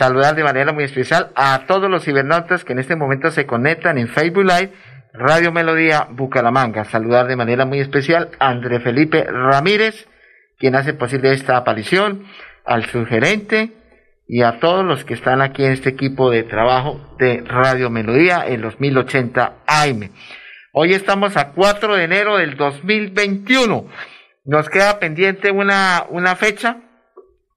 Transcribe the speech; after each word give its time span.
Saludar 0.00 0.34
de 0.34 0.44
manera 0.44 0.72
muy 0.72 0.84
especial 0.84 1.30
a 1.34 1.66
todos 1.66 1.90
los 1.90 2.02
cibernautas 2.02 2.64
que 2.64 2.72
en 2.72 2.78
este 2.78 2.96
momento 2.96 3.30
se 3.30 3.44
conectan 3.44 3.98
en 3.98 4.08
Facebook 4.08 4.46
Live, 4.46 4.72
Radio 5.12 5.52
Melodía 5.52 6.08
Bucaramanga. 6.08 6.86
Saludar 6.86 7.26
de 7.26 7.36
manera 7.36 7.66
muy 7.66 7.80
especial 7.80 8.30
a 8.38 8.48
André 8.48 8.80
Felipe 8.80 9.24
Ramírez, 9.24 10.08
quien 10.56 10.74
hace 10.74 10.94
posible 10.94 11.34
esta 11.34 11.58
aparición, 11.58 12.24
al 12.64 12.86
sugerente, 12.86 13.72
y 14.26 14.40
a 14.40 14.58
todos 14.58 14.86
los 14.86 15.04
que 15.04 15.12
están 15.12 15.42
aquí 15.42 15.66
en 15.66 15.72
este 15.72 15.90
equipo 15.90 16.30
de 16.30 16.44
trabajo 16.44 17.14
de 17.18 17.44
Radio 17.46 17.90
Melodía 17.90 18.42
en 18.46 18.62
los 18.62 18.80
1080 18.80 19.52
AM. 19.66 20.12
Hoy 20.72 20.94
estamos 20.94 21.36
a 21.36 21.52
4 21.52 21.96
de 21.96 22.04
enero 22.04 22.38
del 22.38 22.56
2021. 22.56 23.86
Nos 24.46 24.70
queda 24.70 24.98
pendiente 24.98 25.50
una, 25.50 26.06
una 26.08 26.36
fecha, 26.36 26.78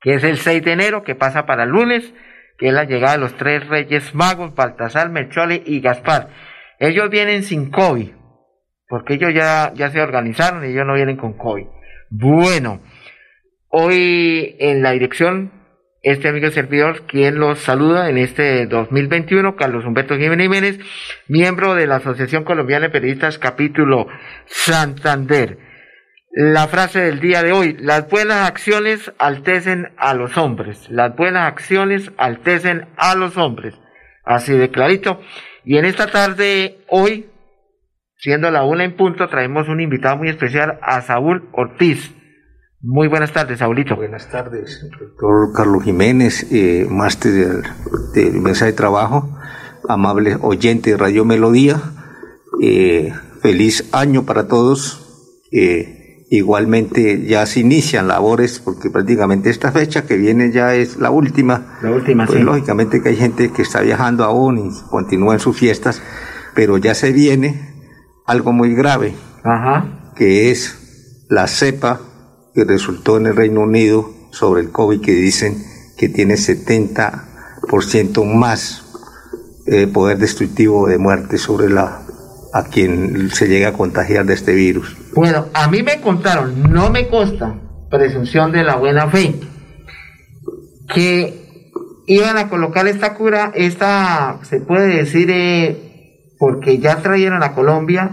que 0.01 0.15
es 0.15 0.25
el 0.25 0.39
6 0.39 0.62
de 0.65 0.73
enero, 0.73 1.03
que 1.03 1.15
pasa 1.15 1.45
para 1.45 1.65
lunes, 1.65 2.13
que 2.57 2.67
es 2.67 2.73
la 2.73 2.85
llegada 2.85 3.13
de 3.13 3.20
los 3.20 3.35
tres 3.35 3.67
reyes 3.67 4.13
magos, 4.16 4.55
Baltasar, 4.55 5.09
Melchole 5.09 5.62
y 5.66 5.81
Gaspar. 5.81 6.30
Ellos 6.79 7.09
vienen 7.09 7.43
sin 7.43 7.70
COVID, 7.70 8.09
porque 8.87 9.15
ellos 9.15 9.34
ya, 9.34 9.73
ya 9.76 9.90
se 9.90 10.01
organizaron 10.01 10.63
y 10.63 10.70
ellos 10.70 10.85
no 10.85 10.93
vienen 10.93 11.18
con 11.18 11.34
COVID. 11.34 11.65
Bueno, 12.09 12.81
hoy 13.70 14.55
en 14.59 14.84
la 14.84 14.91
dirección 14.91 15.63
este 16.04 16.27
amigo 16.27 16.51
servidor, 16.51 17.04
quien 17.07 17.40
los 17.40 17.59
saluda 17.59 18.09
en 18.09 18.18
este 18.18 18.65
2021, 18.68 19.55
Carlos 19.55 19.85
Humberto 19.85 20.18
Jiménez, 20.18 20.77
miembro 21.29 21.76
de 21.76 21.87
la 21.87 21.96
Asociación 21.96 22.43
Colombiana 22.43 22.87
de 22.87 22.91
Periodistas, 22.91 23.40
capítulo 23.40 24.07
Santander. 24.46 25.73
La 26.35 26.67
frase 26.67 26.99
del 26.99 27.20
día 27.20 27.43
de 27.43 27.51
hoy, 27.51 27.77
las 27.79 28.09
buenas 28.09 28.48
acciones 28.48 29.12
altecen 29.20 29.91
a 29.98 30.13
los 30.13 30.35
hombres, 30.37 30.90
las 30.90 31.15
buenas 31.15 31.48
acciones 31.48 32.12
altecen 32.17 32.87
a 32.98 33.13
los 33.15 33.37
hombres, 33.37 33.75
así 34.25 34.53
de 34.53 34.71
clarito. 34.71 35.20
Y 35.63 35.77
en 35.77 35.85
esta 35.85 36.07
tarde, 36.07 36.79
hoy, 36.90 37.29
siendo 38.17 38.49
la 38.49 38.63
una 38.63 38.84
en 38.84 38.95
punto, 38.95 39.27
traemos 39.29 39.70
un 39.70 39.79
invitado 39.79 40.17
muy 40.17 40.29
especial 40.29 40.79
a 40.81 41.01
Saúl 41.01 41.49
Ortiz 41.51 42.12
muy 42.85 43.07
buenas 43.07 43.31
tardes, 43.31 43.59
Saulito. 43.59 43.95
Buenas 43.95 44.29
tardes, 44.29 44.85
doctor 44.99 45.53
Carlos 45.55 45.85
Jiménez, 45.85 46.51
eh, 46.51 46.85
máster 46.90 47.63
de, 48.13 48.31
mesa 48.31 48.65
de 48.65 48.73
trabajo, 48.73 49.40
amable 49.87 50.35
oyente 50.41 50.90
de 50.90 50.97
Radio 50.97 51.23
Melodía. 51.23 51.81
Eh, 52.62 53.13
feliz 53.41 53.87
año 53.93 54.25
para 54.25 54.49
todos. 54.49 55.40
Eh, 55.53 56.02
igualmente 56.29 57.26
ya 57.26 57.46
se 57.46 57.60
inician 57.60 58.07
labores, 58.07 58.60
porque 58.60 58.90
prácticamente 58.90 59.49
esta 59.49 59.71
fecha 59.71 60.05
que 60.05 60.18
viene 60.18 60.52
ya 60.52 60.76
es 60.76 60.98
la 60.98 61.12
última. 61.12 61.77
La 61.82 61.91
última, 61.91 62.26
pues, 62.26 62.43
Lógicamente 62.43 63.02
que 63.02 63.10
hay 63.10 63.18
gente 63.18 63.52
que 63.52 63.62
está 63.62 63.82
viajando 63.82 64.24
aún 64.24 64.57
y 64.57 64.69
continúa 64.90 65.34
en 65.34 65.40
sus 65.40 65.57
fiestas, 65.57 66.02
pero 66.56 66.78
ya 66.78 66.96
se 66.96 67.12
viene 67.12 67.74
algo 68.25 68.53
muy 68.53 68.74
grave, 68.74 69.13
Ajá. 69.44 70.12
que 70.16 70.52
es 70.52 71.25
la 71.30 71.47
cepa 71.47 72.00
que 72.53 72.64
resultó 72.64 73.18
en 73.18 73.28
el 73.28 73.36
Reino 73.36 73.62
Unido 73.62 74.09
sobre 74.31 74.62
el 74.62 74.72
COVID 74.72 75.02
que 75.02 75.14
dicen 75.14 75.64
que 75.97 76.09
tiene 76.09 76.36
70% 76.36 78.26
más 78.26 78.84
eh, 79.66 79.88
poder 79.88 80.18
destructivo 80.18 80.88
de 80.88 80.97
muerte 80.97 81.38
sobre 81.38 81.70
la 81.70 82.03
a 82.53 82.64
quien 82.66 83.31
se 83.31 83.47
llega 83.47 83.69
a 83.69 83.74
contagiar 83.74 84.25
de 84.25 84.36
este 84.36 84.53
virus. 84.53 84.96
Bueno, 85.16 85.47
a 85.53 85.68
mí 85.69 85.81
me 85.81 86.00
contaron, 86.02 86.72
no 86.72 86.91
me 86.91 87.08
consta, 87.08 87.56
presunción 87.90 88.52
de 88.52 88.64
la 88.64 88.75
buena 88.75 89.08
fe, 89.08 89.36
que 90.94 91.44
iban 92.06 92.38
a 92.38 92.50
colocar 92.50 92.88
esta 92.88 93.16
cura, 93.16 93.52
esta, 93.56 94.40
se 94.44 94.59
puede 94.62 94.97
decir, 94.97 95.30
eh, 95.31 96.30
porque 96.38 96.78
ya 96.78 96.97
trajeron 96.97 97.41
a 97.41 97.53
Colombia, 97.53 98.12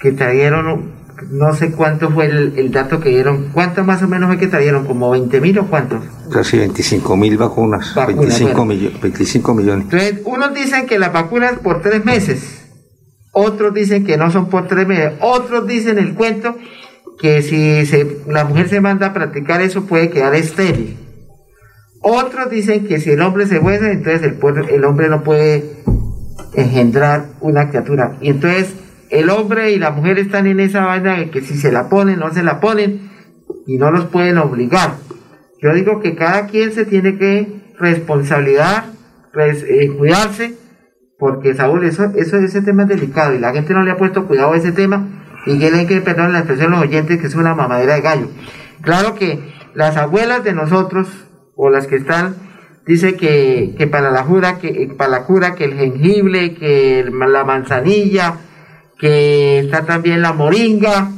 que 0.00 0.12
trajeron 0.12 0.98
no 1.30 1.52
sé 1.54 1.72
cuánto 1.72 2.10
fue 2.10 2.26
el, 2.26 2.70
dato 2.70 3.00
que 3.00 3.10
dieron. 3.10 3.50
¿Cuántos 3.52 3.84
más 3.84 4.02
o 4.02 4.08
menos 4.08 4.28
fue 4.28 4.38
que 4.38 4.46
trajeron? 4.46 4.86
¿Como 4.86 5.10
20 5.10 5.40
mil 5.40 5.58
o 5.58 5.66
cuántos? 5.66 6.02
Casi 6.32 6.58
25 6.58 7.16
mil 7.16 7.36
vacunas. 7.36 7.94
25, 7.94 8.66
25 8.66 9.54
millones. 9.54 9.84
Entonces, 9.84 10.20
unos 10.24 10.54
dicen 10.54 10.86
que 10.86 10.98
las 10.98 11.12
vacunas 11.12 11.58
por 11.58 11.82
tres 11.82 12.04
meses. 12.04 12.57
Otros 13.40 13.72
dicen 13.72 14.04
que 14.04 14.16
no 14.16 14.32
son 14.32 14.48
por 14.48 14.66
tres 14.66 14.84
meses. 14.88 15.12
Otros 15.20 15.64
dicen 15.68 15.96
el 15.98 16.14
cuento 16.14 16.56
que 17.20 17.40
si 17.42 17.86
se, 17.86 18.18
la 18.26 18.44
mujer 18.44 18.68
se 18.68 18.80
manda 18.80 19.06
a 19.06 19.12
practicar 19.12 19.60
eso 19.60 19.84
puede 19.84 20.10
quedar 20.10 20.34
estéril. 20.34 20.96
Otros 22.00 22.50
dicen 22.50 22.88
que 22.88 22.98
si 22.98 23.10
el 23.10 23.22
hombre 23.22 23.46
se 23.46 23.60
muere, 23.60 23.92
entonces 23.92 24.24
el, 24.24 24.38
el 24.70 24.84
hombre 24.84 25.08
no 25.08 25.22
puede 25.22 25.70
engendrar 26.54 27.26
una 27.40 27.68
criatura. 27.68 28.16
Y 28.20 28.30
entonces 28.30 28.74
el 29.08 29.30
hombre 29.30 29.70
y 29.70 29.78
la 29.78 29.92
mujer 29.92 30.18
están 30.18 30.48
en 30.48 30.58
esa 30.58 30.84
vaina 30.84 31.18
de 31.18 31.30
que 31.30 31.40
si 31.40 31.56
se 31.56 31.70
la 31.70 31.88
ponen, 31.88 32.18
no 32.18 32.34
se 32.34 32.42
la 32.42 32.58
ponen 32.58 33.08
y 33.68 33.76
no 33.76 33.92
los 33.92 34.06
pueden 34.06 34.38
obligar. 34.38 34.94
Yo 35.62 35.72
digo 35.74 36.00
que 36.00 36.16
cada 36.16 36.48
quien 36.48 36.72
se 36.72 36.84
tiene 36.84 37.16
que 37.16 37.60
responsabilizar, 37.78 38.86
eh, 39.36 39.90
cuidarse, 39.96 40.56
porque 41.18 41.54
Saúl, 41.54 41.84
eso, 41.84 42.12
eso, 42.14 42.36
ese 42.36 42.62
tema 42.62 42.84
es 42.84 42.88
delicado 42.88 43.34
y 43.34 43.38
la 43.38 43.52
gente 43.52 43.74
no 43.74 43.82
le 43.82 43.90
ha 43.90 43.96
puesto 43.96 44.26
cuidado 44.26 44.52
a 44.52 44.56
ese 44.56 44.72
tema 44.72 45.06
y 45.46 45.58
quieren 45.58 45.86
que, 45.86 46.00
perdón 46.00 46.32
la 46.32 46.40
expresión 46.40 46.70
los 46.70 46.80
oyentes, 46.80 47.18
que 47.18 47.26
es 47.26 47.34
una 47.34 47.54
mamadera 47.54 47.94
de 47.94 48.00
gallo. 48.00 48.28
Claro 48.82 49.14
que 49.14 49.40
las 49.74 49.96
abuelas 49.96 50.44
de 50.44 50.52
nosotros, 50.52 51.08
o 51.56 51.70
las 51.70 51.86
que 51.86 51.96
están, 51.96 52.36
dice 52.86 53.16
que, 53.16 53.74
que 53.76 53.86
para 53.86 54.10
la 54.10 54.24
cura, 54.24 54.58
que 54.58 54.92
para 54.96 55.10
la 55.10 55.24
cura, 55.24 55.54
que 55.54 55.64
el 55.64 55.74
jengibre, 55.74 56.54
que 56.54 57.04
la 57.10 57.44
manzanilla, 57.44 58.36
que 58.98 59.60
está 59.60 59.84
también 59.84 60.22
la 60.22 60.32
moringa, 60.32 61.10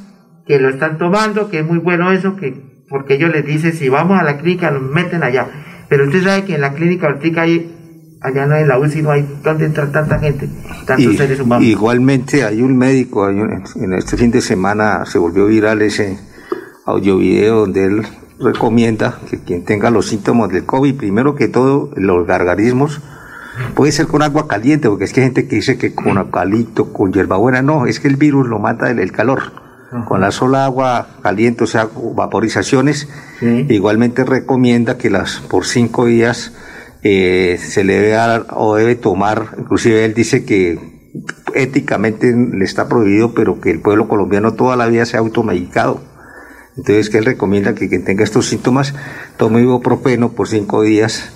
que 0.47 0.59
lo 0.59 0.69
están 0.69 0.99
tomando, 0.99 1.51
que 1.51 1.61
es 1.61 1.67
muy 1.67 1.79
bueno 1.79 2.13
eso, 2.13 2.37
que 2.37 2.71
porque 2.89 3.15
ellos 3.15 3.31
les 3.31 3.47
dicen, 3.47 3.73
si 3.73 3.89
vamos 3.89 4.19
a 4.19 4.25
la 4.25 4.39
clínica, 4.39 4.71
nos 4.73 4.83
meten 4.83 5.23
allá. 5.23 5.47
Pero 5.89 6.07
usted 6.07 6.25
sabe 6.25 6.45
que 6.45 6.57
en 6.57 6.61
la 6.61 6.75
clínica 6.75 7.07
ahorita 7.07 7.43
hay, 7.43 7.80
allá 8.21 8.47
no 8.47 8.55
hay 8.55 8.67
la 8.67 8.79
UCI, 8.79 9.03
no 9.03 9.11
hay 9.11 9.27
donde 9.43 9.67
entrar 9.67 9.91
tanta 9.93 10.19
gente, 10.19 10.49
tantos 10.87 11.17
seres 11.17 11.41
humanos. 11.41 11.65
Igualmente 11.65 12.45
hay 12.45 12.63
un 12.63 12.77
médico, 12.77 13.29
en 13.29 13.93
este 13.95 14.17
fin 14.17 14.31
de 14.31 14.41
semana 14.41 15.05
se 15.07 15.19
volvió 15.19 15.47
viral 15.47 15.83
ese 15.83 16.19
audio 16.87 17.19
video 17.19 17.61
donde 17.61 17.85
él 17.85 18.03
recomienda 18.39 19.19
que 19.29 19.39
quien 19.39 19.65
tenga 19.65 19.91
los 19.91 20.07
síntomas 20.07 20.51
del 20.51 20.65
COVID, 20.65 20.97
primero 20.97 21.35
que 21.35 21.49
todo, 21.49 21.91
los 21.97 22.27
gargarismos, 22.27 23.01
Puede 23.75 23.93
ser 23.93 24.07
con 24.07 24.23
agua 24.23 24.49
caliente, 24.49 24.89
porque 24.89 25.05
es 25.05 25.13
que 25.13 25.21
hay 25.21 25.27
gente 25.27 25.47
que 25.47 25.57
dice 25.57 25.79
que 25.79 25.95
con 25.95 26.19
eucalipto, 26.19 26.93
con 26.93 27.13
hierbabuena, 27.13 27.63
no, 27.63 27.87
es 27.87 28.01
que 28.01 28.09
el 28.09 28.17
virus 28.17 28.49
lo 28.49 28.59
mata 28.59 28.91
el, 28.91 29.13
calor. 29.13 29.53
Con 30.07 30.21
la 30.21 30.31
sola 30.31 30.65
agua 30.65 31.09
caliente, 31.21 31.65
o 31.65 31.67
sea, 31.67 31.89
vaporizaciones, 32.15 33.09
igualmente 33.69 34.25
recomienda 34.25 34.97
que 34.97 35.11
las 35.11 35.41
por 35.41 35.67
cinco 35.67 36.07
días 36.07 36.53
eh, 37.03 37.59
se 37.59 37.85
le 37.85 37.95
debe 37.95 38.11
dar 38.11 38.47
o 38.51 38.77
debe 38.77 38.95
tomar, 38.95 39.55
inclusive 39.59 40.05
él 40.05 40.15
dice 40.15 40.45
que 40.45 40.79
éticamente 41.55 42.33
le 42.35 42.65
está 42.65 42.89
prohibido, 42.89 43.35
pero 43.35 43.61
que 43.61 43.71
el 43.71 43.81
pueblo 43.81 44.09
colombiano 44.09 44.55
toda 44.55 44.77
la 44.77 44.87
vida 44.87 45.05
se 45.07 45.17
ha 45.17 45.21
automedicado. 45.21 46.01
Entonces 46.77 47.11
que 47.11 47.19
él 47.19 47.25
recomienda 47.25 47.75
que 47.75 47.89
quien 47.89 48.05
tenga 48.05 48.25
estos 48.25 48.47
síntomas 48.47 48.95
tome 49.37 49.61
ibuprofeno 49.61 50.33
por 50.33 50.49
cinco 50.49 50.83
días 50.83 51.33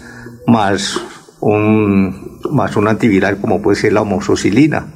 más 0.46 1.00
un, 1.40 2.40
más 2.50 2.76
un 2.76 2.88
antiviral 2.88 3.38
como 3.38 3.60
puede 3.60 3.76
ser 3.76 3.92
la 3.92 4.02
homoxicilina 4.02 4.86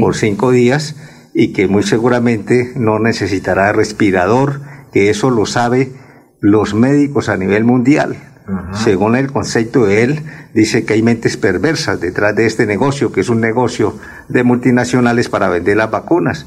por 0.00 0.16
cinco 0.16 0.50
días 0.50 0.96
y 1.34 1.52
que 1.52 1.68
muy 1.68 1.84
seguramente 1.84 2.72
no 2.74 2.98
necesitará 2.98 3.72
respirador, 3.72 4.60
que 4.92 5.08
eso 5.08 5.30
lo 5.30 5.46
sabe 5.46 5.92
los 6.40 6.74
médicos 6.74 7.28
a 7.28 7.36
nivel 7.36 7.64
mundial. 7.64 8.16
Según 8.72 9.16
el 9.16 9.30
concepto 9.30 9.84
de 9.84 10.02
él, 10.02 10.22
dice 10.54 10.84
que 10.84 10.94
hay 10.94 11.02
mentes 11.02 11.36
perversas 11.36 12.00
detrás 12.00 12.34
de 12.34 12.46
este 12.46 12.66
negocio, 12.66 13.12
que 13.12 13.20
es 13.20 13.28
un 13.28 13.40
negocio 13.40 13.98
de 14.28 14.42
multinacionales 14.42 15.28
para 15.28 15.48
vender 15.48 15.76
las 15.76 15.90
vacunas. 15.90 16.46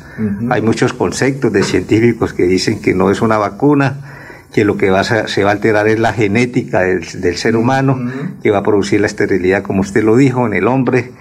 Hay 0.49 0.61
muchos 0.61 0.93
conceptos 0.93 1.53
de 1.53 1.63
científicos 1.63 2.33
que 2.33 2.43
dicen 2.43 2.81
que 2.81 2.93
no 2.93 3.11
es 3.11 3.21
una 3.21 3.37
vacuna, 3.37 4.47
que 4.53 4.65
lo 4.65 4.77
que 4.77 4.89
va 4.89 5.01
a, 5.01 5.27
se 5.27 5.43
va 5.43 5.51
a 5.51 5.53
alterar 5.53 5.87
es 5.87 5.99
la 5.99 6.13
genética 6.13 6.81
del, 6.81 7.37
ser 7.37 7.55
humano, 7.55 7.97
que 8.41 8.51
va 8.51 8.59
a 8.59 8.63
producir 8.63 8.99
la 8.99 9.07
esterilidad, 9.07 9.63
como 9.63 9.81
usted 9.81 10.03
lo 10.03 10.15
dijo, 10.17 10.45
en 10.45 10.53
el 10.53 10.67
hombre, 10.67 11.11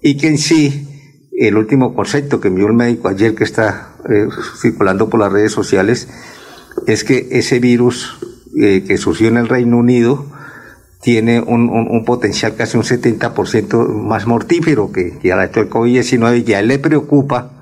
y 0.00 0.16
que 0.16 0.28
en 0.28 0.38
sí, 0.38 1.28
el 1.36 1.56
último 1.56 1.94
concepto 1.94 2.40
que 2.40 2.48
envió 2.48 2.66
el 2.66 2.74
médico 2.74 3.08
ayer 3.08 3.34
que 3.34 3.44
está 3.44 3.90
eh, 4.08 4.28
circulando 4.60 5.08
por 5.08 5.20
las 5.20 5.32
redes 5.32 5.52
sociales, 5.52 6.08
es 6.86 7.04
que 7.04 7.28
ese 7.32 7.58
virus 7.58 8.18
eh, 8.56 8.84
que 8.86 8.96
surgió 8.98 9.28
en 9.28 9.36
el 9.36 9.48
Reino 9.48 9.78
Unido 9.78 10.26
tiene 11.00 11.40
un, 11.40 11.68
un, 11.68 12.04
potencial 12.04 12.56
casi 12.56 12.76
un 12.76 12.82
70% 12.82 13.88
más 13.88 14.26
mortífero 14.26 14.90
que, 14.90 15.16
que 15.18 15.30
el 15.30 15.38
actual 15.38 15.70
COVID-19 15.70 16.44
y 16.46 16.52
a 16.54 16.60
él 16.60 16.68
le 16.68 16.78
preocupa 16.80 17.52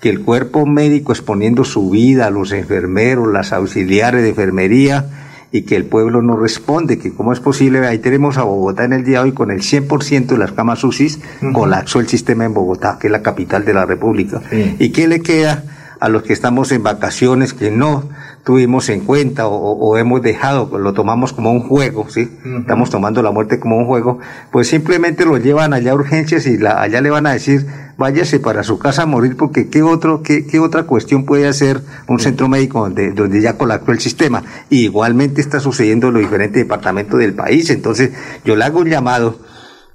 que 0.00 0.10
el 0.10 0.20
cuerpo 0.20 0.66
médico 0.66 1.12
exponiendo 1.12 1.64
su 1.64 1.88
vida, 1.90 2.28
los 2.30 2.52
enfermeros, 2.52 3.32
las 3.32 3.52
auxiliares 3.54 4.22
de 4.22 4.28
enfermería, 4.28 5.06
y 5.52 5.62
que 5.62 5.76
el 5.76 5.86
pueblo 5.86 6.22
no 6.22 6.36
responde, 6.36 6.98
que 6.98 7.14
cómo 7.14 7.32
es 7.32 7.40
posible, 7.40 7.86
ahí 7.86 7.98
tenemos 7.98 8.36
a 8.36 8.42
Bogotá 8.42 8.84
en 8.84 8.92
el 8.92 9.04
día 9.04 9.18
de 9.18 9.24
hoy 9.24 9.32
con 9.32 9.50
el 9.50 9.60
100% 9.60 10.26
de 10.26 10.38
las 10.38 10.52
camas 10.52 10.84
UCI, 10.84 11.16
colapsó 11.52 12.00
el 12.00 12.08
sistema 12.08 12.44
en 12.44 12.52
Bogotá, 12.52 12.98
que 13.00 13.06
es 13.06 13.10
la 13.10 13.22
capital 13.22 13.64
de 13.64 13.72
la 13.72 13.86
República. 13.86 14.42
¿Y 14.78 14.90
qué 14.90 15.08
le 15.08 15.22
queda 15.22 15.64
a 15.98 16.08
los 16.08 16.24
que 16.24 16.32
estamos 16.32 16.72
en 16.72 16.82
vacaciones, 16.82 17.54
que 17.54 17.70
no 17.70 18.08
tuvimos 18.46 18.88
en 18.90 19.00
cuenta 19.00 19.48
o, 19.48 19.98
hemos 19.98 20.22
dejado, 20.22 20.78
lo 20.78 20.92
tomamos 20.92 21.32
como 21.32 21.50
un 21.50 21.66
juego, 21.66 22.08
¿sí? 22.08 22.30
Estamos 22.60 22.90
tomando 22.90 23.20
la 23.20 23.32
muerte 23.32 23.58
como 23.58 23.76
un 23.76 23.86
juego, 23.86 24.20
pues 24.52 24.68
simplemente 24.68 25.24
lo 25.24 25.36
llevan 25.36 25.74
allá 25.74 25.90
a 25.90 25.94
urgencias 25.96 26.46
y 26.46 26.56
la, 26.56 26.80
allá 26.80 27.00
le 27.00 27.10
van 27.10 27.26
a 27.26 27.32
decir, 27.32 27.66
váyase 27.98 28.38
para 28.38 28.62
su 28.62 28.78
casa 28.78 29.02
a 29.02 29.06
morir 29.06 29.36
porque 29.36 29.68
qué 29.68 29.82
otro, 29.82 30.22
qué, 30.22 30.46
qué 30.46 30.60
otra 30.60 30.84
cuestión 30.84 31.24
puede 31.24 31.48
hacer 31.48 31.80
un 32.06 32.20
centro 32.20 32.46
médico 32.46 32.82
donde, 32.82 33.10
donde 33.10 33.40
ya 33.42 33.58
colapsó 33.58 33.90
el 33.90 33.98
sistema. 33.98 34.44
Y 34.70 34.84
igualmente 34.84 35.40
está 35.40 35.58
sucediendo 35.58 36.06
en 36.06 36.14
los 36.14 36.22
diferentes 36.22 36.62
departamentos 36.62 37.18
del 37.18 37.34
país. 37.34 37.68
Entonces, 37.70 38.12
yo 38.44 38.54
le 38.54 38.64
hago 38.64 38.78
un 38.78 38.88
llamado 38.88 39.40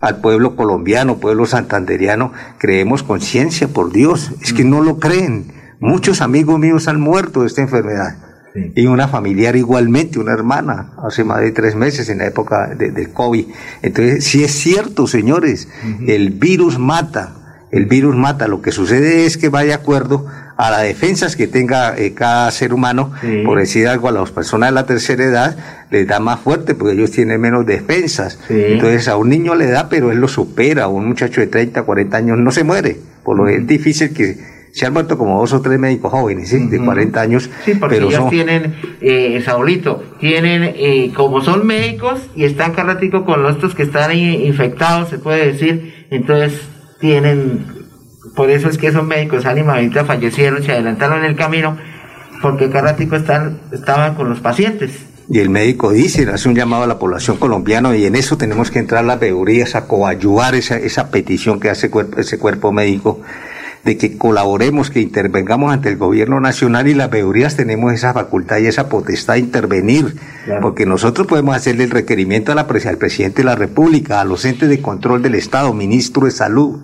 al 0.02 0.20
pueblo 0.20 0.58
colombiano, 0.58 1.20
pueblo 1.20 1.46
santanderiano, 1.46 2.34
creemos 2.58 3.02
conciencia, 3.02 3.70
por 3.70 3.94
Dios, 3.94 4.34
es 4.42 4.52
que 4.52 4.66
no 4.66 4.82
lo 4.82 5.00
creen. 5.00 5.54
Muchos 5.80 6.20
amigos 6.20 6.60
míos 6.60 6.90
han 6.90 7.00
muerto 7.00 7.42
de 7.42 7.48
esta 7.48 7.62
enfermedad. 7.62 8.31
Y 8.76 8.86
una 8.88 9.08
familiar 9.08 9.56
igualmente, 9.56 10.20
una 10.20 10.34
hermana, 10.34 10.92
hace 11.04 11.24
más 11.24 11.40
de 11.42 11.52
tres 11.52 11.76
meses 11.76 12.10
en 12.10 12.18
la 12.18 12.28
época 12.28 12.68
del 12.76 13.12
COVID. 13.12 13.46
Entonces, 13.82 14.26
si 14.26 14.44
es 14.44 14.52
cierto, 14.52 15.08
señores, 15.08 15.70
el 16.08 16.32
virus 16.32 16.78
mata, 16.78 17.34
el 17.72 17.86
virus 17.86 18.16
mata. 18.16 18.48
Lo 18.48 18.62
que 18.62 18.72
sucede 18.72 19.26
es 19.26 19.38
que 19.38 19.50
va 19.50 19.64
de 19.64 19.74
acuerdo 19.74 20.26
a 20.58 20.70
las 20.70 20.84
defensas 20.84 21.36
que 21.36 21.48
tenga 21.48 21.98
eh, 21.98 22.14
cada 22.14 22.52
ser 22.52 22.74
humano, 22.74 23.12
por 23.46 23.58
decir 23.58 23.88
algo, 23.88 24.10
a 24.10 24.12
las 24.12 24.32
personas 24.32 24.70
de 24.70 24.76
la 24.76 24.86
tercera 24.86 25.24
edad 25.24 25.58
les 25.90 26.08
da 26.08 26.20
más 26.20 26.40
fuerte 26.40 26.76
porque 26.76 26.94
ellos 26.94 27.12
tienen 27.12 27.42
menos 27.42 27.66
defensas. 27.66 28.38
Entonces 28.50 29.08
a 29.08 29.18
un 29.18 29.30
niño 29.30 29.56
le 29.56 29.68
da, 29.68 29.90
pero 29.90 30.12
él 30.12 30.20
lo 30.20 30.28
supera, 30.28 30.84
a 30.84 30.88
un 30.88 31.08
muchacho 31.08 31.42
de 31.42 31.48
30, 31.48 31.82
40 31.82 32.18
años 32.18 32.38
no 32.38 32.52
se 32.52 32.64
muere, 32.64 32.98
por 33.24 33.38
lo 33.38 33.46
que 33.46 33.56
es 33.56 33.68
difícil 33.68 34.14
que 34.14 34.38
se 34.72 34.86
han 34.86 34.94
muerto 34.94 35.18
como 35.18 35.40
dos 35.40 35.54
o 35.54 35.62
tres 35.62 35.80
médicos 35.80 36.12
jóvenes, 36.12 36.50
¿sí? 36.50 36.68
de 36.68 36.80
40 36.80 37.22
años. 37.22 37.50
Sí, 37.66 37.74
porque 37.76 37.96
pero 37.96 38.08
ellos 38.08 38.30
tienen, 38.30 38.76
eh, 39.02 39.42
Saulito, 39.44 40.04
tienen, 40.20 40.64
eh, 40.64 41.12
como 41.16 41.42
son 41.42 41.66
médicos 41.66 42.22
y 42.36 42.46
están 42.46 42.74
carráticos 42.74 43.24
con 43.24 43.44
los 43.44 43.58
otros 43.58 43.76
que 43.76 43.84
están 43.84 44.16
infectados, 44.16 45.10
se 45.10 45.20
puede 45.20 45.52
decir, 45.52 46.08
entonces 46.10 46.62
tienen, 47.00 47.66
por 48.36 48.50
eso 48.50 48.70
es 48.70 48.78
que 48.78 48.88
esos 48.88 49.06
médicos 49.06 49.46
ahorita 49.46 50.06
fallecieron, 50.06 50.64
se 50.64 50.72
adelantaron 50.72 51.20
en 51.20 51.26
el 51.26 51.36
camino, 51.36 51.78
porque 52.42 52.70
carrático 52.70 53.16
están, 53.16 53.60
estaban 53.72 54.16
con 54.16 54.30
los 54.30 54.40
pacientes. 54.40 54.92
Y 55.30 55.40
el 55.40 55.50
médico 55.50 55.92
dice, 55.92 56.28
hace 56.30 56.50
un 56.50 56.56
llamado 56.56 56.84
a 56.84 56.88
la 56.88 57.00
población 57.00 57.38
colombiana 57.38 57.96
y 57.96 58.06
en 58.06 58.16
eso 58.16 58.38
tenemos 58.38 58.70
que 58.70 58.80
entrar 58.80 59.06
las 59.06 59.20
veedurías 59.20 59.76
a 59.76 59.88
coayuvar 59.88 60.56
esa, 60.56 60.78
esa 60.78 61.10
petición 61.10 61.60
que 61.60 61.70
hace 61.70 61.90
ese 62.18 62.38
cuerpo 62.38 62.72
médico 62.74 63.22
de 63.84 63.98
que 63.98 64.18
colaboremos, 64.18 64.92
que 64.92 65.02
intervengamos 65.02 65.74
ante 65.74 65.90
el 65.90 65.98
gobierno 65.98 66.40
nacional 66.40 66.88
y 66.88 66.94
las 66.94 67.10
veedurías 67.10 67.56
tenemos 67.56 67.94
esa 67.94 68.14
facultad 68.14 68.60
y 68.60 68.68
esa 68.68 68.90
potestad 68.90 69.34
de 69.34 69.40
intervenir, 69.40 70.16
porque 70.62 70.86
nosotros 70.86 71.26
podemos 71.26 71.56
hacerle 71.56 71.86
el 71.86 71.90
requerimiento 71.90 72.52
a 72.52 72.56
la, 72.56 72.62
al 72.62 72.98
presidente 72.98 73.42
de 73.42 73.46
la 73.46 73.56
República, 73.56 74.22
a 74.22 74.26
los 74.26 74.46
entes 74.46 74.70
de 74.70 74.82
control 74.82 75.24
del 75.24 75.36
Estado, 75.36 75.74
ministro 75.74 76.26
de 76.26 76.32
Salud, 76.32 76.80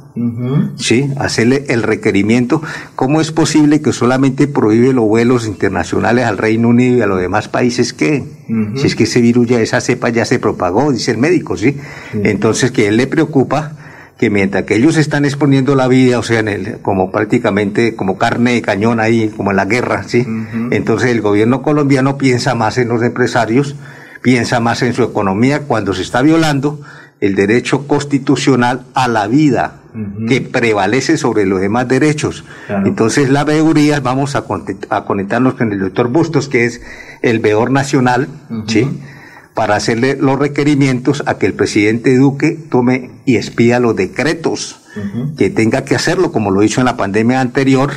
sí, 0.75 1.11
hacerle 1.17 1.65
el 1.67 1.83
requerimiento. 1.83 2.63
¿Cómo 2.95 3.21
es 3.21 3.31
posible 3.31 3.81
que 3.81 3.93
solamente 3.93 4.47
prohíbe 4.47 4.91
los 4.91 5.05
vuelos 5.05 5.45
internacionales 5.47 6.25
al 6.25 6.37
Reino 6.39 6.69
Unido 6.69 6.97
y 6.97 7.01
a 7.01 7.07
los 7.07 7.19
demás 7.19 7.47
países 7.47 7.93
que? 7.93 8.23
Si 8.75 8.87
es 8.87 8.95
que 8.95 9.03
ese 9.03 9.21
virus 9.21 9.47
ya, 9.47 9.59
esa 9.59 9.81
cepa 9.81 10.09
ya 10.09 10.25
se 10.25 10.39
propagó, 10.39 10.91
dice 10.91 11.11
el 11.11 11.17
médico, 11.17 11.57
¿sí? 11.57 11.77
Entonces, 12.13 12.71
que 12.71 12.87
él 12.87 12.97
le 12.97 13.05
preocupa 13.05 13.73
que 14.17 14.29
mientras 14.29 14.63
que 14.63 14.75
ellos 14.75 14.97
están 14.97 15.25
exponiendo 15.25 15.75
la 15.75 15.87
vida, 15.87 16.17
o 16.17 16.23
sea, 16.23 16.39
en 16.39 16.47
el, 16.47 16.79
como 16.81 17.11
prácticamente 17.11 17.95
como 17.95 18.17
carne 18.17 18.53
de 18.53 18.61
cañón 18.61 18.99
ahí, 18.99 19.29
como 19.29 19.51
en 19.51 19.57
la 19.57 19.65
guerra, 19.65 20.03
¿sí? 20.03 20.25
Entonces 20.71 21.11
el 21.11 21.21
gobierno 21.21 21.61
colombiano 21.61 22.17
piensa 22.17 22.55
más 22.55 22.77
en 22.79 22.87
los 22.87 23.03
empresarios, 23.03 23.75
piensa 24.21 24.59
más 24.59 24.81
en 24.81 24.93
su 24.93 25.03
economía 25.03 25.61
cuando 25.61 25.93
se 25.93 26.01
está 26.01 26.21
violando 26.21 26.79
el 27.21 27.35
derecho 27.35 27.87
constitucional 27.87 28.85
a 28.93 29.07
la 29.07 29.27
vida 29.27 29.81
que 30.27 30.41
prevalece 30.41 31.17
sobre 31.17 31.45
los 31.45 31.59
demás 31.59 31.87
derechos. 31.87 32.43
Entonces 32.85 33.29
la 33.29 33.43
veeduría, 33.43 33.99
vamos 33.99 34.35
a, 34.35 34.45
a, 34.89 35.05
conectarnos 35.05 35.55
con 35.55 35.71
el 35.71 35.79
doctor 35.79 36.09
Bustos, 36.09 36.47
que 36.47 36.65
es 36.65 36.81
el 37.21 37.39
veedor 37.39 37.71
nacional, 37.71 38.27
¿sí? 38.67 38.87
Para 39.57 39.75
hacerle 39.75 40.15
los 40.15 40.37
requerimientos 40.37 41.23
a 41.25 41.39
que 41.39 41.47
el 41.47 41.55
presidente 41.55 42.15
Duque 42.15 42.51
tome 42.51 43.09
y 43.25 43.37
expida 43.37 43.79
los 43.79 43.95
decretos, 43.95 44.81
que 45.35 45.49
tenga 45.49 45.83
que 45.83 45.95
hacerlo 45.95 46.31
como 46.31 46.51
lo 46.51 46.61
hizo 46.61 46.79
en 46.79 46.85
la 46.85 46.95
pandemia 46.95 47.41
anterior 47.41 47.91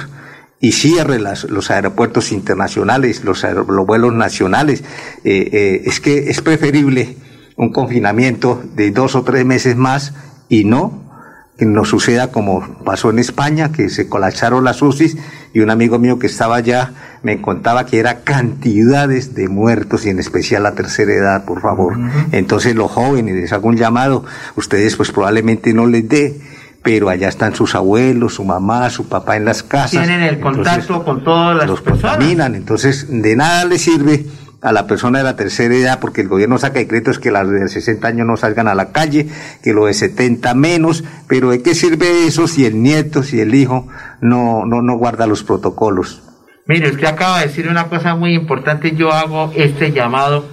y 0.58 0.72
cierre 0.72 1.18
los 1.18 1.70
aeropuertos 1.70 2.32
internacionales, 2.32 3.24
los, 3.24 3.44
los 3.44 3.86
vuelos 3.86 4.14
nacionales. 4.14 4.82
Eh, 5.22 5.50
eh, 5.52 5.82
es 5.84 6.00
que 6.00 6.30
es 6.30 6.40
preferible 6.40 7.16
un 7.56 7.72
confinamiento 7.72 8.62
de 8.74 8.90
dos 8.90 9.14
o 9.14 9.22
tres 9.22 9.44
meses 9.44 9.76
más 9.76 10.14
y 10.48 10.64
no 10.64 11.10
que 11.58 11.66
no 11.66 11.84
suceda 11.84 12.32
como 12.32 12.82
pasó 12.84 13.10
en 13.10 13.18
España, 13.18 13.70
que 13.70 13.90
se 13.90 14.08
colapsaron 14.08 14.64
las 14.64 14.80
UCIs 14.80 15.18
y 15.52 15.61
un 15.61 15.70
amigo 15.70 15.99
mío 15.99 16.19
que 16.19 16.26
estaba 16.26 16.56
allá 16.56 16.93
me 17.23 17.41
contaba 17.41 17.87
que 17.87 17.99
era 17.99 18.20
cantidades 18.20 19.35
de 19.35 19.49
muertos 19.49 20.06
y 20.06 20.11
en 20.11 20.19
especial 20.19 20.62
la 20.62 20.75
tercera 20.75 21.12
edad, 21.12 21.44
por 21.44 21.61
favor. 21.61 21.99
Entonces 22.32 22.75
los 22.75 22.91
jóvenes, 22.91 23.35
les 23.35 23.52
hago 23.52 23.69
un 23.69 23.76
llamado, 23.76 24.25
ustedes 24.56 24.97
pues 24.97 25.11
probablemente 25.11 25.75
no 25.75 25.87
les 25.87 26.08
dé, 26.08 26.41
pero 26.82 27.08
allá 27.08 27.29
están 27.29 27.55
sus 27.55 27.75
abuelos, 27.75 28.34
su 28.34 28.44
mamá, 28.44 28.89
su 28.91 29.08
papá 29.08 29.36
en 29.36 29.44
las 29.44 29.63
casas. 29.63 29.91
Tienen 29.91 30.22
el 30.22 30.41
contacto 30.41 31.05
con 31.05 31.22
todas 31.22 31.56
las 31.56 31.67
los 31.67 31.81
personas. 31.82 32.17
contaminan, 32.17 32.55
entonces 32.55 33.06
de 33.08 33.36
nada 33.36 33.65
les 33.67 33.82
sirve 33.82 34.24
a 34.62 34.72
la 34.72 34.86
persona 34.86 35.19
de 35.19 35.24
la 35.24 35.36
tercera 35.36 35.74
edad, 35.74 36.00
porque 36.00 36.20
el 36.20 36.29
gobierno 36.29 36.58
saca 36.58 36.79
decretos 36.79 37.19
que 37.19 37.31
las 37.31 37.48
de 37.48 37.69
60 37.69 38.06
años 38.06 38.26
no 38.26 38.36
salgan 38.36 38.69
a 38.69 38.74
la 38.74 38.93
calle, 38.93 39.29
que 39.62 39.72
los 39.72 39.86
de 39.86 39.94
70 39.94 40.55
menos, 40.55 41.05
pero 41.29 41.50
¿de 41.50 41.62
qué 41.62 41.74
sirve 41.74 42.26
eso 42.26 42.46
si 42.46 42.67
el 42.67 42.82
nieto, 42.82 43.22
si 43.22 43.40
el 43.40 43.55
hijo 43.55 43.88
no, 44.20 44.67
no, 44.67 44.82
no 44.82 44.96
guarda 44.96 45.26
los 45.26 45.43
protocolos? 45.44 46.22
Mire, 46.67 46.90
usted 46.90 47.06
acaba 47.06 47.40
de 47.40 47.46
decir 47.46 47.69
una 47.69 47.88
cosa 47.88 48.14
muy 48.14 48.34
importante, 48.34 48.94
yo 48.94 49.12
hago 49.12 49.50
este 49.56 49.93
llamado 49.93 50.46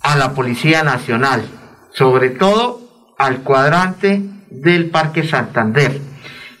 a 0.00 0.16
la 0.16 0.32
Policía 0.32 0.82
Nacional, 0.82 1.44
sobre 1.92 2.30
todo 2.30 3.14
al 3.18 3.42
cuadrante 3.42 4.22
del 4.50 4.90
Parque 4.90 5.26
Santander. 5.26 6.00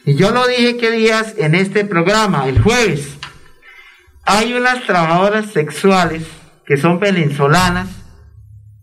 Y 0.04 0.14
yo 0.14 0.30
lo 0.30 0.46
dije 0.46 0.76
que 0.76 0.90
días 0.90 1.34
en 1.38 1.54
este 1.54 1.84
programa, 1.84 2.48
el 2.48 2.60
jueves, 2.60 3.18
hay 4.24 4.54
unas 4.54 4.84
trabajadoras 4.86 5.46
sexuales 5.46 6.24
que 6.66 6.76
son 6.76 7.00
venezolanas 7.00 7.88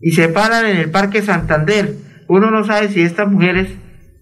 y 0.00 0.12
se 0.12 0.28
paran 0.28 0.66
en 0.66 0.76
el 0.76 0.90
Parque 0.90 1.22
Santander. 1.22 1.94
Uno 2.28 2.50
no 2.50 2.64
sabe 2.64 2.88
si 2.88 3.00
estas 3.02 3.30
mujeres 3.30 3.68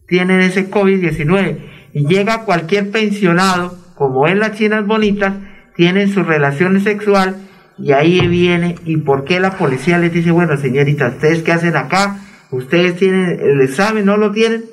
tienen 0.06 0.40
ese 0.40 0.70
COVID-19 0.70 1.58
y 1.92 2.06
llega 2.06 2.44
cualquier 2.44 2.90
pensionado, 2.90 3.76
como 3.94 4.26
es 4.26 4.37
las 4.37 4.56
chinas 4.56 4.87
bonitas, 4.87 5.34
tienen 5.76 6.12
su 6.12 6.22
relación 6.22 6.80
sexual 6.80 7.37
y 7.78 7.92
ahí 7.92 8.26
viene. 8.26 8.76
¿Y 8.84 8.98
por 8.98 9.25
qué 9.25 9.40
la 9.40 9.58
policía 9.58 9.98
les 9.98 10.12
dice, 10.12 10.30
bueno, 10.30 10.56
señorita, 10.56 11.08
ustedes 11.08 11.42
qué 11.42 11.52
hacen 11.52 11.76
acá? 11.76 12.18
Ustedes 12.50 12.96
tienen 12.96 13.38
el 13.40 13.60
examen, 13.60 14.06
no 14.06 14.16
lo 14.16 14.32
tienen, 14.32 14.64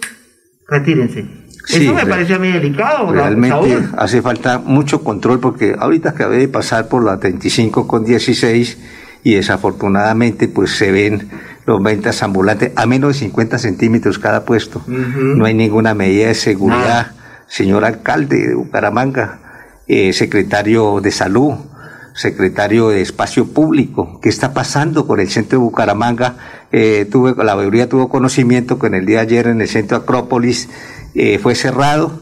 retírense. 0.68 1.45
Eso 1.68 1.94
me 1.94 2.06
parece 2.06 2.38
muy 2.38 2.52
delicado. 2.52 3.12
Realmente 3.12 3.80
hace 3.98 4.22
falta 4.22 4.60
mucho 4.60 5.04
control 5.04 5.40
porque 5.40 5.76
ahorita 5.78 6.12
acabé 6.12 6.38
de 6.38 6.48
pasar 6.48 6.88
por 6.88 7.04
la 7.04 7.20
35 7.20 7.88
con 7.88 8.06
16 8.06 8.78
y 9.24 9.34
desafortunadamente 9.34 10.48
pues 10.48 10.72
se 10.72 10.92
ven 10.92 11.30
los 11.66 11.82
ventas 11.82 12.22
ambulantes 12.22 12.72
a 12.76 12.86
menos 12.86 13.14
de 13.14 13.20
50 13.20 13.58
centímetros 13.58 14.20
cada 14.20 14.46
puesto. 14.46 14.84
No 14.88 15.46
hay 15.46 15.54
ninguna 15.54 15.94
medida 15.94 16.28
de 16.28 16.36
seguridad. 16.36 17.12
Señor 17.48 17.86
alcalde 17.86 18.48
de 18.48 18.56
Bucaramanga, 18.56 19.40
eh, 19.88 20.14
secretario 20.14 21.00
de 21.02 21.12
salud, 21.12 21.54
secretario 22.16 22.90
de 22.90 23.02
Espacio 23.02 23.46
Público, 23.46 24.20
¿qué 24.22 24.30
está 24.30 24.54
pasando 24.54 25.06
con 25.06 25.20
el 25.20 25.30
centro 25.30 25.60
de 25.60 25.66
Bucaramanga? 25.66 26.38
Eh, 26.72 27.06
tuve, 27.12 27.36
la 27.44 27.58
mayoría 27.58 27.90
tuvo 27.90 28.08
conocimiento 28.08 28.80
que 28.80 28.88
en 28.88 28.96
el 28.96 29.06
día 29.06 29.18
de 29.18 29.24
ayer 29.24 29.48
en 29.48 29.62
el 29.62 29.68
centro 29.68 29.98
Acrópolis 29.98 30.70
eh, 31.14 31.40
fue 31.40 31.56
cerrado 31.56 32.22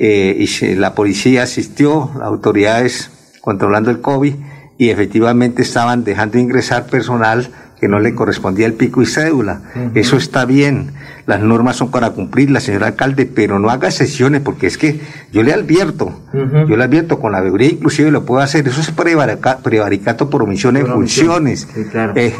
eh, 0.00 0.36
y 0.38 0.74
la 0.74 0.94
policía 0.94 1.44
asistió, 1.44 2.10
las 2.14 2.24
autoridades 2.24 3.10
controlando 3.40 3.92
el 3.92 4.00
COVID 4.00 4.34
y 4.76 4.90
efectivamente 4.90 5.62
estaban 5.62 6.02
dejando 6.02 6.38
ingresar 6.38 6.86
personal 6.86 7.48
que 7.80 7.88
no 7.88 8.00
le 8.00 8.14
correspondía 8.14 8.66
el 8.66 8.74
pico 8.74 9.02
y 9.02 9.06
cédula. 9.06 9.62
Eso 9.94 10.16
está 10.16 10.44
bien, 10.44 10.92
las 11.26 11.40
normas 11.40 11.76
son 11.76 11.90
para 11.90 12.10
cumplirlas, 12.10 12.64
señor 12.64 12.84
alcalde, 12.84 13.26
pero 13.26 13.58
no 13.58 13.70
haga 13.70 13.90
sesiones, 13.90 14.40
porque 14.40 14.66
es 14.66 14.78
que 14.78 15.00
yo 15.32 15.42
le 15.42 15.52
advierto, 15.52 16.20
yo 16.32 16.76
le 16.76 16.84
advierto, 16.84 17.18
con 17.20 17.32
la 17.32 17.40
veeduría 17.40 17.68
inclusive 17.68 18.10
lo 18.10 18.24
puedo 18.24 18.40
hacer, 18.40 18.66
eso 18.66 18.80
es 18.80 18.90
prevaricato 18.90 20.30
por 20.30 20.42
omisión 20.42 20.76
en 20.76 20.86
funciones, 20.86 21.68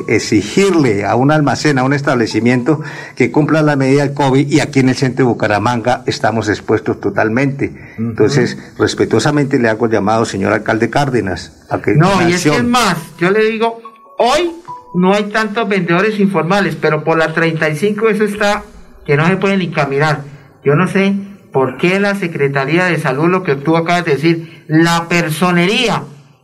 exigirle 0.06 1.04
a 1.04 1.14
un 1.14 1.30
almacén, 1.30 1.78
a 1.78 1.84
un 1.84 1.92
establecimiento 1.92 2.80
que 3.14 3.30
cumpla 3.30 3.62
la 3.62 3.76
medida 3.76 4.02
del 4.02 4.14
COVID 4.14 4.48
y 4.48 4.60
aquí 4.60 4.80
en 4.80 4.88
el 4.88 4.96
centro 4.96 5.26
de 5.26 5.32
Bucaramanga 5.32 6.02
estamos 6.06 6.48
expuestos 6.48 7.00
totalmente. 7.00 7.72
Entonces, 7.98 8.56
respetuosamente 8.78 9.58
le 9.58 9.68
hago 9.68 9.88
llamado, 9.88 10.24
señor 10.24 10.52
alcalde 10.52 10.90
Cárdenas, 10.90 11.52
a 11.68 11.80
que... 11.80 11.94
No, 11.94 12.28
y 12.28 12.32
es 12.32 12.42
que 12.42 12.56
es 12.56 12.64
más, 12.64 12.96
yo 13.18 13.30
le 13.30 13.44
digo, 13.50 13.80
hoy 14.18 14.50
no 14.94 15.14
hay 15.14 15.24
tantos 15.24 15.68
vendedores 15.68 16.18
informales, 16.20 16.76
pero 16.76 17.04
por 17.04 17.18
la 17.18 17.32
35 17.32 18.08
eso 18.08 18.24
está 18.24 18.62
que 19.06 19.16
no 19.16 19.26
se 19.26 19.36
puede 19.36 19.56
ni 19.56 19.68
caminar. 19.68 20.22
Yo 20.64 20.74
no 20.74 20.86
sé 20.86 21.14
por 21.52 21.78
qué 21.78 21.98
la 21.98 22.14
Secretaría 22.14 22.84
de 22.86 22.98
Salud, 22.98 23.28
lo 23.28 23.42
que 23.42 23.56
tú 23.56 23.76
acabas 23.76 24.04
de 24.04 24.12
decir, 24.12 24.64
la 24.68 25.08
personería, 25.08 26.02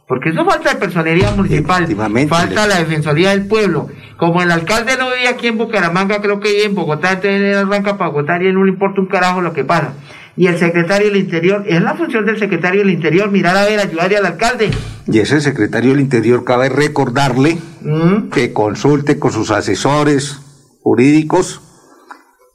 porque 0.09 0.31
eso 0.31 0.45
falta 0.45 0.75
de 0.75 0.81
personería 0.81 1.31
municipal, 1.33 1.87
falta 2.29 2.67
la 2.67 2.79
Defensoría 2.79 3.31
del 3.31 3.47
Pueblo. 3.47 3.89
Como 4.17 4.43
el 4.43 4.51
alcalde 4.51 4.97
no 4.99 5.07
vive 5.11 5.29
aquí 5.29 5.49
en 5.49 5.59
Bucaramanga, 5.59 6.21
creo 6.21 6.41
que 6.41 6.53
vive 6.53 6.65
en 6.65 6.75
Bogotá, 6.75 7.13
entonces 7.13 7.41
él 7.43 7.55
arranca 7.55 7.99
para 7.99 8.11
Bogotá 8.11 8.43
y 8.43 8.53
no 8.53 8.65
le 8.65 8.71
importa 8.71 9.01
un 9.01 9.09
carajo 9.09 9.41
lo 9.41 9.53
que 9.53 9.65
pasa 9.65 9.93
y 10.37 10.47
el 10.47 10.59
secretario 10.59 11.09
del 11.09 11.17
Interior. 11.17 11.65
Es 11.67 11.81
la 11.83 11.95
función 11.95 12.25
del 12.27 12.39
secretario 12.39 12.81
del 12.81 12.91
Interior 12.91 13.31
mirar 13.31 13.57
a 13.57 13.65
ver, 13.65 13.81
ayudarle 13.81 14.17
al 14.17 14.27
alcalde. 14.27 14.71
Y 15.07 15.19
ese 15.19 15.41
secretario 15.41 15.91
del 15.91 16.01
Interior 16.01 16.45
cabe 16.45 16.69
recordarle 16.69 17.59
mm. 17.83 18.31
que 18.31 18.53
consulte 18.53 19.19
con 19.19 19.33
sus 19.33 19.51
asesores 19.51 20.39
jurídicos 20.81 21.61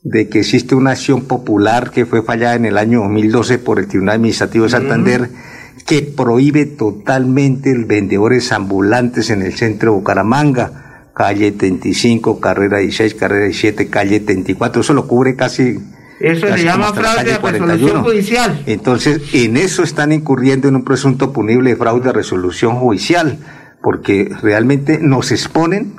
de 0.01 0.29
que 0.29 0.39
existe 0.39 0.75
una 0.75 0.91
acción 0.91 1.24
popular 1.25 1.91
que 1.91 2.06
fue 2.06 2.24
fallada 2.24 2.56
en 2.56 2.65
el 2.65 2.77
año 2.77 3.01
2012 3.01 3.60
por 3.60 3.79
el 3.79 3.88
Tribunal 3.88 4.15
Administrativo 4.15 4.63
de 4.63 4.72
Santander 4.72 5.22
mm. 5.22 5.86
que 5.86 6.01
prohíbe 6.01 6.65
totalmente 6.65 7.72
el 7.72 7.86
vendedores 7.86 8.51
ambulantes 8.51 9.29
en 9.29 9.41
el 9.41 9.53
centro 9.53 9.91
de 9.91 9.98
Bucaramanga, 9.98 11.12
calle 11.13 11.51
35, 11.51 12.39
carrera 12.39 12.77
16, 12.77 13.15
carrera 13.15 13.46
17, 13.46 13.89
calle 13.89 14.20
34, 14.22 14.82
eso 14.82 14.94
lo 14.94 15.08
cubre 15.08 15.36
casi 15.36 15.79
eso 16.19 16.47
se 16.47 16.63
llama 16.63 16.93
fraude 16.93 17.23
de 17.23 17.38
resolución 17.38 18.03
judicial. 18.03 18.63
Entonces, 18.65 19.21
en 19.33 19.57
eso 19.57 19.83
están 19.83 20.11
incurriendo 20.11 20.67
en 20.67 20.75
un 20.75 20.83
presunto 20.83 21.33
punible 21.33 21.71
de 21.71 21.75
fraude 21.75 22.05
de 22.05 22.13
resolución 22.13 22.75
judicial, 22.75 23.39
porque 23.81 24.29
realmente 24.41 24.99
nos 25.01 25.31
exponen 25.31 25.93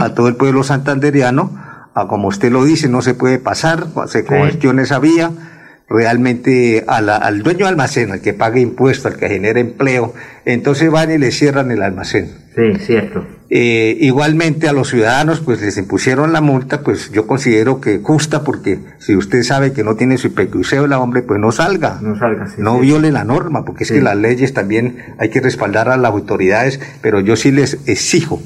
a 0.00 0.14
todo 0.14 0.28
el 0.28 0.36
pueblo 0.36 0.62
santanderiano, 0.62 1.52
a 1.94 2.06
como 2.06 2.28
usted 2.28 2.50
lo 2.50 2.64
dice, 2.64 2.88
no 2.88 3.02
se 3.02 3.14
puede 3.14 3.38
pasar, 3.38 3.86
se 4.06 4.24
cuestiona 4.24 4.82
esa 4.82 4.98
vía, 4.98 5.30
realmente 5.88 6.84
al 6.86 7.42
dueño 7.42 7.66
del 7.66 7.68
almacén, 7.68 8.12
al 8.12 8.20
que 8.20 8.34
paga 8.34 8.58
impuestos, 8.60 9.12
al 9.12 9.18
que 9.18 9.28
genera 9.28 9.60
empleo, 9.60 10.14
entonces 10.44 10.90
van 10.90 11.10
y 11.10 11.18
le 11.18 11.30
cierran 11.30 11.70
el 11.70 11.82
almacén. 11.82 12.30
Sí, 12.54 12.74
cierto. 12.78 13.26
Eh, 13.50 13.96
igualmente 14.00 14.68
a 14.68 14.74
los 14.74 14.90
ciudadanos, 14.90 15.40
pues 15.40 15.62
les 15.62 15.78
impusieron 15.78 16.34
la 16.34 16.42
multa, 16.42 16.82
pues 16.82 17.10
yo 17.12 17.26
considero 17.26 17.80
que 17.80 18.00
justa, 18.02 18.44
porque 18.44 18.78
si 18.98 19.16
usted 19.16 19.42
sabe 19.42 19.72
que 19.72 19.84
no 19.84 19.96
tiene 19.96 20.18
su 20.18 20.30
la 20.86 20.98
hombre, 20.98 21.22
pues 21.22 21.40
no 21.40 21.50
salga. 21.50 21.98
No 22.02 22.18
salga, 22.18 22.46
No 22.58 22.78
viole 22.78 23.10
la 23.10 23.24
norma, 23.24 23.64
porque 23.64 23.84
es 23.84 23.90
que 23.90 24.02
las 24.02 24.16
leyes 24.16 24.52
también 24.52 25.14
hay 25.18 25.30
que 25.30 25.40
respaldar 25.40 25.88
a 25.88 25.96
las 25.96 26.12
autoridades, 26.12 26.78
pero 27.00 27.20
yo 27.20 27.36
sí 27.36 27.50
les 27.50 27.78
exijo, 27.86 28.38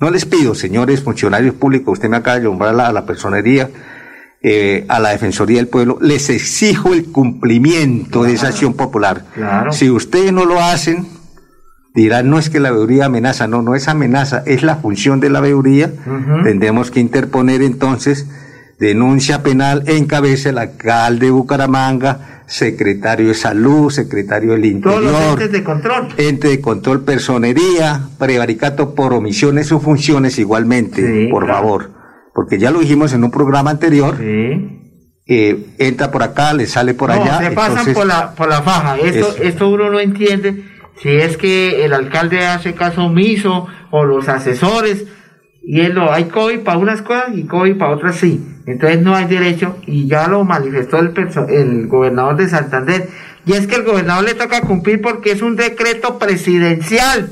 no 0.00 0.10
les 0.10 0.24
pido, 0.24 0.56
señores 0.56 1.02
funcionarios 1.02 1.54
públicos, 1.54 1.92
usted 1.92 2.08
me 2.08 2.16
acaba 2.16 2.38
de 2.38 2.44
nombrar 2.44 2.80
a 2.80 2.92
la 2.92 3.06
personería, 3.06 3.70
eh, 4.42 4.84
a 4.88 4.98
la 4.98 5.10
Defensoría 5.10 5.58
del 5.58 5.68
Pueblo, 5.68 5.98
les 6.00 6.28
exijo 6.28 6.92
el 6.92 7.12
cumplimiento 7.12 8.24
de 8.24 8.32
esa 8.32 8.48
acción 8.48 8.74
popular. 8.74 9.26
Si 9.70 9.90
ustedes 9.90 10.32
no 10.32 10.44
lo 10.44 10.60
hacen, 10.60 11.06
dirán, 11.94 12.30
no 12.30 12.38
es 12.38 12.50
que 12.50 12.60
la 12.60 12.70
veeduría 12.70 13.06
amenaza, 13.06 13.46
no, 13.46 13.62
no 13.62 13.74
es 13.74 13.88
amenaza, 13.88 14.42
es 14.46 14.62
la 14.62 14.76
función 14.76 15.20
de 15.20 15.30
la 15.30 15.40
veeduría. 15.40 15.90
Tendremos 16.44 16.90
que 16.90 17.00
interponer 17.00 17.62
entonces 17.62 18.26
denuncia 18.78 19.42
penal 19.42 19.84
en 19.86 20.06
cabeza 20.06 20.50
el 20.50 20.58
alcalde 20.58 21.26
de 21.26 21.32
Bucaramanga, 21.32 22.42
secretario 22.46 23.28
de 23.28 23.34
salud, 23.34 23.90
secretario 23.90 24.52
del 24.52 24.64
interior, 24.64 25.02
Todos 25.02 25.12
los 25.12 25.32
entes 25.32 25.52
de 25.52 25.64
control, 25.64 26.08
ente 26.16 26.48
de 26.48 26.60
control, 26.60 27.04
personería, 27.04 28.08
prevaricato 28.18 28.94
por 28.94 29.12
omisiones 29.12 29.66
sus 29.66 29.82
funciones 29.82 30.38
igualmente, 30.38 31.28
por 31.30 31.46
favor. 31.46 31.90
Porque 32.34 32.58
ya 32.58 32.70
lo 32.70 32.78
dijimos 32.78 33.12
en 33.12 33.22
un 33.24 33.30
programa 33.30 33.70
anterior, 33.70 34.16
eh, 34.20 35.66
entra 35.78 36.10
por 36.10 36.22
acá, 36.22 36.54
le 36.54 36.66
sale 36.66 36.94
por 36.94 37.10
allá. 37.10 37.38
Se 37.38 37.50
pasan 37.50 37.92
por 37.92 38.06
la, 38.06 38.34
por 38.34 38.48
la 38.48 38.62
faja, 38.62 38.96
esto, 38.98 39.34
esto 39.42 39.68
uno 39.68 39.90
no 39.90 40.00
entiende 40.00 40.64
si 41.00 41.10
es 41.10 41.36
que 41.36 41.84
el 41.84 41.92
alcalde 41.92 42.46
hace 42.46 42.74
caso 42.74 43.04
omiso 43.04 43.66
o 43.90 44.04
los 44.04 44.28
asesores, 44.28 45.06
y 45.62 45.80
él 45.80 45.92
lo, 45.92 46.12
hay 46.12 46.24
COVID 46.24 46.60
para 46.60 46.78
unas 46.78 47.02
cosas 47.02 47.30
y 47.34 47.44
COVID 47.44 47.76
para 47.76 47.92
otras 47.92 48.16
sí. 48.16 48.44
Entonces 48.66 49.02
no 49.02 49.14
hay 49.14 49.26
derecho 49.26 49.76
y 49.86 50.06
ya 50.06 50.26
lo 50.28 50.44
manifestó 50.44 50.98
el, 50.98 51.12
el 51.48 51.86
gobernador 51.86 52.36
de 52.36 52.48
Santander. 52.48 53.08
Y 53.44 53.52
es 53.52 53.66
que 53.66 53.76
el 53.76 53.84
gobernador 53.84 54.24
le 54.24 54.34
toca 54.34 54.62
cumplir 54.62 55.00
porque 55.00 55.32
es 55.32 55.42
un 55.42 55.56
decreto 55.56 56.18
presidencial. 56.18 57.30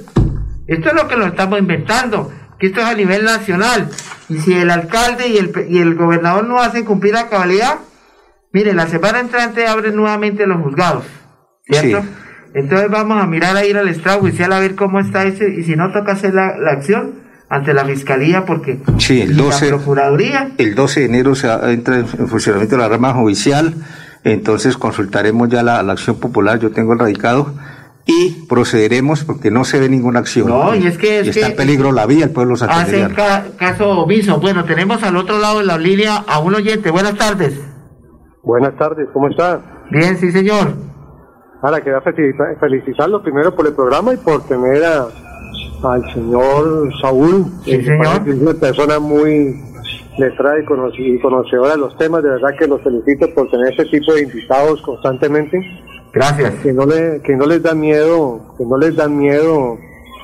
Esto 0.67 0.89
es 0.89 0.95
lo 0.95 1.09
que 1.09 1.17
lo 1.17 1.27
estamos 1.27 1.59
inventando 1.59 2.31
que 2.59 2.67
esto 2.67 2.81
es 2.81 2.87
a 2.87 2.95
nivel 2.95 3.25
nacional. 3.25 3.89
Y 4.29 4.39
si 4.39 4.55
el 4.55 4.71
alcalde 4.71 5.29
y 5.29 5.39
el, 5.39 5.53
y 5.69 5.79
el 5.79 5.95
gobernador 5.95 6.47
no 6.47 6.61
hacen 6.61 6.85
cumplir 6.85 7.15
la 7.15 7.29
cabalidad, 7.29 7.79
mire, 8.53 8.75
la 8.75 8.87
semana 8.87 9.21
entrante 9.21 9.67
abren 9.67 9.95
nuevamente 9.95 10.47
los 10.47 10.61
juzgados, 10.63 11.05
¿cierto? 11.65 12.05
Entonces 12.59 12.91
vamos 12.91 13.23
a 13.23 13.27
mirar 13.27 13.57
a 13.57 13.65
ir 13.65 13.77
al 13.77 13.89
estrado 13.89 14.21
judicial 14.21 14.53
a 14.53 14.59
ver 14.59 14.75
cómo 14.75 14.99
está 14.99 15.25
ese, 15.25 15.49
y 15.49 15.63
si 15.63 15.77
no 15.77 15.93
toca 15.93 16.13
hacer 16.13 16.35
la, 16.35 16.55
acción 16.71 17.15
ante 17.49 17.73
la 17.73 17.85
fiscalía 17.85 18.45
porque 18.45 18.81
sí, 18.99 19.23
el 19.23 19.37
12, 19.37 19.71
la 19.71 19.77
procuraduría 19.77 20.51
el 20.59 20.75
12 20.75 21.01
de 21.01 21.07
enero 21.07 21.35
se 21.35 21.49
entra 21.73 21.97
en 21.97 22.07
funcionamiento 22.07 22.77
la 22.77 22.89
rama 22.89 23.15
judicial 23.15 23.73
entonces 24.23 24.77
consultaremos 24.77 25.49
ya 25.49 25.63
la, 25.63 25.83
la 25.83 25.93
acción 25.95 26.21
popular 26.21 26.59
yo 26.59 26.73
tengo 26.73 26.93
el 26.93 26.99
radicado 26.99 27.55
y 28.05 28.47
procederemos 28.49 29.25
porque 29.25 29.51
no 29.51 29.65
se 29.65 29.79
ve 29.79 29.91
ninguna 29.91 30.21
acción. 30.21 30.49
No, 30.49 30.75
y 30.75 30.87
es 30.87 30.97
que, 30.97 31.21
está 31.21 31.49
en 31.49 31.57
peligro 31.57 31.93
la 31.93 32.07
vía, 32.07 32.25
el 32.25 32.31
pueblo 32.31 32.55
Hacen 32.55 33.15
caso 33.59 33.91
omiso. 33.91 34.41
Bueno, 34.41 34.65
tenemos 34.65 35.03
al 35.03 35.15
otro 35.15 35.39
lado 35.39 35.59
de 35.59 35.67
la 35.67 35.77
línea 35.77 36.25
a 36.27 36.39
un 36.39 36.55
oyente. 36.55 36.91
Buenas 36.91 37.17
tardes. 37.17 37.61
Buenas 38.43 38.75
tardes, 38.79 39.09
¿cómo 39.13 39.29
está? 39.29 39.61
Bien, 39.91 40.17
sí, 40.17 40.33
señor. 40.33 40.89
Ahora, 41.61 41.81
quería 41.81 42.01
felicitarlo 42.01 43.21
primero 43.23 43.55
por 43.55 43.67
el 43.67 43.75
programa 43.75 44.15
y 44.15 44.17
por 44.19 44.47
tener 44.47 44.83
al 44.85 46.15
señor 46.15 46.91
Saúl. 47.01 47.47
Sí, 47.65 47.83
señor. 47.83 48.29
Es 48.29 48.37
una 48.37 48.55
persona 48.55 49.01
muy 49.01 49.61
letrada 50.19 50.57
y, 50.61 51.19
conocedora 51.19 51.73
de 51.73 51.79
los 51.79 51.97
temas. 51.99 52.23
De 52.23 52.31
verdad 52.31 52.51
que 52.57 52.69
los 52.69 52.81
felicito 52.83 53.27
por 53.35 53.51
tener 53.51 53.73
ese 53.73 53.87
tipo 53.87 54.13
de 54.13 54.23
invitados 54.23 54.81
constantemente. 54.83 55.61
Gracias. 56.13 56.55
Que 56.63 56.73
no, 56.73 56.87
le, 56.87 57.21
que 57.23 57.35
no 57.37 57.45
les 57.47 57.61
da 57.61 57.75
miedo, 57.75 58.55
que 58.57 58.65
no 58.65 58.79
les 58.79 58.95
da 58.95 59.09
miedo 59.09 59.79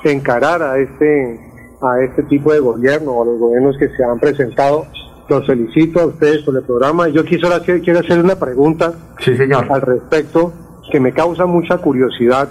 encarar 0.04 0.62
a 0.62 0.78
este, 0.78 1.40
a 1.80 2.00
este 2.00 2.22
tipo 2.24 2.52
de 2.52 2.60
gobierno, 2.60 3.12
o 3.12 3.22
a 3.22 3.26
los 3.26 3.38
gobiernos 3.40 3.76
que 3.76 3.88
se 3.88 4.04
han 4.04 4.20
presentado. 4.20 4.86
Los 5.28 5.46
felicito 5.46 6.00
a 6.00 6.06
ustedes 6.06 6.42
por 6.42 6.54
el 6.54 6.62
programa. 6.62 7.08
Yo 7.08 7.24
quisiera 7.24 7.58
quiero 7.60 7.98
hacer 7.98 8.20
una 8.20 8.36
pregunta 8.36 8.92
sí, 9.18 9.34
señor. 9.36 9.66
al 9.70 9.80
respecto 9.80 10.52
que 10.90 11.00
me 11.00 11.12
causa 11.12 11.46
mucha 11.46 11.78
curiosidad 11.78 12.48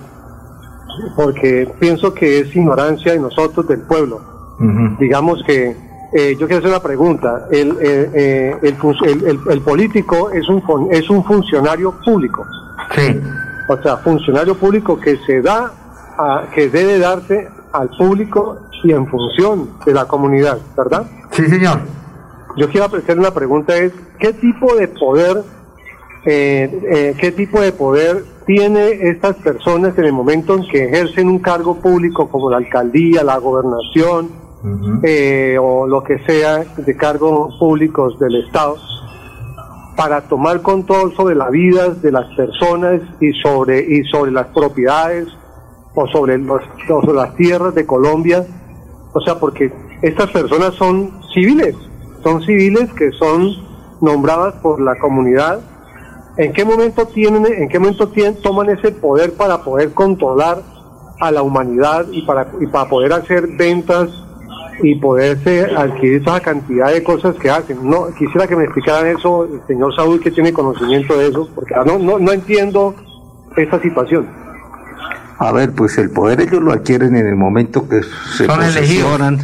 porque 1.16 1.70
pienso 1.80 2.14
que 2.14 2.40
es 2.40 2.56
ignorancia 2.56 3.14
de 3.14 3.20
nosotros 3.20 3.68
del 3.68 3.82
pueblo. 3.82 4.22
Digamos 5.00 5.44
que 5.46 5.76
eh, 6.14 6.38
yo 6.40 6.46
quiero 6.48 6.60
hacer 6.60 6.70
una 6.70 6.80
pregunta. 6.80 7.48
El, 7.52 7.76
eh, 7.82 8.56
el, 8.62 8.78
el, 9.26 9.40
el, 9.50 9.62
político 9.62 10.30
es 10.30 10.48
un, 10.48 10.62
es 10.92 11.10
un 11.10 11.24
funcionario 11.26 11.94
público. 12.06 12.46
Sí. 12.96 13.20
O 13.68 13.82
sea, 13.82 13.98
funcionario 13.98 14.56
público 14.56 15.00
que 15.00 15.18
se 15.26 15.42
da, 15.42 15.72
a, 16.18 16.44
que 16.54 16.70
debe 16.70 17.00
darse 17.00 17.50
al 17.72 17.90
público 17.90 18.60
y 18.84 18.92
en 18.92 19.08
función 19.08 19.70
de 19.86 19.94
la 19.94 20.06
comunidad, 20.06 20.60
¿verdad? 20.78 21.06
Sí, 21.32 21.48
señor. 21.48 21.80
Yo 22.58 22.70
quiero 22.70 22.86
hacer 22.86 23.18
una 23.18 23.32
pregunta 23.32 23.76
es, 23.76 23.92
¿qué 24.20 24.34
tipo 24.34 24.76
de 24.76 24.88
poder 24.90 25.44
eh, 26.26 27.16
qué 27.20 27.32
tipo 27.32 27.60
de 27.60 27.72
poder 27.72 28.24
tiene 28.46 29.10
estas 29.10 29.36
personas 29.38 29.98
en 29.98 30.06
el 30.06 30.14
momento 30.14 30.56
en 30.56 30.68
que 30.68 30.86
ejercen 30.86 31.28
un 31.28 31.40
cargo 31.40 31.76
público 31.82 32.30
como 32.30 32.50
la 32.50 32.58
alcaldía, 32.58 33.24
la 33.24 33.38
gobernación 33.38 34.44
o 35.60 35.88
lo 35.88 36.04
que 36.04 36.20
sea 36.20 36.64
de 36.78 36.96
cargos 36.96 37.58
públicos 37.60 38.18
del 38.18 38.46
Estado 38.46 38.78
para 39.96 40.22
tomar 40.22 40.62
control 40.62 41.16
sobre 41.16 41.36
la 41.36 41.50
vida 41.50 41.90
de 41.90 42.12
las 42.12 42.26
personas 42.36 43.02
y 43.20 43.32
sobre, 43.34 43.80
y 43.80 44.04
sobre 44.06 44.32
las 44.32 44.48
propiedades 44.48 45.28
o 45.96 46.08
sobre, 46.08 46.38
los, 46.38 46.62
sobre 46.88 47.14
las 47.14 47.36
tierras 47.36 47.76
de 47.76 47.86
Colombia. 47.86 48.46
O 49.14 49.22
sea, 49.22 49.40
porque 49.40 49.72
estas 50.02 50.32
personas 50.32 50.74
son 50.76 51.12
civiles, 51.34 51.76
son 52.24 52.42
civiles 52.42 52.92
que 52.94 53.12
son 53.12 53.52
nombradas 54.02 54.56
por 54.56 54.82
la 54.82 54.98
comunidad. 54.98 55.62
¿En 56.38 56.52
qué 56.54 56.66
momento 56.66 57.06
tienen, 57.08 57.46
en 57.46 57.70
qué 57.70 57.80
momento 57.80 58.08
tienen, 58.10 58.42
toman 58.42 58.70
ese 58.70 58.92
poder 58.92 59.34
para 59.34 59.64
poder 59.64 59.94
controlar 59.94 60.62
a 61.20 61.32
la 61.32 61.42
humanidad 61.44 62.06
y 62.12 62.24
para, 62.24 62.48
y 62.60 62.68
para 62.68 62.90
poder 62.90 63.14
hacer 63.14 63.48
ventas 63.48 64.10
y 64.82 64.96
poderse 64.96 65.68
adquirir 65.76 66.22
esa 66.22 66.40
cantidad 66.40 66.92
de 66.92 67.04
cosas 67.04 67.36
que 67.36 67.50
hacen. 67.50 67.78
No 67.88 68.08
quisiera 68.18 68.48
que 68.48 68.56
me 68.56 68.64
explicaran 68.64 69.08
eso 69.16 69.46
el 69.46 69.62
señor 69.68 69.96
Saúl 69.96 70.20
que 70.20 70.32
tiene 70.32 70.52
conocimiento 70.52 71.18
de 71.18 71.28
eso, 71.28 71.48
porque 71.54 71.76
no 71.86 72.00
no, 72.00 72.18
no 72.18 72.32
entiendo 72.32 72.96
esta 73.56 73.80
situación. 73.82 74.28
A 75.38 75.52
ver, 75.52 75.74
pues 75.74 75.98
el 75.98 76.10
poder 76.10 76.42
ellos 76.42 76.62
lo 76.62 76.72
adquieren 76.72 77.16
en 77.16 77.28
el 77.28 77.36
momento 77.36 77.88
que 77.88 78.02
se 78.36 78.46
posesionan, 78.46 79.40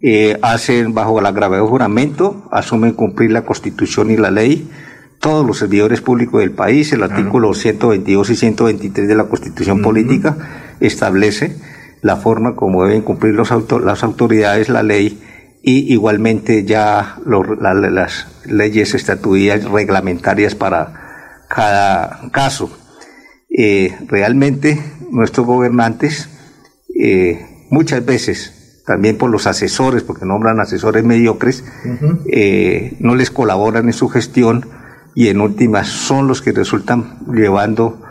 eh, 0.00 0.38
hacen 0.42 0.94
bajo 0.94 1.20
la 1.20 1.32
gravedad 1.32 1.62
de 1.62 1.68
juramento, 1.68 2.48
asumen 2.50 2.92
cumplir 2.92 3.30
la 3.30 3.42
Constitución 3.42 4.10
y 4.10 4.16
la 4.16 4.30
ley. 4.30 4.70
Todos 5.26 5.44
los 5.44 5.58
servidores 5.58 6.00
públicos 6.02 6.38
del 6.38 6.52
país, 6.52 6.92
el 6.92 7.02
artículo 7.02 7.52
122 7.52 8.30
y 8.30 8.36
123 8.36 9.08
de 9.08 9.14
la 9.16 9.24
Constitución 9.24 9.82
Política 9.82 10.36
establece 10.78 11.56
la 12.00 12.14
forma 12.14 12.54
como 12.54 12.84
deben 12.84 13.02
cumplir 13.02 13.34
los 13.34 13.50
las 13.82 14.04
autoridades 14.04 14.68
la 14.68 14.84
ley 14.84 15.20
y 15.64 15.92
igualmente 15.92 16.64
ya 16.64 17.18
las 17.26 18.28
leyes 18.46 18.94
estatutoriales 18.94 19.68
reglamentarias 19.68 20.54
para 20.54 21.44
cada 21.48 22.30
caso. 22.30 22.70
Eh, 23.50 23.96
realmente 24.06 24.80
nuestros 25.10 25.44
gobernantes 25.44 26.28
eh, 27.02 27.66
muchas 27.68 28.06
veces, 28.06 28.84
también 28.86 29.18
por 29.18 29.28
los 29.28 29.48
asesores, 29.48 30.04
porque 30.04 30.24
nombran 30.24 30.60
asesores 30.60 31.02
mediocres, 31.02 31.64
eh, 32.30 32.96
no 33.00 33.16
les 33.16 33.32
colaboran 33.32 33.86
en 33.86 33.92
su 33.92 34.08
gestión 34.08 34.85
y 35.16 35.28
en 35.28 35.40
últimas 35.40 35.88
son 35.88 36.28
los 36.28 36.42
que 36.42 36.52
resultan 36.52 37.16
llevando 37.26 38.02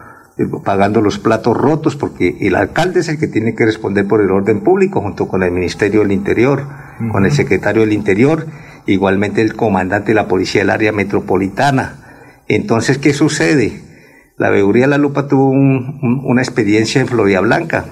pagando 0.66 1.02
los 1.02 1.20
platos 1.20 1.56
rotos, 1.56 1.96
porque 1.96 2.36
el 2.42 2.56
alcalde 2.56 3.00
es 3.00 3.08
el 3.08 3.20
que 3.20 3.28
tiene 3.28 3.56
que 3.56 3.64
responder 3.64 4.06
por 4.06 4.22
el 4.22 4.32
orden 4.32 4.62
público, 4.62 5.00
junto 5.00 5.28
con 5.30 5.44
el 5.44 5.52
Ministerio 5.52 6.02
del 6.02 6.12
Interior, 6.12 6.66
con 7.12 7.26
el 7.26 7.32
secretario 7.32 7.84
del 7.84 7.94
Interior, 7.94 8.48
igualmente 8.86 9.42
el 9.42 9.56
comandante 9.56 10.10
de 10.10 10.16
la 10.16 10.28
Policía 10.28 10.62
del 10.62 10.72
Área 10.72 10.92
Metropolitana. 10.92 12.42
Entonces, 12.50 12.98
¿qué 12.98 13.14
sucede? 13.14 13.82
La 14.36 14.50
Veeduría 14.50 14.88
La 14.88 14.98
Lupa 14.98 15.28
tuvo 15.28 15.52
una 15.52 16.42
experiencia 16.42 17.00
en 17.00 17.08
Florida 17.08 17.40
Blanca, 17.40 17.86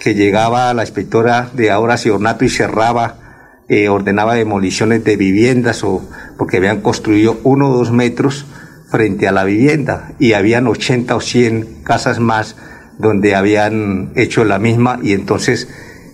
que 0.00 0.14
llegaba 0.14 0.70
a 0.70 0.74
la 0.74 0.82
inspectora 0.82 1.50
de 1.52 1.70
Ahora 1.70 1.96
Ornato 2.10 2.44
y 2.44 2.48
cerraba, 2.48 3.25
eh, 3.68 3.88
ordenaba 3.88 4.34
demoliciones 4.34 5.04
de 5.04 5.16
viviendas 5.16 5.82
o 5.82 6.08
porque 6.38 6.58
habían 6.58 6.80
construido 6.80 7.38
uno 7.42 7.70
o 7.70 7.76
dos 7.76 7.90
metros 7.90 8.46
frente 8.88 9.26
a 9.26 9.32
la 9.32 9.44
vivienda 9.44 10.12
y 10.18 10.34
habían 10.34 10.66
80 10.66 11.16
o 11.16 11.20
100 11.20 11.82
casas 11.82 12.20
más 12.20 12.56
donde 12.98 13.34
habían 13.34 14.12
hecho 14.14 14.44
la 14.44 14.58
misma 14.58 15.00
y 15.02 15.12
entonces 15.12 15.68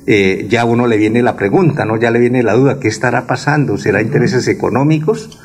eh, 0.06 0.46
ya 0.48 0.64
uno 0.64 0.86
le 0.86 0.96
viene 0.96 1.22
la 1.22 1.36
pregunta, 1.36 1.84
¿no? 1.84 1.96
Ya 1.96 2.10
le 2.10 2.18
viene 2.18 2.42
la 2.42 2.54
duda, 2.54 2.80
¿qué 2.80 2.88
estará 2.88 3.26
pasando? 3.26 3.78
¿Será 3.78 4.02
intereses 4.02 4.48
económicos? 4.48 5.38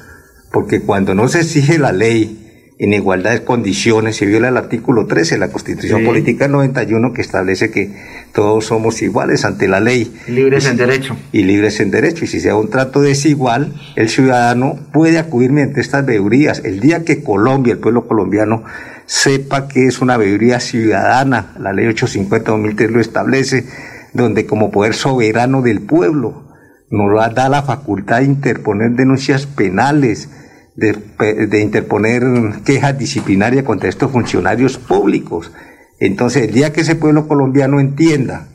Porque 0.52 0.82
cuando 0.82 1.14
no 1.14 1.28
se 1.28 1.42
exige 1.42 1.78
la 1.78 1.92
ley 1.92 2.47
en 2.80 2.94
igualdad 2.94 3.32
de 3.32 3.44
condiciones, 3.44 4.18
se 4.18 4.26
viola 4.26 4.50
el 4.50 4.58
artículo 4.58 5.08
13 5.08 5.36
de 5.36 5.40
la 5.40 5.50
Constitución 5.50 6.06
Política 6.06 6.48
91 6.48 7.12
que 7.12 7.22
establece 7.22 7.72
que 7.72 7.96
todos 8.34 8.66
somos 8.66 9.02
iguales 9.02 9.46
ante 9.46 9.68
la 9.68 9.80
ley. 9.80 10.14
Libres 10.28 10.68
en 10.68 10.78
derecho. 10.78 11.18
Y 11.32 11.44
libres 11.44 11.80
en 11.80 11.90
derecho. 11.90 12.26
Y 12.26 12.28
si 12.28 12.40
se 12.40 12.50
da 12.50 12.56
un 12.56 12.70
trato 12.70 13.02
desigual, 13.02 13.74
el 13.96 14.10
ciudadano 14.10 14.78
puede 14.94 15.18
acudir 15.18 15.52
mediante 15.52 15.82
estas 15.82 16.06
veedurías. 16.06 16.62
El 16.64 16.80
día 16.80 17.04
que 17.04 17.24
Colombia, 17.24 17.74
el 17.74 17.80
pueblo 17.80 18.08
colombiano, 18.08 18.64
sepa 19.08 19.68
que 19.68 19.88
es 19.88 20.00
una 20.00 20.18
veeduría 20.18 20.60
ciudadana, 20.60 21.56
la 21.60 21.74
ley 21.74 21.88
850-2003 21.88 22.90
lo 22.90 23.02
establece, 23.02 23.66
donde 24.14 24.46
como 24.46 24.70
poder 24.70 24.94
soberano 24.94 25.64
del 25.64 25.82
pueblo 25.82 26.48
nos 26.90 27.34
da 27.34 27.50
la 27.50 27.64
facultad 27.64 28.20
de 28.20 28.26
interponer 28.26 28.92
denuncias 28.92 29.46
penales, 29.46 30.30
de, 30.78 31.60
interponer 31.60 32.24
quejas 32.64 32.98
disciplinarias 32.98 33.66
contra 33.66 33.90
estos 33.90 34.12
funcionarios 34.12 34.78
públicos. 34.78 35.52
Entonces, 36.00 36.44
el 36.44 36.54
día 36.54 36.72
que 36.72 36.82
ese 36.82 36.96
pueblo 36.96 37.28
colombiano 37.28 37.80
entienda 37.80 38.48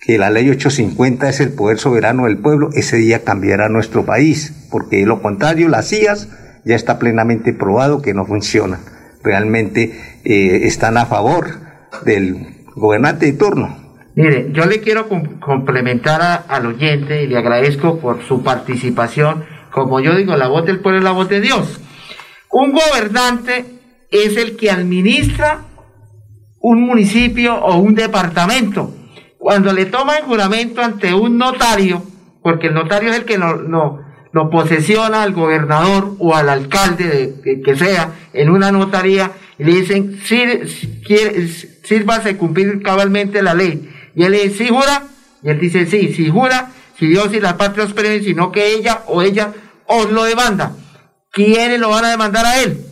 que 0.00 0.16
la 0.16 0.30
ley 0.30 0.48
850 0.48 1.28
es 1.28 1.40
el 1.40 1.50
poder 1.50 1.78
soberano 1.78 2.26
del 2.26 2.38
pueblo, 2.38 2.70
ese 2.72 2.96
día 2.96 3.24
cambiará 3.24 3.68
nuestro 3.68 4.06
país, 4.06 4.68
porque 4.70 4.98
de 4.98 5.06
lo 5.06 5.20
contrario, 5.20 5.68
las 5.68 5.88
CIAs 5.88 6.28
ya 6.64 6.76
está 6.76 7.00
plenamente 7.00 7.52
probado 7.52 8.00
que 8.00 8.14
no 8.14 8.24
funcionan. 8.24 8.80
Realmente 9.24 9.92
eh, 10.24 10.60
están 10.62 10.96
a 10.96 11.06
favor 11.06 11.46
del 12.04 12.64
gobernante 12.76 13.26
de 13.26 13.32
turno. 13.32 13.76
Mire, 14.14 14.52
yo 14.52 14.66
le 14.66 14.80
quiero 14.80 15.08
complementar 15.40 16.44
al 16.48 16.66
oyente 16.66 17.22
y 17.22 17.26
le 17.26 17.36
agradezco 17.36 17.98
por 17.98 18.22
su 18.22 18.42
participación 18.44 19.44
como 19.70 20.00
yo 20.00 20.14
digo, 20.14 20.36
la 20.36 20.48
voz 20.48 20.64
del 20.64 20.80
pueblo 20.80 20.98
es 20.98 21.04
la 21.04 21.12
voz 21.12 21.28
de 21.28 21.40
Dios. 21.40 21.80
Un 22.50 22.72
gobernante 22.72 23.64
es 24.10 24.36
el 24.36 24.56
que 24.56 24.70
administra 24.70 25.62
un 26.60 26.82
municipio 26.82 27.56
o 27.56 27.76
un 27.76 27.94
departamento. 27.94 28.94
Cuando 29.38 29.72
le 29.72 29.86
toma 29.86 30.16
el 30.16 30.24
juramento 30.24 30.82
ante 30.82 31.14
un 31.14 31.38
notario, 31.38 32.02
porque 32.42 32.68
el 32.68 32.74
notario 32.74 33.10
es 33.10 33.16
el 33.16 33.24
que 33.24 33.38
no, 33.38 34.00
lo 34.32 34.50
posesiona 34.50 35.22
al 35.22 35.32
gobernador 35.32 36.14
o 36.18 36.34
al 36.34 36.48
alcalde 36.48 37.40
de, 37.42 37.62
que 37.62 37.76
sea 37.76 38.12
en 38.32 38.50
una 38.50 38.72
notaría, 38.72 39.32
y 39.58 39.64
le 39.64 39.72
dicen, 39.72 40.18
sírvase 41.82 42.36
cumplir 42.36 42.82
cabalmente 42.82 43.42
la 43.42 43.54
ley. 43.54 43.88
Y 44.14 44.24
él 44.24 44.32
le 44.32 44.44
dice, 44.44 44.64
¿sí 44.64 44.68
jura? 44.68 45.04
Y 45.42 45.50
él 45.50 45.60
dice, 45.60 45.86
sí, 45.86 46.12
sí 46.12 46.28
jura, 46.28 46.70
si 46.98 47.06
Dios 47.06 47.32
y 47.32 47.40
la 47.40 47.56
patria 47.56 47.84
os 47.84 47.92
premien, 47.92 48.24
sino 48.24 48.50
que 48.50 48.74
ella 48.74 49.02
o 49.06 49.22
ella 49.22 49.52
os 49.86 50.10
lo 50.10 50.24
demanda. 50.24 50.72
¿Quiénes 51.30 51.78
lo 51.78 51.90
van 51.90 52.04
a 52.04 52.10
demandar 52.10 52.44
a 52.44 52.60
él? 52.60 52.84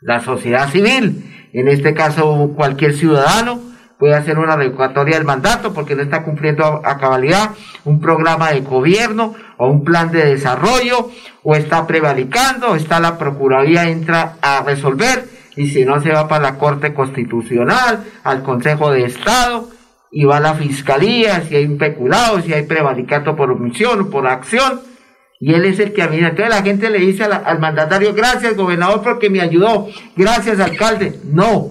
La 0.00 0.20
sociedad 0.20 0.70
civil. 0.70 1.48
En 1.52 1.68
este 1.68 1.94
caso, 1.94 2.52
cualquier 2.56 2.94
ciudadano 2.94 3.60
puede 3.98 4.14
hacer 4.14 4.38
una 4.38 4.56
revocatoria 4.56 5.16
del 5.16 5.24
mandato 5.24 5.72
porque 5.72 5.94
no 5.94 6.02
está 6.02 6.22
cumpliendo 6.22 6.82
a, 6.84 6.98
cabalidad 6.98 7.50
un 7.84 8.00
programa 8.00 8.50
de 8.50 8.60
gobierno 8.60 9.34
o 9.56 9.68
un 9.68 9.84
plan 9.84 10.10
de 10.10 10.24
desarrollo 10.24 11.10
o 11.42 11.54
está 11.54 11.86
prevaricando, 11.86 12.70
o 12.70 12.76
está 12.76 13.00
la 13.00 13.18
Procuraduría 13.18 13.88
entra 13.88 14.36
a 14.40 14.62
resolver 14.62 15.28
y 15.56 15.68
si 15.68 15.84
no 15.84 16.00
se 16.00 16.12
va 16.12 16.28
para 16.28 16.52
la 16.52 16.58
Corte 16.58 16.94
Constitucional, 16.94 18.04
al 18.22 18.42
Consejo 18.42 18.92
de 18.92 19.04
Estado 19.04 19.68
y 20.10 20.24
va 20.24 20.38
a 20.38 20.40
la 20.40 20.54
Fiscalía 20.54 21.42
si 21.42 21.56
hay 21.56 21.66
un 21.66 21.78
si 22.44 22.52
hay 22.52 22.62
prevaricato 22.64 23.36
por 23.36 23.50
omisión 23.50 24.00
o 24.00 24.10
por 24.10 24.26
acción. 24.26 24.80
Y 25.40 25.54
él 25.54 25.64
es 25.66 25.78
el 25.78 25.92
que 25.92 26.06
mí 26.08 26.18
Entonces 26.18 26.48
la 26.48 26.62
gente 26.62 26.90
le 26.90 26.98
dice 26.98 27.24
al, 27.24 27.60
mandatario, 27.60 28.12
gracias 28.12 28.56
gobernador 28.56 29.02
porque 29.02 29.30
me 29.30 29.40
ayudó, 29.40 29.86
gracias 30.16 30.58
alcalde. 30.58 31.14
No, 31.24 31.70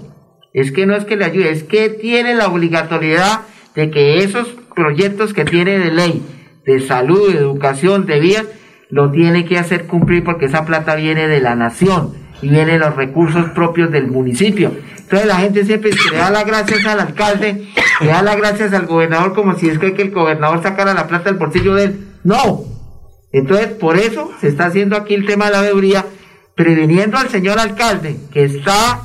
es 0.54 0.72
que 0.72 0.86
no 0.86 0.96
es 0.96 1.04
que 1.04 1.18
le 1.18 1.26
ayude, 1.26 1.52
es 1.52 1.64
que 1.64 1.90
tiene 1.90 2.34
la 2.34 2.48
obligatoriedad 2.48 3.42
de 3.76 3.92
que 3.92 4.20
esos 4.20 4.56
proyectos 4.74 5.34
que 5.34 5.44
tiene 5.44 5.80
de 5.80 5.92
ley, 5.92 6.24
de 6.66 6.80
salud, 6.80 7.34
de 7.34 7.40
educación, 7.40 8.06
de 8.06 8.20
vías, 8.20 8.46
lo 8.90 9.12
tiene 9.12 9.44
que 9.44 9.58
hacer 9.58 9.86
cumplir 9.86 10.24
porque 10.24 10.46
esa 10.46 10.66
plata 10.66 10.96
viene 10.96 11.28
de 11.28 11.42
la 11.42 11.56
nación 11.56 12.27
y 12.42 12.50
viene 12.50 12.74
de 12.74 12.80
los 12.80 12.96
recursos 12.96 13.50
propios 13.52 13.92
del 13.92 14.08
municipio. 14.08 14.72
Entonces 14.98 15.28
la 15.28 15.38
gente 15.38 15.66
siempre 15.66 15.92
le 16.12 16.18
da 16.18 16.30
las 16.30 16.46
gracias 16.46 16.86
al 16.86 17.00
alcalde, 17.00 17.68
le 18.02 18.08
da 18.08 18.22
las 18.22 18.38
gracias 18.38 18.74
al 18.74 18.86
gobernador 18.86 19.34
como 19.34 19.56
si 19.56 19.70
es 19.70 19.80
que, 19.80 19.88
el 19.88 20.12
gobernador 20.12 20.62
sacara 20.62 20.94
la 20.94 21.08
plata 21.08 21.30
del 21.30 21.40
bolsillo 21.40 21.76
de 21.76 21.84
él. 21.86 22.08
No, 22.24 22.66
entonces, 23.32 23.68
por 23.68 23.98
eso 23.98 24.32
se 24.40 24.48
está 24.48 24.66
haciendo 24.66 24.96
aquí 24.96 25.14
el 25.14 25.26
tema 25.26 25.46
de 25.46 25.52
la 25.52 25.62
veeduría, 25.62 26.06
previniendo 26.56 27.18
al 27.18 27.30
señor 27.30 27.60
alcalde 27.60 28.18
que 28.32 28.46
está 28.46 29.02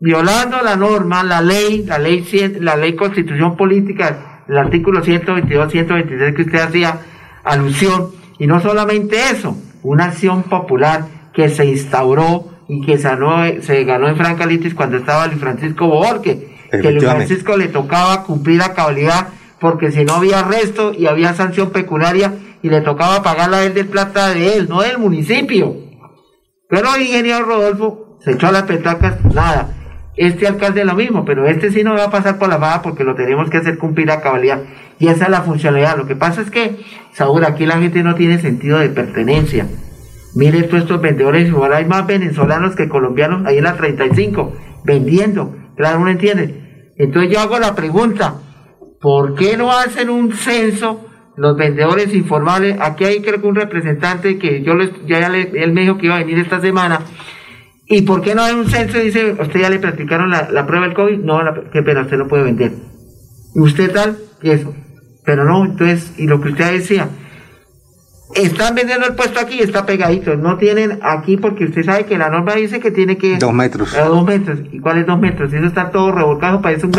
violando 0.00 0.62
la 0.62 0.76
norma, 0.76 1.22
la 1.24 1.40
ley, 1.40 1.84
la 1.84 1.98
ley, 1.98 2.24
la 2.60 2.76
ley 2.76 2.94
constitución 2.94 3.56
política, 3.56 4.44
el 4.48 4.56
artículo 4.56 5.02
122, 5.02 5.72
123 5.72 6.34
que 6.34 6.42
usted 6.42 6.60
hacía 6.60 7.00
alusión, 7.44 8.10
y 8.38 8.46
no 8.46 8.60
solamente 8.60 9.30
eso, 9.30 9.56
una 9.82 10.06
acción 10.06 10.44
popular 10.44 11.04
que 11.36 11.50
se 11.50 11.66
instauró 11.66 12.48
y 12.66 12.80
que 12.80 12.96
sanó, 12.96 13.44
se 13.60 13.84
ganó 13.84 14.08
en 14.08 14.16
Francalitis 14.16 14.74
cuando 14.74 14.96
estaba 14.96 15.26
Luis 15.26 15.38
Francisco 15.38 15.86
Borque, 15.86 16.48
que 16.70 16.90
Luis 16.90 17.04
Francisco 17.04 17.58
le 17.58 17.68
tocaba 17.68 18.24
cumplir 18.24 18.58
la 18.58 18.72
cabalidad 18.72 19.28
porque 19.60 19.92
si 19.92 20.06
no 20.06 20.14
había 20.14 20.40
arresto 20.40 20.94
y 20.94 21.06
había 21.06 21.34
sanción 21.34 21.70
pecuniaria 21.70 22.32
y 22.62 22.70
le 22.70 22.80
tocaba 22.80 23.22
pagarla 23.22 23.58
a 23.58 23.64
él 23.64 23.74
de 23.74 23.84
plata 23.84 24.30
de 24.30 24.56
él, 24.56 24.68
no 24.68 24.80
del 24.80 24.96
municipio. 24.96 25.76
Pero 26.70 26.94
el 26.94 27.02
ingeniero 27.02 27.44
Rodolfo 27.44 28.18
se 28.24 28.32
echó 28.32 28.48
a 28.48 28.52
las 28.52 28.62
petacas, 28.62 29.22
nada. 29.22 29.74
Este 30.16 30.46
alcalde 30.46 30.86
lo 30.86 30.94
mismo, 30.94 31.26
pero 31.26 31.46
este 31.46 31.70
sí 31.70 31.84
no 31.84 31.94
va 31.94 32.04
a 32.04 32.10
pasar 32.10 32.38
por 32.38 32.48
la 32.48 32.56
baja 32.56 32.80
porque 32.80 33.04
lo 33.04 33.14
tenemos 33.14 33.50
que 33.50 33.58
hacer 33.58 33.76
cumplir 33.76 34.10
a 34.10 34.22
cabalidad. 34.22 34.62
Y 34.98 35.08
esa 35.08 35.26
es 35.26 35.30
la 35.30 35.42
funcionalidad. 35.42 35.98
Lo 35.98 36.06
que 36.06 36.16
pasa 36.16 36.40
es 36.40 36.50
que, 36.50 36.82
Saúl, 37.12 37.44
aquí 37.44 37.66
la 37.66 37.78
gente 37.78 38.02
no 38.02 38.14
tiene 38.14 38.38
sentido 38.38 38.78
de 38.78 38.88
pertenencia. 38.88 39.66
Mire 40.36 40.62
todos 40.64 40.84
estos 40.84 41.00
vendedores, 41.00 41.48
igual 41.48 41.72
hay 41.72 41.84
más 41.86 42.06
venezolanos 42.06 42.76
que 42.76 42.88
colombianos 42.88 43.44
ahí 43.44 43.58
en 43.58 43.64
la 43.64 43.76
35, 43.76 44.52
vendiendo. 44.84 45.56
Claro, 45.76 46.00
uno 46.00 46.10
entiende. 46.10 46.92
Entonces 46.96 47.32
yo 47.32 47.40
hago 47.40 47.58
la 47.58 47.74
pregunta, 47.74 48.34
¿por 49.00 49.34
qué 49.34 49.56
no 49.56 49.72
hacen 49.72 50.08
un 50.08 50.32
censo 50.32 51.04
los 51.36 51.56
vendedores 51.56 52.14
informales? 52.14 52.76
Aquí 52.80 53.04
hay 53.04 53.20
creo 53.20 53.40
que 53.40 53.46
un 53.48 53.56
representante 53.56 54.38
que 54.38 54.62
yo 54.62 54.74
les, 54.74 54.90
ya, 55.06 55.28
le, 55.28 55.50
él 55.54 55.72
me 55.72 55.80
dijo 55.80 55.98
que 55.98 56.06
iba 56.06 56.16
a 56.16 56.20
venir 56.20 56.38
esta 56.38 56.60
semana 56.60 57.00
¿Y 57.88 58.02
por 58.02 58.20
qué 58.20 58.34
no 58.34 58.42
hay 58.42 58.54
un 58.54 58.68
censo? 58.68 58.98
Dice, 58.98 59.36
¿usted 59.40 59.60
ya 59.60 59.70
le 59.70 59.78
practicaron 59.78 60.30
la, 60.30 60.66
prueba 60.66 60.86
del 60.86 60.94
COVID? 60.94 61.18
No, 61.18 61.40
qué 61.72 61.82
pena, 61.82 62.02
usted 62.02 62.16
no 62.16 62.26
puede 62.26 62.42
vender. 62.42 62.72
¿Y 63.54 63.60
usted 63.60 63.92
tal? 63.92 64.18
Y 64.42 64.50
eso. 64.50 64.74
Pero 65.24 65.44
no, 65.44 65.64
entonces, 65.64 66.12
y 66.18 66.26
lo 66.26 66.40
que 66.40 66.48
usted 66.48 66.72
decía, 66.72 67.08
están 68.34 68.74
vendiendo 68.74 69.06
el 69.06 69.14
puesto 69.14 69.40
aquí, 69.40 69.60
está 69.60 69.86
pegadito. 69.86 70.36
No 70.36 70.58
tienen 70.58 70.98
aquí 71.02 71.36
porque 71.36 71.64
usted 71.64 71.84
sabe 71.84 72.06
que 72.06 72.18
la 72.18 72.28
norma 72.28 72.54
dice 72.54 72.80
que 72.80 72.90
tiene 72.90 73.16
que... 73.16 73.38
Dos 73.38 73.52
metros. 73.52 73.94
dos 73.94 74.24
metros. 74.24 74.58
¿Y 74.72 74.80
cuál 74.80 74.98
es 74.98 75.06
dos 75.06 75.18
metros? 75.18 75.52
Eso 75.52 75.66
está 75.66 75.90
todo 75.90 76.12
revolcado, 76.12 76.60
parece 76.60 76.86
un 76.86 76.92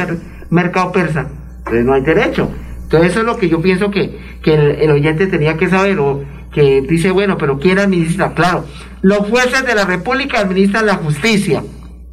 mercado 0.49 0.91
persa. 0.91 1.27
Entonces 1.59 1.85
no 1.85 1.93
hay 1.93 2.01
derecho. 2.01 2.49
Entonces 2.83 3.11
eso 3.11 3.19
es 3.19 3.25
lo 3.25 3.35
que 3.35 3.49
yo 3.49 3.61
pienso 3.61 3.91
que, 3.91 4.17
que 4.41 4.53
el, 4.53 4.89
oyente 4.91 5.27
tenía 5.27 5.57
que 5.57 5.67
saber, 5.67 5.99
o 5.99 6.23
que 6.53 6.81
dice, 6.81 7.11
bueno, 7.11 7.37
pero 7.37 7.59
¿quién 7.59 7.79
administra? 7.79 8.33
Claro, 8.33 8.63
los 9.01 9.27
jueces 9.27 9.65
de 9.65 9.75
la 9.75 9.83
República 9.83 10.39
administran 10.39 10.85
la 10.85 10.95
justicia, 10.95 11.63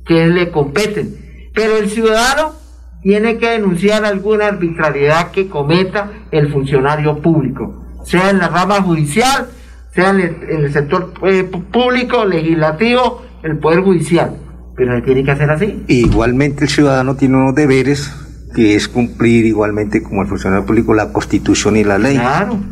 que 0.05 0.27
le 0.27 0.51
competen, 0.51 1.15
pero 1.55 1.77
el 1.77 1.89
ciudadano 1.89 2.55
tiene 3.03 3.39
que 3.39 3.51
denunciar 3.51 4.05
alguna 4.05 4.47
arbitrariedad 4.49 5.31
que 5.31 5.49
cometa 5.49 6.11
el 6.33 6.51
funcionario 6.51 7.19
público, 7.19 7.84
sea 8.05 8.31
en 8.31 8.39
la 8.39 8.49
rama 8.49 8.81
judicial, 8.83 9.49
sea 9.95 10.11
en 10.11 10.21
el, 10.49 10.73
sector 10.73 11.13
eh, 11.27 11.45
público, 11.45 12.25
legislativo, 12.25 13.23
el 13.43 13.59
Poder 13.59 13.81
Judicial. 13.81 14.37
Pero 14.77 15.03
tiene 15.03 15.25
que 15.25 15.31
hacer 15.31 15.51
así. 15.51 15.85
Igualmente 15.89 16.65
el 16.65 16.71
ciudadano 16.71 17.17
tiene 17.17 17.37
unos 17.37 17.55
deberes 17.55 18.13
que 18.55 18.77
es 18.77 18.89
cumplir 18.89 19.45
igualmente 19.47 20.03
como 20.03 20.23
el 20.23 20.29
funcionario 20.29 20.65
público 20.65 20.95
la 20.95 21.13
constitución 21.13 21.77
y 21.77 21.85
la 21.85 21.99
ley. 21.99 22.21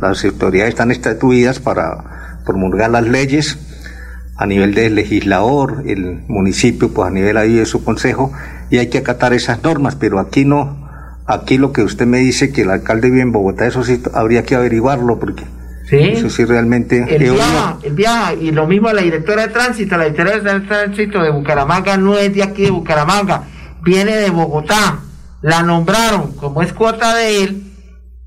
Las 0.01 0.23
autoridades 0.23 0.69
están 0.69 0.91
estatuidas 0.91 1.59
para 1.59 2.39
promulgar 2.45 2.89
las 2.91 3.07
leyes 3.07 3.59
a 4.37 4.45
nivel 4.45 4.73
del 4.73 4.95
legislador, 4.95 5.83
el 5.85 6.23
municipio 6.27 6.93
pues 6.93 7.07
a 7.07 7.11
nivel 7.11 7.37
ahí 7.37 7.53
de 7.53 7.65
su 7.65 7.83
consejo 7.83 8.31
y 8.69 8.77
hay 8.77 8.89
que 8.89 8.97
acatar 8.97 9.33
esas 9.33 9.61
normas, 9.63 9.95
pero 9.95 10.19
aquí 10.19 10.45
no, 10.45 10.82
aquí 11.25 11.57
lo 11.57 11.71
que 11.71 11.83
usted 11.83 12.05
me 12.05 12.19
dice 12.19 12.51
que 12.51 12.61
el 12.61 12.71
alcalde 12.71 13.09
vive 13.09 13.21
en 13.21 13.31
Bogotá, 13.31 13.65
eso 13.65 13.83
sí 13.83 14.01
habría 14.13 14.43
que 14.43 14.55
averiguarlo 14.55 15.19
porque 15.19 15.43
¿Sí? 15.89 15.97
eso 15.97 16.29
sí 16.29 16.45
realmente... 16.45 17.05
El 17.07 17.31
viaja, 17.33 17.77
el 17.83 17.93
viaja, 17.93 18.33
y 18.33 18.51
lo 18.51 18.67
mismo 18.67 18.91
la 18.91 19.01
directora 19.01 19.47
de 19.47 19.53
tránsito, 19.53 19.97
la 19.97 20.05
directora 20.05 20.39
de 20.39 20.59
tránsito 20.61 21.21
de 21.21 21.31
Bucaramanga 21.31 21.97
no 21.97 22.17
es 22.17 22.33
de 22.33 22.43
aquí 22.43 22.63
de 22.63 22.71
Bucaramanga, 22.71 23.43
viene 23.83 24.15
de 24.15 24.29
Bogotá 24.29 24.99
la 25.41 25.61
nombraron 25.61 26.31
como 26.37 26.61
es 26.61 26.71
cuota 26.71 27.15
de 27.15 27.43
él, 27.43 27.63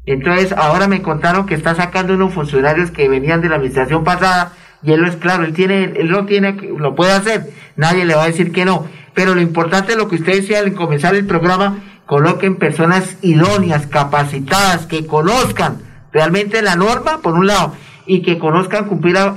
entonces 0.05 0.53
ahora 0.53 0.87
me 0.87 1.03
contaron 1.03 1.47
que 1.47 1.55
está 1.55 1.75
sacando 1.75 2.15
unos 2.15 2.35
funcionarios 2.35 2.91
que 2.91 3.09
venían 3.09 3.41
de 3.41 3.49
la 3.49 3.57
administración 3.57 4.05
pasada 4.05 4.53
y 4.83 4.93
él 4.93 5.01
lo 5.01 5.09
es 5.09 5.17
claro, 5.17 5.45
él 5.45 5.55
tiene, 5.55 5.85
él 5.97 6.09
lo 6.09 6.27
tiene, 6.27 6.53
lo 6.53 6.95
puede 6.95 7.13
hacer, 7.13 7.51
nadie 7.75 8.05
le 8.05 8.15
va 8.15 8.25
a 8.25 8.27
decir 8.27 8.53
que 8.53 8.67
no, 8.67 8.87
pero 9.15 9.35
lo 9.35 9.41
importante 9.41 9.93
es 9.93 9.99
lo 9.99 10.09
que 10.09 10.17
usted 10.17 10.35
decía 10.35 10.59
al 10.59 10.75
comenzar 10.75 11.15
el 11.15 11.27
programa, 11.27 11.83
coloquen 12.07 12.57
personas 12.57 13.19
idóneas, 13.23 13.87
capacitadas, 13.87 14.87
que 14.87 15.07
conozcan 15.07 15.79
realmente 16.13 16.63
la 16.63 16.77
norma, 16.77 17.21
por 17.23 17.35
un 17.35 17.47
lado, 17.47 17.75
y 18.07 18.23
que 18.23 18.39
conozcan 18.39 18.87
cumplir 18.87 19.15
la, 19.15 19.37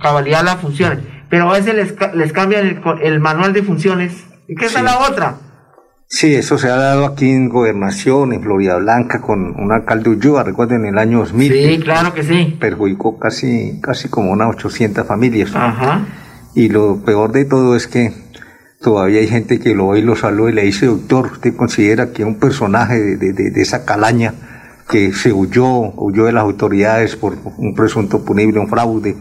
cabalidad 0.00 0.44
las 0.44 0.56
funciones, 0.56 1.00
pero 1.28 1.50
a 1.50 1.58
veces 1.58 1.74
les, 1.74 1.94
les 2.14 2.32
cambian 2.32 2.66
el, 2.66 2.80
el 3.02 3.20
manual 3.20 3.52
de 3.52 3.62
funciones, 3.62 4.24
y 4.46 4.62
esa 4.62 4.78
es 4.78 4.84
la 4.84 4.98
otra 4.98 5.36
Sí, 6.14 6.34
eso 6.34 6.58
se 6.58 6.68
ha 6.68 6.76
dado 6.76 7.06
aquí 7.06 7.30
en 7.30 7.48
Gobernación, 7.48 8.34
en 8.34 8.42
Florida 8.42 8.76
Blanca, 8.76 9.22
con 9.22 9.58
un 9.58 9.72
alcalde 9.72 10.10
Ulloa, 10.10 10.44
recuerden, 10.44 10.84
en 10.84 10.92
el 10.92 10.98
año 10.98 11.20
2000. 11.20 11.50
Sí, 11.50 11.78
claro 11.82 12.12
que 12.12 12.22
sí. 12.22 12.54
Perjudicó 12.60 13.18
casi, 13.18 13.80
casi 13.80 14.10
como 14.10 14.30
unas 14.30 14.50
800 14.50 15.06
familias. 15.06 15.56
Ajá. 15.56 16.04
Y 16.54 16.68
lo 16.68 16.98
peor 16.98 17.32
de 17.32 17.46
todo 17.46 17.74
es 17.76 17.86
que 17.86 18.12
todavía 18.82 19.20
hay 19.20 19.28
gente 19.28 19.58
que 19.60 19.74
lo 19.74 19.88
ve 19.88 20.00
y 20.00 20.02
lo 20.02 20.16
saluda 20.16 20.50
y 20.50 20.54
le 20.54 20.62
dice, 20.62 20.86
doctor, 20.86 21.30
¿usted 21.32 21.56
considera 21.56 22.12
que 22.12 22.24
un 22.24 22.38
personaje 22.38 23.16
de, 23.16 23.32
de, 23.32 23.62
esa 23.62 23.84
calaña 23.84 24.34
que 24.88 25.12
se 25.12 25.32
huyó, 25.32 25.92
huyó 25.96 26.26
de 26.26 26.32
las 26.32 26.42
autoridades 26.42 27.16
por 27.16 27.36
un 27.56 27.74
presunto 27.74 28.24
punible, 28.24 28.60
un 28.60 28.68
fraude, 28.68 29.16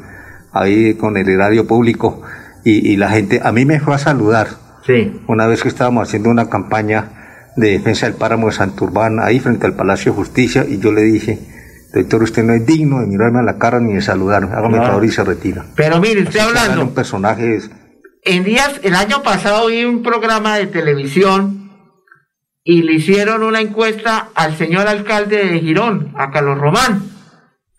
ahí 0.52 0.95
con 0.95 1.15
el 1.15 1.30
erario 1.30 1.65
público, 1.65 2.21
y, 2.63 2.91
y 2.91 2.97
la 2.97 3.10
gente, 3.10 3.39
a 3.43 3.52
mí 3.52 3.65
me 3.65 3.80
fue 3.80 3.95
a 3.95 3.97
saludar, 3.97 4.47
Sí. 4.86 5.21
Una 5.28 5.47
vez 5.47 5.62
que 5.62 5.67
estábamos 5.67 6.08
haciendo 6.08 6.30
una 6.30 6.50
campaña 6.50 7.52
de 7.56 7.71
defensa 7.71 8.08
del 8.08 8.15
páramo 8.15 8.47
de 8.47 8.54
Santurbán, 8.54 9.19
ahí 9.19 9.39
frente 9.39 9.67
al 9.67 9.76
Palacio 9.76 10.12
de 10.12 10.17
Justicia, 10.17 10.65
y 10.67 10.80
yo 10.80 10.91
le 10.91 11.04
dije, 11.04 11.39
doctor, 11.93 12.24
usted 12.24 12.43
no 12.43 12.54
es 12.54 12.65
digno 12.65 13.00
de 13.00 13.08
mirarme 13.08 13.39
a 13.39 13.43
la 13.43 13.58
cara 13.58 13.80
ni 13.80 13.93
de 13.93 14.02
saludarme, 14.02 14.54
hágame 14.54 14.78
el 14.78 14.84
favor 14.84 15.06
y 15.06 15.12
se 15.12 15.24
retira. 15.24 15.65
Pero 15.76 16.00
mire, 16.00 16.24
usted 16.24 16.39
hablando... 16.39 16.84
Un 16.84 16.93
personaje... 16.93 17.60
En 18.23 18.43
días, 18.43 18.79
el 18.84 18.93
año 18.93 19.23
pasado 19.23 19.67
vi 19.67 19.84
un 19.84 20.03
programa 20.03 20.55
de 20.57 20.67
televisión 20.67 21.71
y 22.63 22.84
le 22.84 22.93
hicieron 22.93 23.41
una 23.41 23.62
encuesta 23.62 24.29
al 24.36 24.55
señor 24.55 24.88
alcalde 24.88 25.43
de 25.43 25.60
Girón, 25.60 26.13
a 26.15 26.29
Carlos 26.29 26.60
Román. 26.60 27.01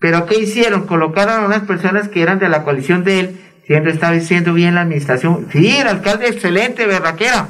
Pero 0.01 0.27
¿qué 0.27 0.41
hicieron? 0.41 0.89
Colocaron 0.89 1.45
a 1.45 1.47
unas 1.47 1.63
personas 1.63 2.09
que 2.09 2.23
eran 2.23 2.41
de 2.41 2.49
la 2.49 2.65
coalición 2.65 3.05
de 3.05 3.21
él 3.21 3.41
siempre 3.65 3.93
está 3.93 4.11
diciendo 4.11 4.53
bien 4.53 4.75
la 4.75 4.81
administración. 4.81 5.47
Sí, 5.53 5.77
el 5.77 5.87
alcalde 5.87 6.27
excelente, 6.27 6.89
berraquera. 6.89 7.47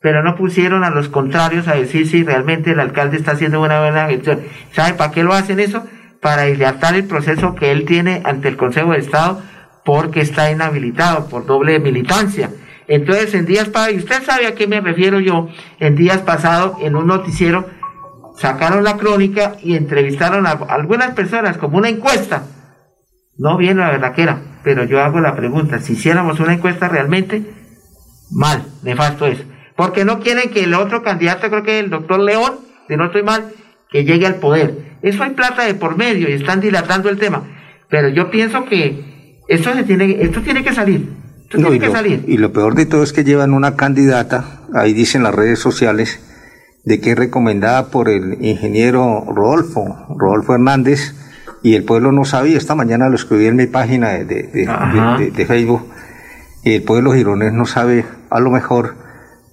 Pero 0.00 0.22
no 0.22 0.36
pusieron 0.36 0.84
a 0.84 0.90
los 0.90 1.08
contrarios 1.08 1.66
a 1.66 1.74
decir 1.74 2.06
si 2.06 2.22
realmente 2.22 2.70
el 2.70 2.78
alcalde 2.78 3.16
está 3.16 3.32
haciendo 3.32 3.60
una 3.60 3.80
buena 3.80 4.06
gestión. 4.06 4.42
¿Sabe 4.72 4.94
para 4.94 5.10
qué 5.10 5.24
lo 5.24 5.32
hacen 5.32 5.58
eso? 5.58 5.84
Para 6.20 6.44
dilatar 6.44 6.94
el 6.94 7.04
proceso 7.04 7.56
que 7.56 7.72
él 7.72 7.84
tiene 7.84 8.22
ante 8.24 8.46
el 8.46 8.56
Consejo 8.56 8.92
de 8.92 8.98
Estado 8.98 9.42
porque 9.88 10.20
está 10.20 10.50
inhabilitado 10.50 11.28
por 11.30 11.46
doble 11.46 11.80
militancia. 11.80 12.50
Entonces, 12.88 13.32
en 13.32 13.46
días 13.46 13.70
pasados, 13.70 13.94
y 13.94 13.98
usted 14.00 14.22
sabe 14.22 14.46
a 14.46 14.54
qué 14.54 14.66
me 14.66 14.82
refiero 14.82 15.18
yo, 15.18 15.48
en 15.80 15.96
días 15.96 16.18
pasados, 16.18 16.76
en 16.82 16.94
un 16.94 17.06
noticiero, 17.06 17.64
sacaron 18.36 18.84
la 18.84 18.98
crónica 18.98 19.54
y 19.62 19.76
entrevistaron 19.76 20.46
a 20.46 20.50
algunas 20.68 21.12
personas 21.12 21.56
como 21.56 21.78
una 21.78 21.88
encuesta. 21.88 22.42
No 23.38 23.56
viene 23.56 23.80
la 23.80 23.92
verdadera 23.92 24.42
pero 24.62 24.84
yo 24.84 25.00
hago 25.00 25.20
la 25.20 25.34
pregunta, 25.34 25.78
si 25.78 25.94
hiciéramos 25.94 26.38
una 26.38 26.52
encuesta 26.52 26.86
realmente, 26.88 27.44
mal, 28.30 28.66
nefasto 28.82 29.26
es. 29.26 29.42
Porque 29.74 30.04
no 30.04 30.20
quieren 30.20 30.50
que 30.50 30.64
el 30.64 30.74
otro 30.74 31.02
candidato, 31.02 31.48
creo 31.48 31.62
que 31.62 31.78
el 31.78 31.88
doctor 31.88 32.20
León, 32.20 32.58
si 32.88 32.96
no 32.98 33.06
estoy 33.06 33.22
mal, 33.22 33.52
que 33.88 34.04
llegue 34.04 34.26
al 34.26 34.34
poder. 34.34 34.98
Eso 35.00 35.22
hay 35.22 35.30
plata 35.30 35.64
de 35.64 35.72
por 35.72 35.96
medio 35.96 36.28
y 36.28 36.32
están 36.32 36.60
dilatando 36.60 37.08
el 37.08 37.16
tema. 37.16 37.44
Pero 37.88 38.10
yo 38.10 38.30
pienso 38.30 38.66
que 38.66 39.17
esto, 39.48 39.74
se 39.74 39.82
tiene, 39.84 40.22
esto 40.22 40.42
tiene 40.42 40.62
que 40.62 40.74
salir. 40.74 41.10
tiene 41.50 41.76
y, 41.76 41.78
que 41.80 41.86
lo, 41.86 41.92
salir. 41.92 42.24
y 42.28 42.36
lo 42.36 42.52
peor 42.52 42.74
de 42.74 42.86
todo 42.86 43.02
es 43.02 43.12
que 43.12 43.24
llevan 43.24 43.54
una 43.54 43.76
candidata, 43.76 44.60
ahí 44.74 44.92
dicen 44.92 45.22
las 45.22 45.34
redes 45.34 45.58
sociales, 45.58 46.20
de 46.84 47.00
que 47.00 47.12
es 47.12 47.18
recomendada 47.18 47.88
por 47.88 48.08
el 48.08 48.44
ingeniero 48.44 49.24
Rodolfo, 49.26 50.06
Rodolfo 50.16 50.54
Hernández, 50.54 51.14
y 51.62 51.74
el 51.74 51.84
pueblo 51.84 52.12
no 52.12 52.24
sabía. 52.24 52.56
Esta 52.56 52.74
mañana 52.74 53.08
lo 53.08 53.16
escribí 53.16 53.46
en 53.46 53.56
mi 53.56 53.66
página 53.66 54.10
de, 54.10 54.24
de, 54.24 55.46
Facebook. 55.46 55.86
Y 56.64 56.74
el 56.74 56.82
pueblo 56.82 57.12
gironés 57.12 57.52
no 57.52 57.66
sabe, 57.66 58.04
a 58.30 58.40
lo 58.40 58.50
mejor, 58.50 58.94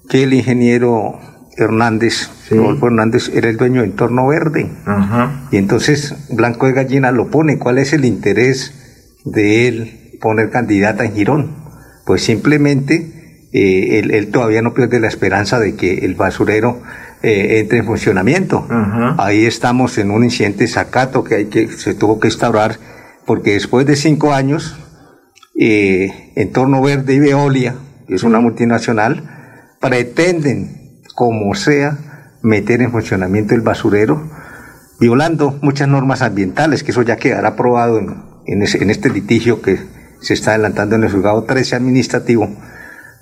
que 0.07 0.23
el 0.23 0.33
ingeniero 0.33 1.19
Hernández, 1.57 2.29
Rodolfo 2.51 2.87
Hernández, 2.87 3.31
era 3.33 3.49
el 3.49 3.57
dueño 3.57 3.81
de 3.81 3.87
Entorno 3.87 4.27
Verde. 4.27 4.69
Y 5.51 5.57
entonces 5.57 6.27
Blanco 6.29 6.67
de 6.67 6.73
Gallina 6.73 7.11
lo 7.11 7.29
pone. 7.29 7.57
¿Cuál 7.57 7.79
es 7.79 7.93
el 7.93 8.05
interés 8.05 8.84
de 9.25 9.67
él 9.67 10.17
poner 10.21 10.49
candidata 10.49 11.03
en 11.03 11.13
Girón? 11.13 11.55
Pues 12.05 12.23
simplemente 12.23 13.49
eh, 13.51 13.99
él, 13.99 14.11
él, 14.11 14.31
todavía 14.31 14.61
no 14.61 14.73
pierde 14.73 14.99
la 14.99 15.07
esperanza 15.07 15.59
de 15.59 15.75
que 15.75 16.05
el 16.05 16.15
basurero 16.15 16.81
eh, 17.23 17.59
entre 17.59 17.79
en 17.79 17.85
funcionamiento. 17.85 18.67
Ahí 19.17 19.45
estamos 19.45 19.97
en 19.97 20.11
un 20.11 20.23
incidente 20.23 20.67
sacato 20.67 21.23
que, 21.23 21.35
hay 21.35 21.45
que 21.45 21.67
se 21.69 21.95
tuvo 21.95 22.19
que 22.19 22.27
instaurar 22.27 22.77
porque 23.25 23.53
después 23.53 23.85
de 23.87 23.95
cinco 23.95 24.31
años, 24.33 24.77
eh, 25.59 26.31
Entorno 26.35 26.81
Verde 26.81 27.15
y 27.15 27.19
Veolia 27.19 27.75
que 28.07 28.15
es 28.15 28.23
una 28.23 28.39
multinacional, 28.39 29.23
pretenden, 29.81 31.01
como 31.15 31.55
sea, 31.55 31.97
meter 32.43 32.81
en 32.81 32.91
funcionamiento 32.91 33.55
el 33.55 33.61
basurero, 33.61 34.29
violando 34.99 35.57
muchas 35.61 35.87
normas 35.87 36.21
ambientales, 36.21 36.83
que 36.83 36.91
eso 36.91 37.01
ya 37.01 37.17
quedará 37.17 37.49
aprobado 37.49 37.97
en, 37.97 38.34
este 38.45 39.09
litigio 39.09 39.61
que 39.61 39.79
se 40.21 40.33
está 40.33 40.51
adelantando 40.51 40.95
en 40.95 41.03
el 41.03 41.11
juzgado 41.11 41.43
13 41.43 41.75
administrativo 41.75 42.49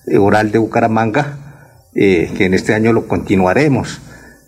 eh, 0.08 0.18
oral 0.18 0.52
de 0.52 0.60
Bucaramanga, 0.60 1.38
eh, 1.96 2.32
que 2.38 2.46
en 2.46 2.54
este 2.54 2.74
año 2.74 2.94
lo 2.94 3.08
continuaremos, 3.08 4.02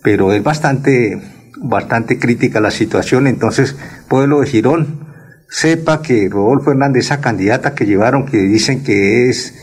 pero 0.04 0.34
es 0.34 0.44
bastante, 0.44 1.22
bastante 1.58 2.20
crítica 2.20 2.60
la 2.60 2.72
situación, 2.72 3.28
entonces 3.28 3.76
pueblo 4.08 4.42
de 4.42 4.48
Girón, 4.48 5.06
sepa 5.50 6.02
que 6.02 6.28
Rodolfo 6.30 6.72
Hernández, 6.72 7.06
esa 7.06 7.22
candidata 7.22 7.76
que 7.76 7.86
llevaron, 7.86 8.26
que 8.26 8.38
dicen 8.38 8.84
que 8.84 9.30
es 9.30 9.54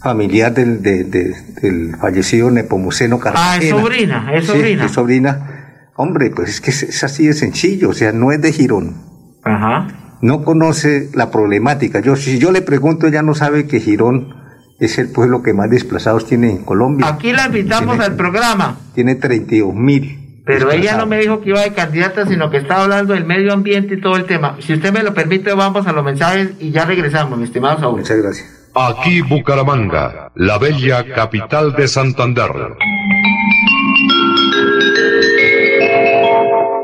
familiar 0.00 0.54
del, 0.54 0.82
del 0.82 1.96
fallecido 2.00 2.50
Nepomuceno 2.50 3.18
Cartagena. 3.18 3.52
Ah, 3.52 3.58
es 3.60 3.70
sobrina, 3.70 4.30
es 4.34 4.46
sobrina. 4.46 4.84
es 4.84 4.92
sobrina. 4.92 5.90
Hombre, 5.96 6.30
pues 6.30 6.50
es 6.50 6.60
que 6.60 6.70
es, 6.70 7.04
así 7.04 7.26
de 7.26 7.32
sencillo, 7.32 7.90
o 7.90 7.94
sea, 7.94 8.12
no 8.12 8.30
es 8.30 8.40
de 8.40 8.52
Girón. 8.52 8.96
Ajá. 9.42 9.88
No 10.20 10.44
conoce 10.44 11.10
la 11.14 11.30
problemática. 11.30 12.00
Yo, 12.00 12.16
si 12.16 12.38
yo 12.38 12.50
le 12.50 12.62
pregunto, 12.62 13.06
ella 13.06 13.22
no 13.22 13.34
sabe 13.34 13.66
que 13.66 13.80
Girón 13.80 14.34
es 14.78 14.98
el 14.98 15.10
pueblo 15.10 15.42
que 15.42 15.52
más 15.52 15.70
desplazados 15.70 16.26
tiene 16.26 16.50
en 16.50 16.64
Colombia. 16.64 17.06
Aquí 17.08 17.32
la 17.32 17.46
invitamos 17.46 17.98
al 18.00 18.16
programa. 18.16 18.78
Tiene 18.94 19.14
32 19.14 19.74
mil. 19.74 20.42
Pero 20.46 20.70
ella 20.70 20.96
no 20.96 21.06
me 21.06 21.18
dijo 21.18 21.40
que 21.40 21.48
iba 21.48 21.60
de 21.60 21.72
candidata, 21.72 22.24
sino 22.24 22.50
que 22.50 22.58
estaba 22.58 22.84
hablando 22.84 23.14
del 23.14 23.24
medio 23.24 23.52
ambiente 23.52 23.94
y 23.94 24.00
todo 24.00 24.14
el 24.16 24.26
tema. 24.26 24.56
Si 24.60 24.74
usted 24.74 24.92
me 24.92 25.02
lo 25.02 25.12
permite, 25.12 25.52
vamos 25.54 25.88
a 25.88 25.92
los 25.92 26.04
mensajes 26.04 26.52
y 26.60 26.70
ya 26.70 26.84
regresamos, 26.84 27.36
mi 27.36 27.44
estimado 27.44 27.80
Saúl. 27.80 27.98
Muchas 27.98 28.16
gracias. 28.18 28.68
Aquí 28.72 29.22
Bucaramanga, 29.22 30.30
la 30.36 30.58
bella 30.58 31.04
capital 31.14 31.74
de 31.74 31.88
Santander. 31.88 32.50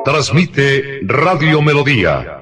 Transmite 0.04 1.00
Radio 1.04 1.62
Melodía, 1.62 2.41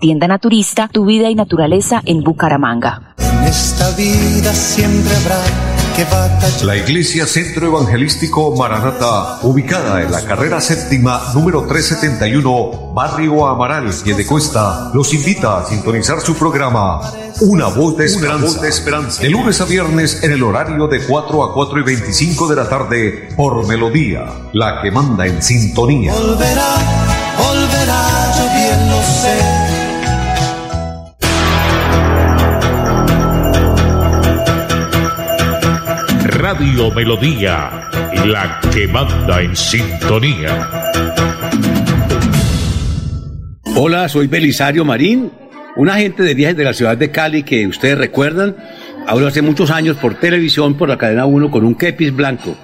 Tienda 0.00 0.28
Naturista, 0.28 0.88
tu 0.88 1.04
vida 1.04 1.28
y 1.30 1.34
naturaleza 1.34 2.02
en 2.04 2.22
Bucaramanga. 2.22 3.14
En 3.18 3.44
esta 3.44 3.90
vida 3.96 4.52
siempre 4.52 5.14
habrá 5.16 5.74
la 6.64 6.76
Iglesia 6.76 7.24
Centro 7.24 7.68
Evangelístico 7.68 8.56
Maranata, 8.56 9.38
ubicada 9.42 10.02
en 10.02 10.10
la 10.10 10.22
carrera 10.22 10.60
séptima 10.60 11.22
número 11.34 11.68
371, 11.68 12.92
Barrio 12.92 13.46
Amaral, 13.46 13.92
de 14.04 14.26
Cuesta, 14.26 14.90
los 14.92 15.14
invita 15.14 15.58
a 15.58 15.64
sintonizar 15.64 16.20
su 16.20 16.34
programa 16.34 17.00
Una 17.42 17.68
Voz 17.68 17.96
de 17.96 18.06
Esperanza. 18.06 18.60
de, 18.60 18.68
esperanza. 18.68 19.22
de 19.22 19.30
lunes 19.30 19.60
a 19.60 19.66
viernes 19.66 20.24
en 20.24 20.32
el 20.32 20.42
horario 20.42 20.88
de 20.88 21.06
4 21.06 21.44
a 21.44 21.54
4 21.54 21.78
y 21.78 21.82
25 21.84 22.48
de 22.48 22.56
la 22.56 22.68
tarde 22.68 23.28
por 23.36 23.64
Melodía, 23.68 24.24
la 24.52 24.82
que 24.82 24.90
manda 24.90 25.28
en 25.28 25.40
sintonía. 25.40 26.12
Volverá, 26.12 26.74
volverá, 27.38 28.23
lo 28.88 29.02
sé 29.02 29.64
Radio 36.44 36.90
Melodía, 36.90 37.88
la 38.26 38.60
que 38.70 38.86
manda 38.86 39.40
en 39.40 39.56
sintonía. 39.56 40.92
Hola, 43.76 44.08
soy 44.08 44.26
Belisario 44.26 44.84
Marín, 44.84 45.32
un 45.76 45.88
agente 45.88 46.22
de 46.22 46.34
viajes 46.34 46.56
de 46.56 46.64
la 46.64 46.74
ciudad 46.74 46.98
de 46.98 47.10
Cali 47.10 47.44
que 47.44 47.66
ustedes 47.66 47.96
recuerdan, 47.96 48.56
hablo 49.06 49.26
hace 49.26 49.42
muchos 49.42 49.70
años 49.70 49.96
por 49.96 50.16
televisión, 50.16 50.74
por 50.74 50.88
la 50.88 50.98
cadena 50.98 51.24
1 51.24 51.50
con 51.50 51.64
un 51.64 51.74
kepis 51.74 52.14
blanco. 52.14 52.54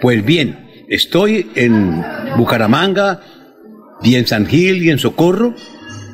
Pues 0.00 0.24
bien, 0.24 0.84
estoy 0.88 1.50
en 1.56 2.04
Bucaramanga 2.36 3.20
y 4.02 4.16
en 4.16 4.26
San 4.26 4.46
Gil 4.46 4.82
y 4.82 4.90
en 4.90 4.98
Socorro 4.98 5.54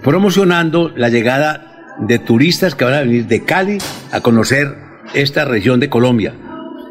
promocionando 0.02 0.92
la 0.96 1.08
llegada 1.08 1.96
de 1.98 2.18
turistas 2.18 2.74
que 2.74 2.84
van 2.84 2.94
a 2.94 3.00
venir 3.00 3.26
de 3.26 3.44
Cali 3.44 3.78
a 4.12 4.20
conocer 4.20 4.74
esta 5.14 5.44
región 5.44 5.80
de 5.80 5.88
Colombia. 5.88 6.34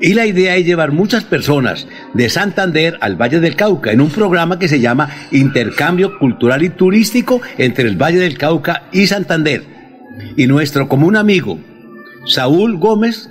Y 0.02 0.14
la 0.14 0.26
idea 0.26 0.56
es 0.58 0.66
llevar 0.66 0.92
muchas 0.92 1.24
personas 1.24 1.88
de 2.14 2.30
Santander 2.30 2.98
al 3.02 3.16
Valle 3.16 3.40
del 3.40 3.56
Cauca 3.56 3.92
en 3.92 4.02
un 4.02 4.10
programa 4.10 4.60
que 4.60 4.68
se 4.68 4.82
llama 4.82 5.10
Intercambio 5.32 6.20
Cultural 6.20 6.64
y 6.64 6.70
Turístico 6.70 7.42
entre 7.58 7.88
el 7.88 7.96
Valle 7.96 8.20
del 8.20 8.38
Cauca 8.38 8.84
y 8.92 9.08
Santander. 9.08 9.64
Y 10.36 10.48
nuestro 10.48 10.90
común 10.90 11.16
amigo, 11.16 11.60
Saúl 12.26 12.78
Gómez, 12.78 13.30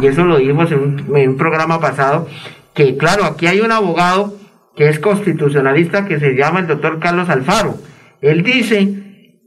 y 0.00 0.08
eso 0.08 0.24
lo 0.24 0.38
dijimos 0.38 0.72
en 0.72 0.80
un, 0.80 1.16
en 1.16 1.30
un 1.30 1.36
programa 1.36 1.78
pasado, 1.78 2.26
que 2.74 2.96
claro, 2.96 3.24
aquí 3.24 3.46
hay 3.46 3.60
un 3.60 3.70
abogado 3.70 4.34
que 4.74 4.88
es 4.88 4.98
constitucionalista 4.98 6.06
que 6.06 6.18
se 6.18 6.34
llama 6.34 6.58
el 6.58 6.66
doctor 6.66 6.98
Carlos 6.98 7.28
Alfaro. 7.28 7.76
Él 8.20 8.42
dice, 8.42 8.88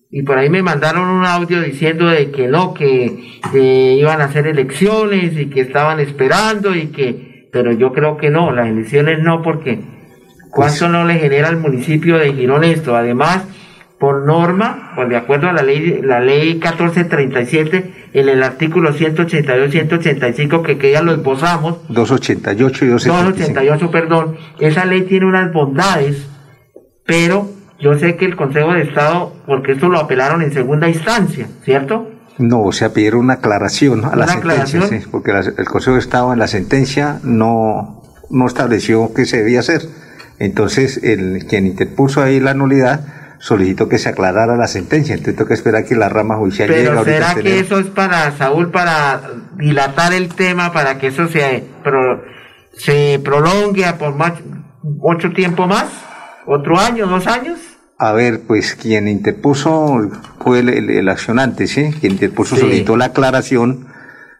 y 0.09 0.21
por 0.21 0.37
ahí 0.37 0.49
me 0.49 0.63
mandaron 0.63 1.09
un 1.09 1.25
audio 1.25 1.61
diciendo 1.61 2.07
de 2.07 2.31
que 2.31 2.47
no, 2.47 2.73
que, 2.73 3.41
que 3.51 3.95
iban 3.95 4.21
a 4.21 4.25
hacer 4.25 4.47
elecciones 4.47 5.37
y 5.37 5.47
que 5.47 5.59
estaban 5.59 5.99
esperando 5.99 6.73
y 6.73 6.87
que, 6.87 7.49
pero 7.51 7.73
yo 7.73 7.91
creo 7.91 8.15
que 8.15 8.29
no, 8.29 8.53
las 8.53 8.69
elecciones 8.69 9.19
no, 9.21 9.41
porque 9.41 9.93
¿cuánto 10.55 10.89
no 10.89 11.05
le 11.05 11.15
genera 11.19 11.49
al 11.49 11.57
municipio 11.57 12.17
de 12.17 12.33
Girón 12.33 12.63
esto? 12.63 12.95
Además, 12.95 13.43
por 13.99 14.25
norma, 14.25 14.91
pues 14.95 15.09
de 15.09 15.15
acuerdo 15.17 15.47
a 15.49 15.53
la 15.53 15.61
ley, 15.63 16.01
la 16.03 16.19
ley 16.19 16.53
1437, 16.55 17.93
en 18.13 18.29
el 18.29 18.43
artículo 18.43 18.93
182-185 18.93 20.61
que, 20.63 20.77
que 20.77 20.91
ya 20.91 21.01
lo 21.01 21.13
esbozamos. 21.13 21.77
288 21.89 22.85
y 22.85 22.87
285. 22.89 23.31
288, 23.31 23.91
perdón. 23.91 24.37
Esa 24.59 24.85
ley 24.85 25.03
tiene 25.03 25.25
unas 25.25 25.51
bondades, 25.53 26.27
pero 27.05 27.49
yo 27.79 27.97
sé 27.97 28.15
que 28.15 28.25
el 28.25 28.35
Consejo 28.35 28.73
de 28.73 28.81
Estado, 28.83 29.33
porque 29.45 29.73
esto 29.73 29.89
lo 29.89 29.99
apelaron 29.99 30.41
en 30.41 30.53
segunda 30.53 30.87
instancia, 30.89 31.47
¿cierto? 31.63 32.09
No, 32.37 32.63
o 32.63 32.71
sea, 32.73 32.91
pidieron 32.93 33.21
una 33.21 33.35
aclaración 33.35 34.03
a 34.05 34.09
la 34.15 34.25
¿Una 34.25 34.27
sentencia, 34.27 34.79
aclaración? 34.79 34.87
sí, 35.01 35.07
porque 35.09 35.31
la- 35.31 35.39
el 35.39 35.65
Consejo 35.65 35.93
de 35.93 35.99
Estado 36.01 36.33
en 36.33 36.39
la 36.39 36.47
sentencia 36.47 37.19
no, 37.23 38.01
no 38.29 38.45
estableció 38.45 39.13
qué 39.13 39.25
se 39.25 39.37
debía 39.37 39.61
hacer. 39.61 39.81
Entonces, 40.39 40.99
el 41.03 41.45
quien 41.47 41.65
interpuso 41.67 42.21
ahí 42.21 42.39
la 42.39 42.53
nulidad 42.53 43.01
solicitó 43.39 43.87
que 43.89 43.97
se 43.99 44.09
aclarara 44.09 44.55
la 44.57 44.67
sentencia. 44.67 45.13
Entonces, 45.13 45.35
tengo 45.35 45.47
que 45.47 45.53
esperar 45.53 45.85
que 45.85 45.95
la 45.95 46.09
rama 46.09 46.35
judicial 46.37 46.69
llegue 46.69 46.83
Pero 46.85 46.99
ahorita 46.99 47.13
¿será 47.17 47.31
a 47.31 47.35
que 47.35 47.59
eso 47.59 47.79
es 47.79 47.87
para 47.87 48.31
Saúl, 48.37 48.71
para 48.71 49.21
dilatar 49.57 50.13
el 50.13 50.29
tema, 50.29 50.71
para 50.73 50.97
que 50.97 51.07
eso 51.07 51.27
se, 51.27 51.63
pro- 51.83 52.21
se 52.77 53.19
prolongue 53.23 53.85
a 53.85 53.97
por 53.97 54.15
más, 54.15 54.33
ocho 55.01 55.31
tiempo 55.31 55.67
más? 55.67 55.85
¿Otro 56.47 56.79
año, 56.79 57.07
dos 57.07 57.27
años? 57.27 57.59
A 57.97 58.11
ver, 58.11 58.41
pues 58.45 58.75
quien 58.75 59.07
interpuso 59.07 59.97
fue 60.39 60.59
el, 60.59 60.69
el- 60.69 60.89
el 60.89 61.09
accionante, 61.09 61.67
¿sí? 61.67 61.91
Quien 61.99 62.13
interpuso 62.13 62.55
Sí. 62.55 62.61
solicitó 62.61 62.97
la 62.97 63.05
aclaración 63.05 63.87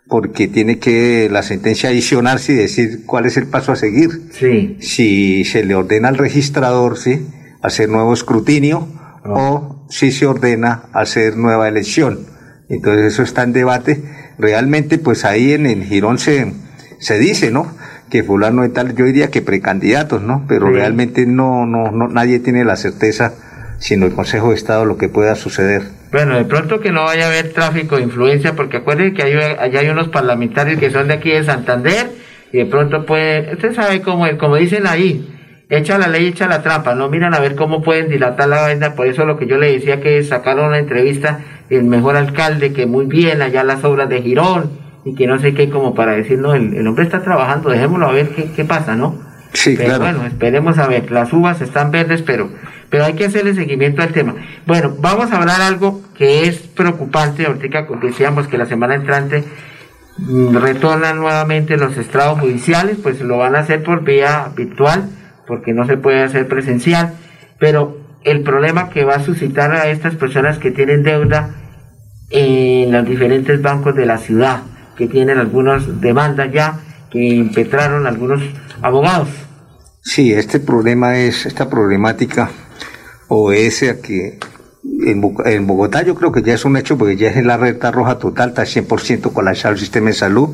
porque 0.07 0.47
tiene 0.47 0.77
que 0.79 1.29
la 1.31 1.41
sentencia 1.43 1.89
adicionarse 1.89 2.53
y 2.53 2.55
decir 2.55 3.05
cuál 3.05 3.25
es 3.25 3.37
el 3.37 3.47
paso 3.47 3.71
a 3.71 3.75
seguir. 3.75 4.09
Sí. 4.31 4.77
Si 4.79 5.43
se 5.45 5.63
le 5.63 5.75
ordena 5.75 6.09
al 6.09 6.17
registrador, 6.17 6.97
¿sí? 6.97 7.27
Hacer 7.61 7.89
nuevo 7.89 8.13
escrutinio 8.13 8.87
o 9.25 9.85
si 9.89 10.11
se 10.11 10.25
ordena 10.27 10.83
hacer 10.93 11.37
nueva 11.37 11.67
elección. 11.67 12.19
Entonces 12.69 13.13
eso 13.13 13.23
está 13.23 13.43
en 13.43 13.53
debate. 13.53 14.03
Realmente, 14.37 14.97
pues 14.99 15.25
ahí 15.25 15.53
en, 15.53 15.65
en 15.65 15.83
Girón 15.83 16.19
se, 16.19 16.53
se 16.99 17.17
dice, 17.17 17.49
¿no? 17.51 17.71
Que 18.09 18.23
fulano 18.23 18.61
de 18.61 18.69
tal, 18.69 18.95
yo 18.95 19.05
diría 19.05 19.31
que 19.31 19.41
precandidatos, 19.41 20.21
¿no? 20.21 20.45
Pero 20.47 20.67
Sí. 20.67 20.73
realmente 20.73 21.25
no, 21.25 21.65
no, 21.65 21.91
no, 21.91 22.07
nadie 22.07 22.39
tiene 22.39 22.63
la 22.65 22.75
certeza, 22.75 23.33
sino 23.79 24.05
el 24.05 24.13
Consejo 24.13 24.49
de 24.49 24.55
Estado, 24.55 24.85
lo 24.85 24.97
que 24.97 25.09
pueda 25.09 25.35
suceder. 25.35 25.83
Bueno, 26.15 26.37
de 26.37 26.45
pronto 26.45 26.79
que 26.79 26.93
no 26.93 27.03
vaya 27.03 27.25
a 27.25 27.27
haber 27.27 27.51
tráfico 27.51 27.97
de 27.97 28.03
influencia, 28.03 28.53
porque 28.55 28.77
acuérdense 28.77 29.13
que 29.13 29.23
hay, 29.23 29.33
allá 29.33 29.81
hay 29.81 29.89
unos 29.89 30.07
parlamentarios 30.07 30.79
que 30.79 30.89
son 30.89 31.09
de 31.09 31.15
aquí 31.15 31.29
de 31.29 31.43
Santander, 31.43 32.09
y 32.53 32.59
de 32.59 32.65
pronto 32.67 33.05
puede, 33.05 33.51
usted 33.51 33.75
sabe 33.75 34.01
cómo 34.01 34.25
es, 34.25 34.35
como 34.35 34.55
dicen 34.55 34.87
ahí, 34.87 35.29
echa 35.69 35.97
la 35.97 36.07
ley, 36.07 36.27
echa 36.27 36.47
la 36.47 36.61
trampa, 36.61 36.95
no 36.95 37.09
miran 37.09 37.33
a 37.33 37.41
ver 37.41 37.55
cómo 37.55 37.81
pueden 37.81 38.07
dilatar 38.07 38.47
la 38.47 38.61
vaina, 38.61 38.95
por 38.95 39.07
eso 39.07 39.25
lo 39.25 39.37
que 39.37 39.45
yo 39.45 39.57
le 39.57 39.73
decía 39.73 39.99
que 39.99 40.23
sacaron 40.23 40.67
una 40.67 40.77
entrevista 40.77 41.41
el 41.69 41.83
mejor 41.83 42.15
alcalde, 42.15 42.71
que 42.71 42.85
muy 42.85 43.07
bien, 43.07 43.41
allá 43.41 43.65
las 43.65 43.83
obras 43.83 44.07
de 44.07 44.21
Girón, 44.21 44.69
y 45.03 45.15
que 45.15 45.27
no 45.27 45.37
sé 45.39 45.53
qué, 45.53 45.69
como 45.69 45.95
para 45.95 46.13
decir, 46.13 46.39
no, 46.39 46.53
el, 46.53 46.75
el 46.75 46.87
hombre 46.87 47.03
está 47.03 47.23
trabajando, 47.23 47.71
dejémoslo 47.71 48.07
a 48.07 48.13
ver 48.13 48.29
qué, 48.29 48.51
qué 48.55 48.63
pasa, 48.63 48.95
¿no? 48.95 49.19
Sí, 49.51 49.75
Pero 49.77 49.97
claro. 49.97 50.03
bueno, 50.03 50.25
esperemos 50.27 50.77
a 50.77 50.87
ver, 50.87 51.11
las 51.11 51.33
uvas 51.33 51.59
están 51.59 51.91
verdes, 51.91 52.21
pero, 52.21 52.49
pero 52.89 53.05
hay 53.05 53.13
que 53.13 53.25
hacerle 53.25 53.55
seguimiento 53.55 54.01
al 54.01 54.13
tema. 54.13 54.35
Bueno, 54.65 54.95
vamos 54.99 55.31
a 55.31 55.37
hablar 55.37 55.61
algo 55.61 56.01
que 56.17 56.47
es 56.47 56.59
preocupante, 56.59 57.45
ahorita 57.45 57.87
decíamos 58.01 58.47
que 58.47 58.57
la 58.57 58.65
semana 58.65 58.95
entrante 58.95 59.43
mm, 60.17 60.55
retornan 60.55 61.19
nuevamente 61.19 61.77
los 61.77 61.97
estrados 61.97 62.39
judiciales, 62.39 62.97
pues 63.01 63.21
lo 63.21 63.37
van 63.37 63.55
a 63.55 63.59
hacer 63.59 63.83
por 63.83 64.03
vía 64.03 64.49
virtual, 64.55 65.09
porque 65.47 65.73
no 65.73 65.85
se 65.85 65.97
puede 65.97 66.23
hacer 66.23 66.47
presencial, 66.47 67.13
pero 67.59 67.97
el 68.23 68.41
problema 68.41 68.89
que 68.89 69.03
va 69.03 69.15
a 69.15 69.23
suscitar 69.23 69.71
a 69.71 69.87
estas 69.87 70.15
personas 70.15 70.57
que 70.57 70.71
tienen 70.71 71.03
deuda 71.03 71.51
en 72.31 72.91
los 72.91 73.05
diferentes 73.05 73.61
bancos 73.61 73.95
de 73.95 74.05
la 74.05 74.17
ciudad, 74.17 74.63
que 74.97 75.07
tienen 75.07 75.37
algunas 75.37 76.01
demandas 76.01 76.51
ya, 76.51 76.79
que 77.11 77.19
impetraron 77.19 78.07
algunos 78.07 78.41
abogados. 78.81 79.29
Sí, 80.01 80.33
este 80.33 80.59
problema 80.59 81.17
es, 81.17 81.45
esta 81.45 81.69
problemática 81.69 82.49
obedece 83.27 83.89
a 83.89 84.01
que 84.01 84.39
en, 85.05 85.19
Bo- 85.19 85.43
en 85.45 85.65
Bogotá 85.65 86.03
yo 86.03 86.13
creo 86.15 86.31
que 86.31 86.41
ya 86.43 86.53
es 86.53 86.63
un 86.63 86.77
hecho 86.77 86.97
porque 86.97 87.15
ya 87.17 87.29
es 87.29 87.37
en 87.37 87.47
la 87.47 87.57
recta 87.57 87.91
roja 87.91 88.19
total, 88.19 88.49
está 88.49 88.63
100% 88.63 89.33
colapsado 89.33 89.73
el 89.73 89.79
sistema 89.79 90.07
de 90.07 90.13
salud. 90.13 90.49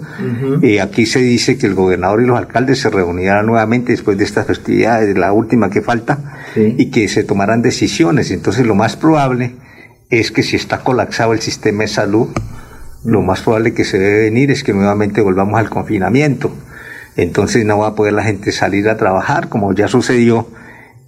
Y 0.61 0.77
aquí 0.77 1.05
se 1.05 1.19
dice 1.19 1.57
que 1.57 1.67
el 1.67 1.75
gobernador 1.75 2.21
y 2.21 2.25
los 2.27 2.37
alcaldes 2.37 2.79
se 2.79 2.89
reunirán 2.89 3.45
nuevamente 3.45 3.91
después 3.91 4.17
de 4.17 4.23
estas 4.23 4.47
festividades, 4.47 5.17
la 5.17 5.33
última 5.33 5.69
que 5.69 5.81
falta, 5.81 6.37
Sí. 6.53 6.75
y 6.77 6.91
que 6.91 7.07
se 7.07 7.23
tomarán 7.23 7.61
decisiones. 7.61 8.31
Entonces 8.31 8.65
lo 8.65 8.75
más 8.75 8.95
probable 8.95 9.55
es 10.09 10.31
que 10.31 10.43
si 10.43 10.55
está 10.55 10.79
colapsado 10.79 11.33
el 11.33 11.39
sistema 11.41 11.83
de 11.83 11.87
salud, 11.89 12.29
lo 13.03 13.21
más 13.21 13.41
probable 13.41 13.73
que 13.73 13.83
se 13.83 13.97
debe 13.99 14.21
venir 14.23 14.51
es 14.51 14.63
que 14.63 14.73
nuevamente 14.73 15.21
volvamos 15.21 15.59
al 15.59 15.69
confinamiento. 15.69 16.51
Entonces 17.17 17.65
no 17.65 17.79
va 17.79 17.87
a 17.87 17.95
poder 17.95 18.13
la 18.13 18.23
gente 18.23 18.51
salir 18.53 18.87
a 18.89 18.95
trabajar 18.97 19.49
como 19.49 19.73
ya 19.73 19.87
sucedió 19.89 20.47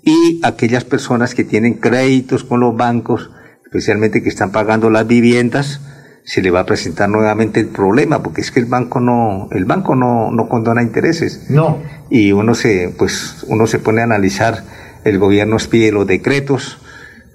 y 0.04 0.39
aquellas 0.44 0.84
personas 0.84 1.34
que 1.34 1.44
tienen 1.44 1.76
créditos 1.76 2.44
con 2.44 2.60
los 2.60 2.76
bancos, 2.76 3.32
especialmente 3.66 4.22
que 4.22 4.30
están 4.30 4.52
pagando 4.52 4.89
las 4.89 5.08
viviendas, 5.08 5.80
se 6.26 6.42
le 6.42 6.52
va 6.52 6.62
a 6.62 6.66
presentar 6.66 7.10
nuevamente 7.10 7.60
el 7.60 7.68
problema 7.68 8.24
porque 8.24 8.42
es 8.42 8.52
que 8.52 8.60
el 8.60 8.66
banco 8.66 9.00
no 9.00 9.50
el 9.52 9.66
banco 9.66 9.96
no, 9.96 10.32
no 10.32 10.48
condona 10.48 10.82
intereses. 10.82 11.50
No. 11.50 11.80
y 12.10 12.32
uno 12.32 12.56
se 12.56 12.94
pues 12.98 13.44
uno 13.48 13.68
se 13.68 13.80
pone 13.80 14.02
a 14.02 14.06
analizar 14.06 14.63
el 15.04 15.20
gobierno 15.20 15.58
pide 15.70 15.92
los 15.92 16.08
decretos 16.08 16.80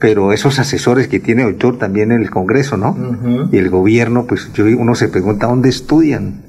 pero 0.01 0.33
esos 0.33 0.59
asesores 0.59 1.09
que 1.09 1.21
tiene 1.21 1.43
doctor 1.43 1.77
también 1.77 2.13
en 2.13 2.23
el 2.23 2.31
Congreso 2.31 2.79
no 2.79 3.49
y 3.53 3.59
el 3.59 3.69
gobierno 3.69 4.27
pues 4.27 4.51
yo 4.55 4.65
uno 4.65 4.95
se 4.95 5.09
pregunta 5.09 5.49
dónde 5.49 5.69
estudian 5.69 6.48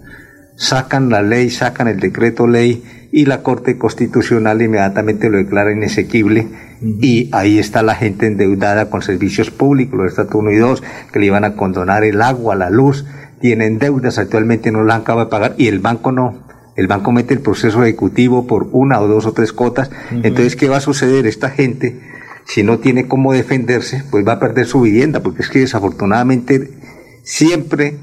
sacan 0.60 1.10
la 1.10 1.22
ley 1.22 1.50
sacan 1.50 1.88
el 1.88 2.02
decreto 2.02 2.46
ley 2.46 2.84
y 3.14 3.26
la 3.26 3.42
Corte 3.42 3.78
Constitucional 3.78 4.62
inmediatamente 4.62 5.30
lo 5.30 5.38
declara 5.38 5.72
inexequible 5.72 6.48
y 6.82 7.30
ahí 7.32 7.60
está 7.60 7.82
la 7.82 7.96
gente 7.96 8.28
endeudada 8.28 8.90
con 8.90 9.02
servicios 9.02 9.52
públicos, 9.52 9.98
los 9.98 10.12
estatus 10.12 10.36
1 10.36 10.52
y 10.52 10.56
2, 10.58 10.84
que 11.12 11.20
le 11.20 11.26
iban 11.26 11.44
a 11.44 11.56
condonar 11.56 12.04
el 12.04 12.22
agua, 12.22 12.56
la 12.56 12.70
luz, 12.70 13.06
tienen 13.42 13.80
deudas, 13.80 14.18
actualmente 14.18 14.72
no 14.72 14.84
las 14.84 15.00
acaba 15.02 15.26
de 15.26 15.30
pagar 15.30 15.56
y 15.58 15.68
el 15.68 15.80
banco 15.80 16.12
no. 16.12 16.44
El 16.76 16.88
banco 16.88 17.12
mete 17.12 17.34
el 17.34 17.42
proceso 17.42 17.84
ejecutivo 17.84 18.48
por 18.48 18.70
una 18.72 19.02
o 19.02 19.08
dos 19.08 19.26
o 19.26 19.34
tres 19.34 19.52
cotas. 19.52 19.92
Entonces, 20.12 20.56
¿qué 20.56 20.70
va 20.70 20.78
a 20.78 20.82
suceder? 20.82 21.26
Esta 21.26 21.50
gente, 21.50 22.00
si 22.46 22.64
no 22.64 22.80
tiene 22.80 23.08
cómo 23.08 23.34
defenderse, 23.34 24.04
pues 24.12 24.26
va 24.26 24.34
a 24.34 24.40
perder 24.40 24.66
su 24.66 24.82
vivienda, 24.82 25.22
porque 25.22 25.42
es 25.42 25.50
que 25.50 25.60
desafortunadamente 25.60 26.70
siempre 27.24 27.98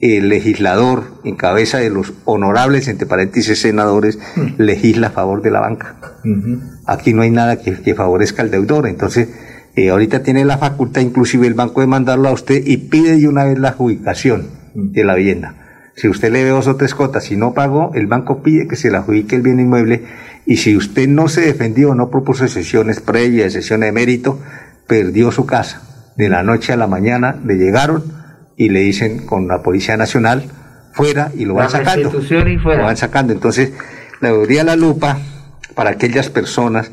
el 0.00 0.28
legislador, 0.28 1.04
en 1.24 1.34
cabeza 1.34 1.78
de 1.78 1.90
los 1.90 2.12
honorables, 2.24 2.88
entre 2.88 3.06
paréntesis 3.06 3.60
senadores, 3.60 4.18
legisla 4.58 5.08
a 5.08 5.10
favor 5.10 5.42
de 5.42 5.50
la 5.50 5.60
banca. 5.60 5.96
Aquí 6.86 7.12
no 7.12 7.22
hay 7.22 7.30
nada 7.30 7.60
que, 7.60 7.80
que 7.80 7.94
favorezca 7.94 8.42
al 8.42 8.50
deudor. 8.50 8.86
Entonces, 8.86 9.28
eh, 9.74 9.90
ahorita 9.90 10.22
tiene 10.22 10.44
la 10.44 10.58
facultad, 10.58 11.02
inclusive 11.02 11.46
el 11.46 11.54
banco, 11.54 11.80
de 11.80 11.86
mandarlo 11.86 12.28
a 12.28 12.32
usted 12.32 12.62
y 12.64 12.76
pide 12.76 13.16
de 13.16 13.28
una 13.28 13.44
vez 13.44 13.58
la 13.58 13.68
adjudicación 13.68 14.48
de 14.74 15.04
la 15.04 15.14
vivienda. 15.14 15.54
Si 15.94 16.08
usted 16.08 16.32
le 16.32 16.44
ve 16.44 16.50
dos 16.50 16.68
o 16.68 16.76
tres 16.76 16.94
cotas 16.94 17.30
y 17.32 17.36
no 17.36 17.54
pagó, 17.54 17.92
el 17.94 18.06
banco 18.06 18.42
pide 18.42 18.68
que 18.68 18.76
se 18.76 18.90
le 18.90 18.98
adjudique 18.98 19.34
el 19.34 19.42
bien 19.42 19.58
inmueble 19.58 20.04
y 20.46 20.58
si 20.58 20.76
usted 20.76 21.08
no 21.08 21.28
se 21.28 21.42
defendió, 21.42 21.94
no 21.94 22.08
propuso 22.08 22.46
sesiones 22.46 23.00
previas, 23.00 23.52
sesiones 23.52 23.88
de 23.88 23.92
mérito, 23.92 24.40
perdió 24.86 25.32
su 25.32 25.44
casa. 25.44 25.82
De 26.16 26.28
la 26.28 26.42
noche 26.42 26.72
a 26.72 26.76
la 26.76 26.86
mañana 26.86 27.36
le 27.44 27.56
llegaron 27.56 28.17
y 28.58 28.68
le 28.68 28.80
dicen 28.80 29.24
con 29.24 29.48
la 29.48 29.62
Policía 29.62 29.96
Nacional 29.96 30.44
fuera 30.92 31.30
y 31.34 31.44
lo 31.46 31.54
van 31.54 31.66
La 31.66 31.70
sacando. 31.70 32.12
y 32.20 32.58
fuera. 32.58 32.80
Lo 32.80 32.84
van 32.84 32.96
sacando. 32.96 33.32
Entonces, 33.32 33.72
le 34.20 34.36
daría 34.36 34.64
la 34.64 34.74
lupa 34.76 35.18
para 35.74 35.90
aquellas 35.90 36.28
personas 36.28 36.90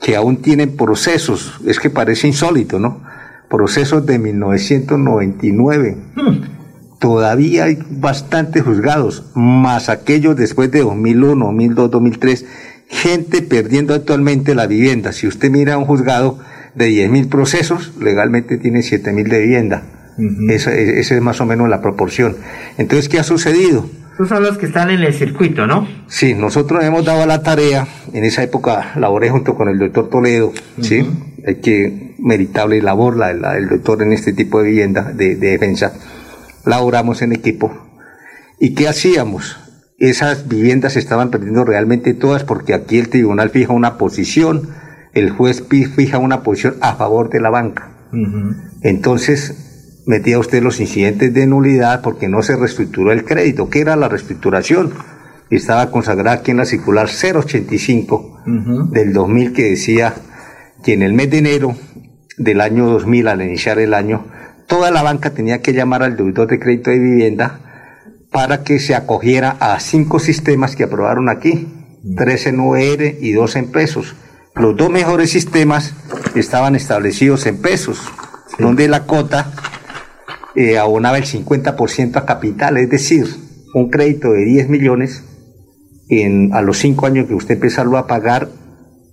que 0.00 0.16
aún 0.16 0.38
tienen 0.38 0.74
procesos, 0.76 1.60
es 1.66 1.78
que 1.78 1.90
parece 1.90 2.26
insólito, 2.26 2.80
¿no? 2.80 3.04
Procesos 3.48 4.06
de 4.06 4.18
1999. 4.18 5.96
Todavía 6.98 7.64
hay 7.64 7.78
bastantes 7.90 8.62
juzgados, 8.62 9.24
más 9.34 9.90
aquellos 9.90 10.34
después 10.34 10.70
de 10.70 10.80
2001, 10.80 11.44
2002, 11.44 11.90
2003, 11.90 12.46
gente 12.88 13.42
perdiendo 13.42 13.92
actualmente 13.94 14.54
la 14.54 14.66
vivienda. 14.66 15.12
Si 15.12 15.26
usted 15.26 15.50
mira 15.50 15.76
un 15.76 15.84
juzgado 15.84 16.38
de 16.74 16.88
10.000 16.88 17.28
procesos, 17.28 17.92
legalmente 18.00 18.56
tiene 18.56 18.80
7.000 18.80 19.28
de 19.28 19.40
vivienda. 19.40 19.82
Esa, 20.48 20.74
esa 20.74 21.14
es 21.14 21.22
más 21.22 21.40
o 21.40 21.46
menos 21.46 21.68
la 21.68 21.80
proporción. 21.80 22.36
Entonces, 22.78 23.08
¿qué 23.08 23.18
ha 23.18 23.24
sucedido? 23.24 23.86
Esos 24.14 24.28
son 24.28 24.42
los 24.42 24.58
que 24.58 24.66
están 24.66 24.90
en 24.90 25.00
el 25.00 25.14
circuito, 25.14 25.66
¿no? 25.66 25.88
Sí, 26.06 26.34
nosotros 26.34 26.84
hemos 26.84 27.04
dado 27.04 27.26
la 27.26 27.42
tarea, 27.42 27.86
en 28.12 28.24
esa 28.24 28.42
época 28.42 28.92
laboré 28.96 29.30
junto 29.30 29.54
con 29.54 29.68
el 29.68 29.78
doctor 29.78 30.10
Toledo, 30.10 30.52
¿sí? 30.80 31.08
Hay 31.46 31.56
que, 31.56 32.14
meritable 32.18 32.80
labor 32.82 33.16
la, 33.16 33.32
la, 33.32 33.56
el 33.56 33.68
doctor 33.68 34.02
en 34.02 34.12
este 34.12 34.32
tipo 34.32 34.62
de 34.62 34.70
vivienda 34.70 35.12
de, 35.12 35.36
de 35.36 35.50
defensa. 35.50 35.94
Laboramos 36.64 37.22
en 37.22 37.32
equipo. 37.32 37.72
¿Y 38.60 38.74
qué 38.74 38.86
hacíamos? 38.86 39.58
Esas 39.98 40.48
viviendas 40.48 40.92
se 40.92 40.98
estaban 40.98 41.30
perdiendo 41.30 41.64
realmente 41.64 42.14
todas 42.14 42.44
porque 42.44 42.74
aquí 42.74 42.98
el 42.98 43.08
tribunal 43.08 43.50
fija 43.50 43.72
una 43.72 43.98
posición, 43.98 44.68
el 45.14 45.30
juez 45.30 45.64
fija 45.68 46.18
una 46.18 46.42
posición 46.42 46.76
a 46.80 46.94
favor 46.94 47.30
de 47.30 47.40
la 47.40 47.50
banca. 47.50 47.90
Entonces, 48.82 49.71
metía 50.06 50.38
usted 50.38 50.62
los 50.62 50.80
incidentes 50.80 51.32
de 51.32 51.46
nulidad 51.46 52.02
porque 52.02 52.28
no 52.28 52.42
se 52.42 52.56
reestructuró 52.56 53.12
el 53.12 53.24
crédito. 53.24 53.70
¿Qué 53.70 53.80
era 53.80 53.96
la 53.96 54.08
reestructuración? 54.08 54.92
Estaba 55.50 55.90
consagrada 55.90 56.38
aquí 56.38 56.50
en 56.50 56.56
la 56.58 56.64
circular 56.64 57.08
085 57.08 58.42
del 58.90 59.12
2000 59.12 59.52
que 59.52 59.70
decía 59.70 60.14
que 60.82 60.94
en 60.94 61.02
el 61.02 61.12
mes 61.12 61.30
de 61.30 61.38
enero 61.38 61.76
del 62.38 62.60
año 62.60 62.86
2000, 62.86 63.28
al 63.28 63.42
iniciar 63.42 63.78
el 63.78 63.94
año, 63.94 64.26
toda 64.66 64.90
la 64.90 65.02
banca 65.02 65.30
tenía 65.30 65.60
que 65.60 65.74
llamar 65.74 66.02
al 66.02 66.16
deudor 66.16 66.48
de 66.48 66.58
crédito 66.58 66.90
de 66.90 66.98
vivienda 66.98 67.60
para 68.30 68.64
que 68.64 68.78
se 68.78 68.94
acogiera 68.94 69.56
a 69.60 69.78
cinco 69.78 70.18
sistemas 70.18 70.74
que 70.74 70.84
aprobaron 70.84 71.28
aquí, 71.28 71.68
tres 72.16 72.46
en 72.46 72.58
UR 72.58 73.02
y 73.20 73.32
dos 73.32 73.56
en 73.56 73.70
pesos. 73.70 74.16
Los 74.54 74.76
dos 74.76 74.90
mejores 74.90 75.30
sistemas 75.30 75.94
estaban 76.34 76.74
establecidos 76.74 77.46
en 77.46 77.60
pesos, 77.60 78.00
donde 78.58 78.88
la 78.88 79.04
cota 79.04 79.52
eh, 80.54 80.78
abonaba 80.78 81.18
el 81.18 81.24
50% 81.24 82.16
a 82.16 82.24
capital, 82.26 82.76
es 82.78 82.90
decir, 82.90 83.26
un 83.74 83.90
crédito 83.90 84.32
de 84.32 84.44
10 84.44 84.68
millones, 84.68 85.24
en, 86.08 86.52
a 86.52 86.60
los 86.62 86.78
cinco 86.78 87.06
años 87.06 87.26
que 87.26 87.34
usted 87.34 87.54
empezarlo 87.54 87.96
a 87.96 88.06
pagar, 88.06 88.48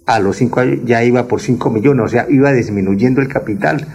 a 0.06 0.20
los 0.20 0.38
cinco 0.38 0.60
años 0.60 0.80
ya 0.86 1.04
iba 1.04 1.28
por 1.28 1.40
5 1.40 1.70
millones, 1.70 2.04
o 2.04 2.08
sea, 2.08 2.26
iba 2.30 2.52
disminuyendo 2.52 3.22
el 3.22 3.28
capital. 3.28 3.88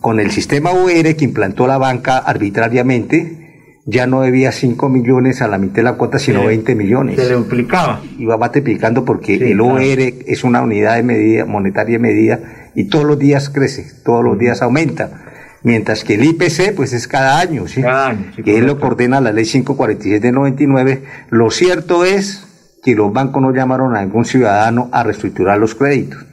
Con 0.00 0.20
el 0.20 0.30
sistema 0.30 0.72
UR 0.72 1.16
que 1.16 1.24
implantó 1.24 1.66
la 1.66 1.76
banca 1.76 2.18
arbitrariamente, 2.18 3.80
ya 3.84 4.06
no 4.06 4.20
debía 4.20 4.52
5 4.52 4.88
millones 4.88 5.42
a 5.42 5.48
la 5.48 5.58
mitad 5.58 5.76
de 5.76 5.82
la 5.82 5.94
cuota, 5.94 6.18
sino 6.20 6.40
Se- 6.42 6.46
20 6.46 6.74
millones. 6.76 7.16
Se 7.16 7.28
le 7.28 7.34
duplicaba. 7.34 8.00
Iba 8.18 8.36
multiplicando 8.36 9.04
porque 9.04 9.38
Sí, 9.38 9.44
el 9.44 9.58
claro. 9.58 9.74
OR 9.74 9.80
es 10.26 10.44
una 10.44 10.62
unidad 10.62 10.96
de 10.96 11.02
medida, 11.02 11.44
monetaria 11.46 11.94
de 11.96 12.02
medida, 12.02 12.40
y 12.76 12.84
todos 12.84 13.04
los 13.04 13.18
días 13.18 13.48
crece, 13.50 13.84
todos 14.04 14.22
los 14.24 14.38
días 14.38 14.62
aumenta. 14.62 15.24
Mientras 15.62 16.04
que 16.04 16.14
el 16.14 16.24
IPC, 16.24 16.74
pues 16.74 16.92
es 16.94 17.06
cada 17.06 17.38
año, 17.38 17.68
¿sí? 17.68 17.82
Cada 17.82 18.08
año, 18.08 18.32
sí, 18.34 18.42
que 18.42 18.56
es 18.56 18.60
lo 18.62 18.78
correcto. 18.78 18.80
que 18.80 18.86
ordena 19.04 19.20
la 19.20 19.32
ley 19.32 19.44
547 19.44 20.26
de 20.26 20.32
99. 20.32 21.02
Lo 21.30 21.50
cierto 21.50 22.04
es 22.04 22.46
que 22.82 22.94
los 22.94 23.12
bancos 23.12 23.42
no 23.42 23.52
llamaron 23.52 23.94
a 23.94 24.02
ningún 24.02 24.24
ciudadano 24.24 24.88
a 24.92 25.02
reestructurar 25.02 25.58
los 25.58 25.74
créditos. 25.74 26.24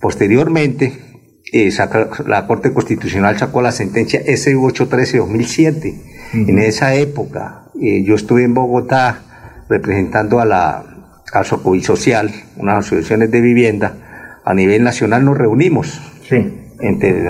Posteriormente, 0.00 0.92
eh, 1.52 1.70
saca- 1.70 2.08
la 2.26 2.46
Corte 2.46 2.72
Constitucional 2.72 3.36
sacó 3.38 3.60
la 3.62 3.72
sentencia 3.72 4.20
SU813-2007. 4.26 5.94
En 6.32 6.58
esa 6.58 6.94
época, 6.94 7.64
eh, 7.80 8.02
yo 8.04 8.14
estuve 8.14 8.44
en 8.44 8.54
Bogotá 8.54 9.22
representando 9.68 10.40
a 10.40 10.44
la 10.44 10.84
a 11.32 11.44
Socoví 11.44 11.82
Social, 11.82 12.30
unas 12.56 12.86
asociaciones 12.86 13.30
de 13.30 13.42
vivienda. 13.42 14.40
A 14.44 14.54
nivel 14.54 14.82
nacional 14.82 15.24
nos 15.26 15.36
reunimos 15.36 16.00
Sí. 16.26 16.57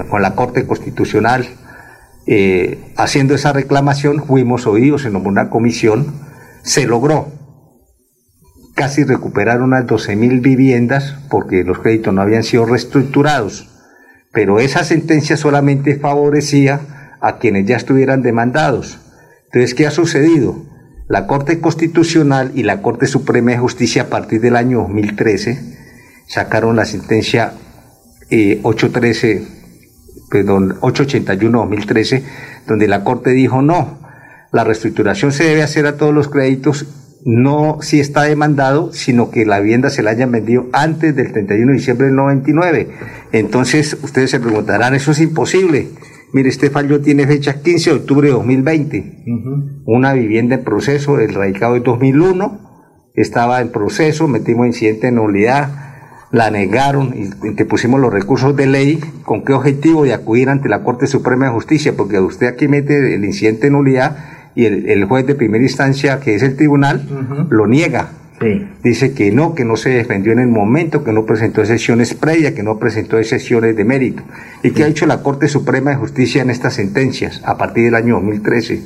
Con 0.09 0.23
la 0.23 0.35
Corte 0.35 0.67
Constitucional. 0.67 1.47
eh, 2.31 2.93
haciendo 2.97 3.35
esa 3.35 3.55
reclamación, 3.55 4.23
fuimos 4.23 4.67
oídos, 4.67 5.11
nombró 5.11 5.31
una 5.31 5.49
comisión, 5.49 6.13
se 6.63 6.87
logró 6.87 7.33
casi 8.75 9.03
recuperar 9.03 9.63
unas 9.63 9.87
12 9.87 10.15
mil 10.15 10.41
viviendas 10.41 11.17
porque 11.31 11.65
los 11.65 11.81
créditos 11.81 12.15
no 12.15 12.21
habían 12.21 12.45
sido 12.45 12.67
reestructurados. 12.67 13.69
Pero 14.31 14.61
esa 14.61 14.85
sentencia 14.85 15.37
solamente 15.37 15.97
favorecía 15.97 17.17
a 17.21 17.39
quienes 17.39 17.67
ya 17.67 17.77
estuvieran 17.77 18.23
demandados. 18.23 19.01
Entonces, 19.47 19.75
¿qué 19.75 19.87
ha 19.87 19.91
sucedido? 19.91 20.65
La 21.09 21.27
Corte 21.27 21.59
Constitucional 21.61 22.53
y 22.55 22.63
la 22.63 22.83
Corte 22.83 23.07
Suprema 23.07 23.53
de 23.53 23.59
Justicia 23.59 24.03
a 24.03 24.07
partir 24.07 24.41
del 24.41 24.57
año 24.57 24.81
2013 24.81 25.59
sacaron 26.29 26.77
la 26.77 26.85
sentencia 26.85 27.55
eh, 28.31 28.61
813, 28.63 29.47
perdón, 30.31 30.79
881-2013, 30.81 32.23
donde 32.67 32.89
la 32.89 33.05
Corte 33.05 33.31
dijo 33.31 33.63
no, 33.63 33.99
la 34.53 34.65
reestructuración 34.65 35.33
se 35.33 35.45
debe 35.45 35.63
hacer 35.63 35.87
a 35.87 35.97
todos 35.97 36.15
los 36.15 36.29
créditos, 36.29 36.87
no 37.25 37.79
si 37.83 38.01
está 38.01 38.23
demandado, 38.23 38.93
sino 38.93 39.31
que 39.31 39.45
la 39.45 39.61
vivienda 39.61 39.91
se 39.91 40.03
la 40.03 40.11
hayan 40.11 40.31
vendido 40.31 40.67
antes 40.73 41.15
del 41.15 41.33
31 41.33 41.73
de 41.73 41.79
diciembre 41.79 42.07
del 42.07 42.17
99. 42.17 42.89
Entonces, 43.33 43.99
ustedes 44.03 44.31
se 44.31 44.41
preguntarán, 44.41 44.95
eso 44.95 45.11
es 45.11 45.21
imposible. 45.21 45.89
Mire, 46.33 46.49
este 46.49 46.71
fallo 46.71 47.01
tiene 47.01 47.27
fecha 47.27 47.61
15 47.63 47.91
de 47.91 47.97
octubre 47.97 48.29
de 48.29 48.35
2020 48.35 49.25
una 49.91 50.13
vivienda 50.13 50.57
en 50.57 50.65
proceso, 50.65 51.19
el 51.19 51.33
radicado 51.33 51.73
de 51.75 51.81
2001, 51.81 52.61
estaba 53.15 53.63
en 53.63 53.73
proceso, 53.73 54.29
metimos 54.29 54.67
incidente 54.67 55.07
de 55.07 55.13
nulidad, 55.13 55.88
la 56.31 56.51
negaron 56.51 57.15
y 57.17 57.47
interpusimos 57.47 58.01
los 58.01 58.13
recursos 58.13 58.55
de 58.55 58.67
ley, 58.67 59.01
¿con 59.25 59.45
qué 59.45 59.53
objetivo? 59.53 60.05
De 60.05 60.13
acudir 60.13 60.49
ante 60.51 60.69
la 60.69 60.83
Corte 60.83 61.07
Suprema 61.07 61.47
de 61.47 61.53
Justicia, 61.53 61.95
porque 61.97 62.21
usted 62.21 62.49
aquí 62.49 62.69
mete 62.69 63.15
el 63.15 63.25
incidente 63.25 63.67
de 63.67 63.71
nulidad 63.71 64.17
y 64.55 64.67
el, 64.67 64.89
el 64.89 65.05
juez 65.05 65.27
de 65.27 65.35
primera 65.35 65.63
instancia, 65.63 66.21
que 66.21 66.35
es 66.35 66.43
el 66.43 66.57
tribunal, 66.57 67.47
lo 67.49 67.67
niega. 67.67 68.11
Sí. 68.41 68.69
Dice 68.85 69.15
que 69.15 69.33
no, 69.33 69.55
que 69.55 69.65
no 69.65 69.77
se 69.77 69.91
defendió 69.91 70.33
en 70.33 70.39
el 70.39 70.49
momento, 70.49 71.03
que 71.03 71.13
no 71.13 71.27
presentó 71.27 71.61
excepciones 71.61 72.15
previas, 72.15 72.53
que 72.53 72.63
no 72.63 72.79
presentó 72.79 73.19
excepciones 73.19 73.75
de 73.75 73.85
mérito. 73.85 74.23
¿Y 74.63 74.71
qué 74.71 74.85
ha 74.85 74.87
hecho 74.87 75.07
la 75.07 75.23
Corte 75.23 75.49
Suprema 75.49 75.91
de 75.91 75.97
Justicia 75.97 76.43
en 76.43 76.51
estas 76.51 76.75
sentencias 76.75 77.41
a 77.45 77.57
partir 77.57 77.85
del 77.87 77.97
año 77.97 78.15
2013? 78.17 78.81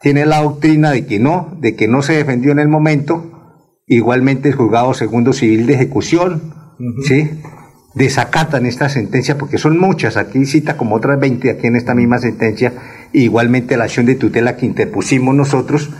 tiene 0.00 0.26
la 0.26 0.42
doctrina 0.42 0.90
de 0.90 1.06
que 1.06 1.18
no, 1.18 1.56
de 1.60 1.76
que 1.76 1.88
no 1.88 2.02
se 2.02 2.14
defendió 2.14 2.52
en 2.52 2.58
el 2.58 2.68
momento, 2.68 3.58
igualmente 3.86 4.48
el 4.48 4.54
juzgado 4.54 4.94
segundo 4.94 5.32
civil 5.32 5.66
de 5.66 5.74
ejecución, 5.74 6.54
¿sí? 7.04 7.30
Desacatan 7.94 8.66
esta 8.66 8.88
sentencia, 8.88 9.36
porque 9.36 9.58
son 9.58 9.78
muchas, 9.78 10.16
aquí 10.16 10.46
cita 10.46 10.76
como 10.76 10.96
otras 10.96 11.18
20 11.18 11.50
aquí 11.50 11.66
en 11.66 11.76
esta 11.76 11.94
misma 11.94 12.18
sentencia, 12.18 12.72
igualmente 13.12 13.76
la 13.76 13.84
acción 13.84 14.06
de 14.06 14.14
tutela 14.14 14.56
que 14.56 14.66
interpusimos 14.66 15.34
nosotros, 15.34 15.90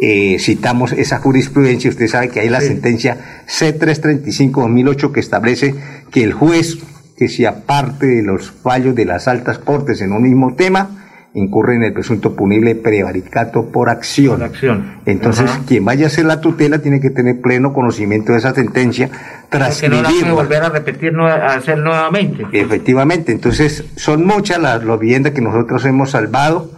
eh, 0.00 0.36
citamos 0.40 0.92
esa 0.92 1.18
jurisprudencia, 1.18 1.88
usted 1.88 2.08
sabe 2.08 2.28
que 2.28 2.40
hay 2.40 2.48
la 2.48 2.60
sentencia 2.60 3.44
C335-2008 3.48 5.12
que 5.12 5.20
establece 5.20 5.74
que 6.10 6.22
el 6.22 6.32
juez 6.32 6.78
que 7.16 7.28
si 7.28 7.46
aparte 7.46 8.06
de 8.06 8.22
los 8.22 8.50
fallos 8.50 8.94
de 8.94 9.06
las 9.06 9.26
altas 9.26 9.58
cortes 9.58 10.02
en 10.02 10.12
un 10.12 10.22
mismo 10.22 10.54
tema, 10.54 11.05
incurre 11.36 11.76
en 11.76 11.82
el 11.82 11.92
presunto 11.92 12.34
punible 12.34 12.74
prevaricato 12.74 13.70
por 13.70 13.90
acción. 13.90 14.42
acción. 14.42 15.02
Entonces, 15.04 15.50
quien 15.68 15.84
vaya 15.84 16.04
a 16.04 16.06
hacer 16.06 16.24
la 16.24 16.40
tutela 16.40 16.78
tiene 16.78 16.98
que 16.98 17.10
tener 17.10 17.42
pleno 17.42 17.74
conocimiento 17.74 18.32
de 18.32 18.38
esa 18.38 18.54
sentencia, 18.54 19.10
que 19.50 19.88
no 19.90 20.00
la 20.00 20.10
volver 20.32 20.62
a 20.62 20.70
repetir, 20.70 21.14
a 21.14 21.54
hacer 21.54 21.76
nuevamente. 21.78 22.46
Efectivamente, 22.52 23.32
entonces 23.32 23.84
son 23.96 24.24
muchas 24.24 24.58
las, 24.58 24.80
viviendas 24.98 25.34
que 25.34 25.42
nosotros 25.42 25.84
hemos 25.84 26.12
salvado. 26.12 26.70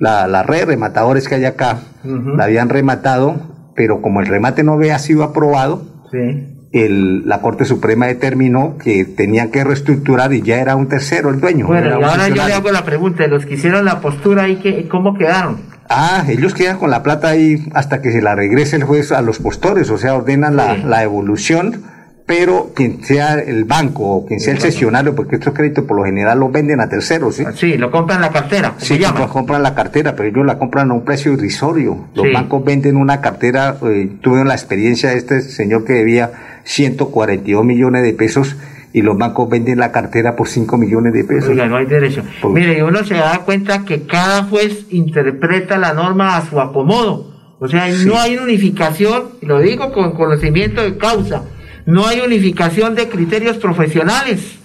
la, 0.00 0.28
la 0.28 0.42
red 0.42 0.60
de 0.60 0.66
rematadores 0.66 1.28
que 1.28 1.36
hay 1.36 1.46
acá, 1.46 1.80
la 2.04 2.44
habían 2.44 2.68
rematado, 2.68 3.72
pero 3.74 4.02
como 4.02 4.20
el 4.20 4.26
remate 4.26 4.62
no 4.62 4.74
había 4.74 4.98
sido 4.98 5.24
aprobado, 5.24 5.82
sí 6.12 6.55
la 6.88 7.40
Corte 7.40 7.64
Suprema 7.64 8.06
determinó 8.06 8.76
que 8.78 9.04
tenían 9.04 9.50
que 9.50 9.64
reestructurar 9.64 10.32
y 10.32 10.42
ya 10.42 10.58
era 10.60 10.76
un 10.76 10.88
tercero 10.88 11.30
el 11.30 11.40
dueño. 11.40 11.66
Bueno, 11.66 12.00
y 12.00 12.02
ahora 12.02 12.28
yo 12.28 12.46
le 12.46 12.52
hago 12.52 12.70
la 12.70 12.84
pregunta, 12.84 13.26
los 13.26 13.46
que 13.46 13.54
hicieron 13.54 13.84
la 13.84 14.00
postura 14.00 14.44
ahí, 14.44 14.86
¿cómo 14.90 15.16
quedaron? 15.16 15.58
Ah, 15.88 16.24
ellos 16.28 16.54
quedan 16.54 16.78
con 16.78 16.90
la 16.90 17.02
plata 17.02 17.28
ahí 17.28 17.68
hasta 17.72 18.02
que 18.02 18.10
se 18.10 18.20
la 18.20 18.34
regrese 18.34 18.76
el 18.76 18.84
juez 18.84 19.12
a 19.12 19.22
los 19.22 19.38
postores, 19.38 19.88
o 19.90 19.98
sea, 19.98 20.14
ordenan 20.14 20.56
la, 20.56 20.76
la 20.76 21.02
evolución 21.02 21.84
pero 22.26 22.72
quien 22.74 23.04
sea 23.04 23.34
el 23.34 23.64
banco 23.64 24.02
o 24.04 24.26
quien 24.26 24.40
sea 24.40 24.52
el 24.52 24.60
sesionario, 24.60 25.14
porque 25.14 25.36
estos 25.36 25.54
créditos 25.54 25.84
por 25.84 25.96
lo 25.96 26.04
general 26.04 26.40
los 26.40 26.50
venden 26.50 26.80
a 26.80 26.88
terceros, 26.88 27.36
¿sí? 27.36 27.44
Sí, 27.54 27.78
lo 27.78 27.92
compran 27.92 28.20
la 28.20 28.30
cartera. 28.30 28.74
Sí, 28.78 28.98
lo 28.98 29.28
compran 29.28 29.62
la 29.62 29.76
cartera, 29.76 30.16
pero 30.16 30.28
ellos 30.28 30.44
la 30.44 30.58
compran 30.58 30.90
a 30.90 30.94
un 30.94 31.04
precio 31.04 31.32
irrisorio. 31.32 32.08
Los 32.14 32.26
bancos 32.32 32.64
venden 32.64 32.96
una 32.96 33.20
cartera, 33.20 33.76
eh, 33.82 34.10
tuve 34.20 34.44
la 34.44 34.54
experiencia 34.54 35.10
de 35.10 35.18
este 35.18 35.40
señor 35.40 35.84
que 35.84 35.92
debía 35.92 36.32
142 36.66 37.64
millones 37.64 38.02
de 38.02 38.12
pesos 38.12 38.56
y 38.92 39.02
los 39.02 39.16
bancos 39.16 39.48
venden 39.48 39.78
la 39.78 39.90
cartera 39.90 40.36
por 40.36 40.48
5 40.48 40.76
millones 40.76 41.14
de 41.14 41.24
pesos. 41.24 41.50
Oiga, 41.50 41.66
no 41.66 41.76
hay 41.76 41.86
derecho. 41.86 42.22
Mire, 42.50 42.84
uno 42.84 43.04
se 43.04 43.14
da 43.14 43.40
cuenta 43.40 43.84
que 43.84 44.02
cada 44.02 44.44
juez 44.44 44.86
interpreta 44.90 45.78
la 45.78 45.94
norma 45.94 46.36
a 46.36 46.46
su 46.46 46.60
acomodo. 46.60 47.34
O 47.58 47.68
sea, 47.68 47.88
no 48.04 48.18
hay 48.18 48.36
unificación, 48.36 49.30
lo 49.40 49.60
digo 49.60 49.90
con 49.92 50.12
conocimiento 50.12 50.82
de 50.82 50.98
causa 50.98 51.44
no 51.86 52.06
hay 52.06 52.20
unificación 52.20 52.94
de 52.94 53.08
criterios 53.08 53.56
profesionales. 53.56 54.58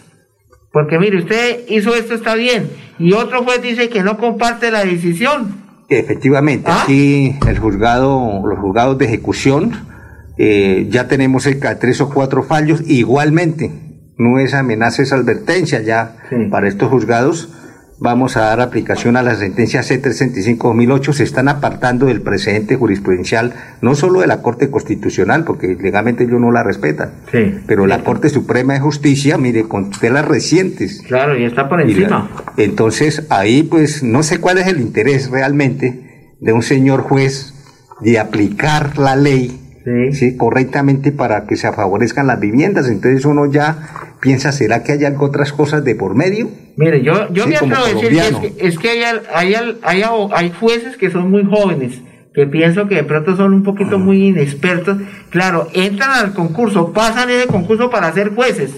Porque 0.74 0.98
mire, 0.98 1.20
usted 1.20 1.68
hizo 1.70 1.96
esto, 1.96 2.16
está 2.16 2.36
bien. 2.36 2.70
Y 2.98 3.14
otro 3.14 3.44
juez 3.44 3.62
dice 3.62 3.90
que 3.90 4.04
no 4.04 4.18
comparte 4.18 4.72
la 4.72 4.84
decisión. 4.84 5.62
Efectivamente, 5.88 6.72
¿Ah? 6.72 6.84
aquí 6.84 7.36
el 7.48 7.60
juzgado, 7.60 8.42
los 8.46 8.60
juzgados 8.60 8.98
de 8.98 9.06
ejecución, 9.06 9.72
eh, 10.44 10.88
ya 10.90 11.08
tenemos 11.08 11.44
cerca 11.44 11.70
de 11.70 11.76
tres 11.76 12.02
o 12.02 12.10
cuatro 12.10 12.42
fallos. 12.42 12.82
Igualmente, 12.88 13.70
no 14.18 14.40
es 14.40 14.56
amenaza, 14.56 15.04
es 15.04 15.14
advertencia 15.14 15.82
ya 15.82 16.16
para 16.50 16.68
estos 16.68 16.90
juzgados 16.90 17.50
vamos 18.00 18.36
a 18.36 18.42
dar 18.42 18.62
aplicación 18.62 19.18
a 19.18 19.22
la 19.22 19.36
sentencia 19.36 19.82
C365-2008, 19.82 21.14
se 21.14 21.24
están 21.24 21.48
apartando 21.48 22.08
del 22.08 22.24
precedente 22.24 22.76
jurisprudencial, 22.76 23.54
no 23.84 23.94
solo 23.94 24.22
de 24.22 24.28
la 24.28 24.42
Corte 24.42 24.72
Constitucional, 24.72 25.44
porque 25.44 25.78
legalmente 25.80 26.24
ellos 26.24 26.42
no 26.42 26.52
la 26.52 26.64
respetan, 26.64 27.12
pero 27.68 27.86
la 27.86 28.04
Corte 28.04 28.30
Suprema 28.30 28.74
de 28.74 28.80
Justicia, 28.80 29.38
mire, 29.38 29.66
con 29.66 29.92
telas 29.92 30.28
recientes. 30.28 31.04
Claro, 31.08 31.38
y 31.38 31.44
está 31.44 31.70
por 31.70 31.80
encima. 31.82 32.32
entonces, 32.58 33.28
ahí 33.30 33.62
pues 33.62 34.02
no 34.02 34.24
sé 34.24 34.40
cuál 34.40 34.58
es 34.58 34.66
el 34.66 34.82
interés 34.82 35.30
realmente 35.30 36.34
de 36.40 36.52
un 36.52 36.64
señor 36.64 37.02
juez 37.02 37.54
de 38.00 38.18
aplicar 38.18 38.98
la 38.98 39.16
ley 39.16 39.61
sí. 40.12 40.38
correctamente 40.38 41.12
para 41.12 41.46
que 41.46 41.56
se 41.56 41.72
favorezcan 41.72 42.28
las 42.28 42.40
viviendas. 42.40 42.88
Entonces 42.88 43.26
uno 43.26 43.52
ya 43.52 43.78
piensa, 44.20 44.52
¿será 44.52 44.84
que 44.84 44.94
hay 44.94 45.06
algo 45.06 45.26
otras 45.26 45.52
cosas 45.54 45.84
de 45.84 45.96
por 45.96 46.16
medio? 46.16 46.50
Mire, 46.78 47.04
yo, 47.04 47.32
yo 47.34 47.48
me 47.48 47.56
atrevo 47.56 47.84
a 47.84 47.90
decir 47.90 48.54
es 48.58 48.80
que, 48.80 48.90
hay, 48.90 49.04
hay, 49.34 49.56
hay, 49.84 50.04
hay, 50.34 50.52
jueces 50.60 50.98
que 50.98 51.10
son 51.10 51.30
muy 51.30 51.44
jóvenes, 51.46 52.02
que 52.34 52.48
pienso 52.48 52.88
que 52.88 52.96
de 52.96 53.04
pronto 53.04 53.36
son 53.36 53.54
un 53.54 53.64
poquito 53.64 54.00
muy 54.00 54.28
inexpertos. 54.28 54.98
Claro, 55.30 55.68
entran 55.74 56.12
al 56.12 56.34
concurso, 56.34 56.94
pasan 56.94 57.30
ese 57.30 57.48
concurso 57.48 57.90
para 57.90 58.12
ser 58.14 58.34
jueces. 58.34 58.72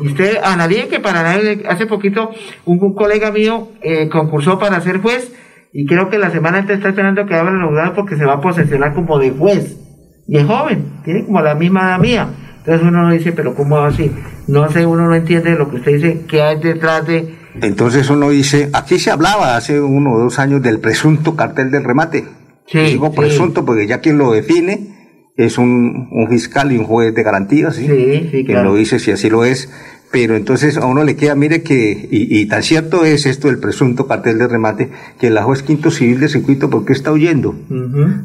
Usted 0.00 0.38
analice 0.42 0.88
que 0.88 1.00
para 1.00 1.28
hace 1.68 1.86
poquito 1.86 2.30
un, 2.64 2.94
colega 2.94 3.32
mío 3.32 3.68
eh, 3.82 4.08
concursó 4.08 4.58
para 4.58 4.80
ser 4.80 5.00
juez 5.00 5.32
y 5.72 5.86
creo 5.86 6.08
que 6.08 6.18
la 6.18 6.30
semana 6.30 6.58
antes 6.58 6.76
está 6.76 6.90
esperando 6.90 7.26
que 7.26 7.34
abra 7.34 7.50
el 7.50 7.58
lugar 7.58 7.94
porque 7.94 8.16
se 8.16 8.24
va 8.24 8.34
a 8.34 8.40
posesionar 8.40 8.94
como 8.94 9.18
de 9.18 9.30
juez 9.30 9.87
y 10.28 10.36
es 10.36 10.46
joven, 10.46 10.84
tiene 11.04 11.24
como 11.24 11.40
la 11.40 11.54
misma 11.54 11.80
edad 11.88 11.98
mía. 11.98 12.28
Entonces 12.58 12.86
uno 12.86 13.02
no 13.02 13.10
dice, 13.10 13.32
pero 13.32 13.54
¿cómo 13.54 13.78
así? 13.78 14.10
No 14.46 14.70
sé, 14.70 14.84
uno 14.84 15.06
no 15.06 15.14
entiende 15.14 15.56
lo 15.56 15.70
que 15.70 15.76
usted 15.76 15.94
dice, 15.94 16.20
qué 16.28 16.42
hay 16.42 16.60
detrás 16.60 17.06
de... 17.06 17.34
Entonces 17.62 18.10
uno 18.10 18.28
dice, 18.28 18.68
aquí 18.74 18.98
se 18.98 19.10
hablaba 19.10 19.56
hace 19.56 19.80
uno 19.80 20.12
o 20.12 20.18
dos 20.18 20.38
años 20.38 20.62
del 20.62 20.78
presunto 20.80 21.34
cartel 21.34 21.70
del 21.70 21.82
remate. 21.82 22.26
Sí, 22.66 22.78
Digo 22.80 23.12
presunto 23.12 23.64
porque 23.64 23.86
ya 23.86 24.00
quien 24.00 24.18
lo 24.18 24.32
define 24.32 25.30
es 25.34 25.56
un, 25.56 26.08
un 26.10 26.28
fiscal 26.28 26.70
y 26.70 26.76
un 26.76 26.84
juez 26.84 27.14
de 27.14 27.22
garantías, 27.22 27.76
¿sí? 27.76 27.86
Sí, 27.86 28.28
sí, 28.30 28.44
Quien 28.44 28.62
lo 28.62 28.74
dice 28.74 28.98
si 28.98 29.10
así 29.10 29.30
lo 29.30 29.46
es 29.46 29.72
pero 30.10 30.36
entonces 30.36 30.76
a 30.76 30.86
uno 30.86 31.04
le 31.04 31.16
queda, 31.16 31.34
mire 31.34 31.62
que, 31.62 32.08
y, 32.10 32.46
tan 32.46 32.62
cierto 32.62 33.04
es 33.04 33.26
esto 33.26 33.48
del 33.48 33.58
presunto 33.58 34.06
cartel 34.06 34.38
de 34.38 34.48
remate, 34.48 34.90
que 35.20 35.26
el 35.26 35.38
juez 35.40 35.62
quinto 35.62 35.90
civil 35.90 36.20
de 36.20 36.28
circuito, 36.28 36.70
¿por 36.70 36.84
qué 36.84 36.92
está 36.92 37.12
huyendo? 37.12 37.54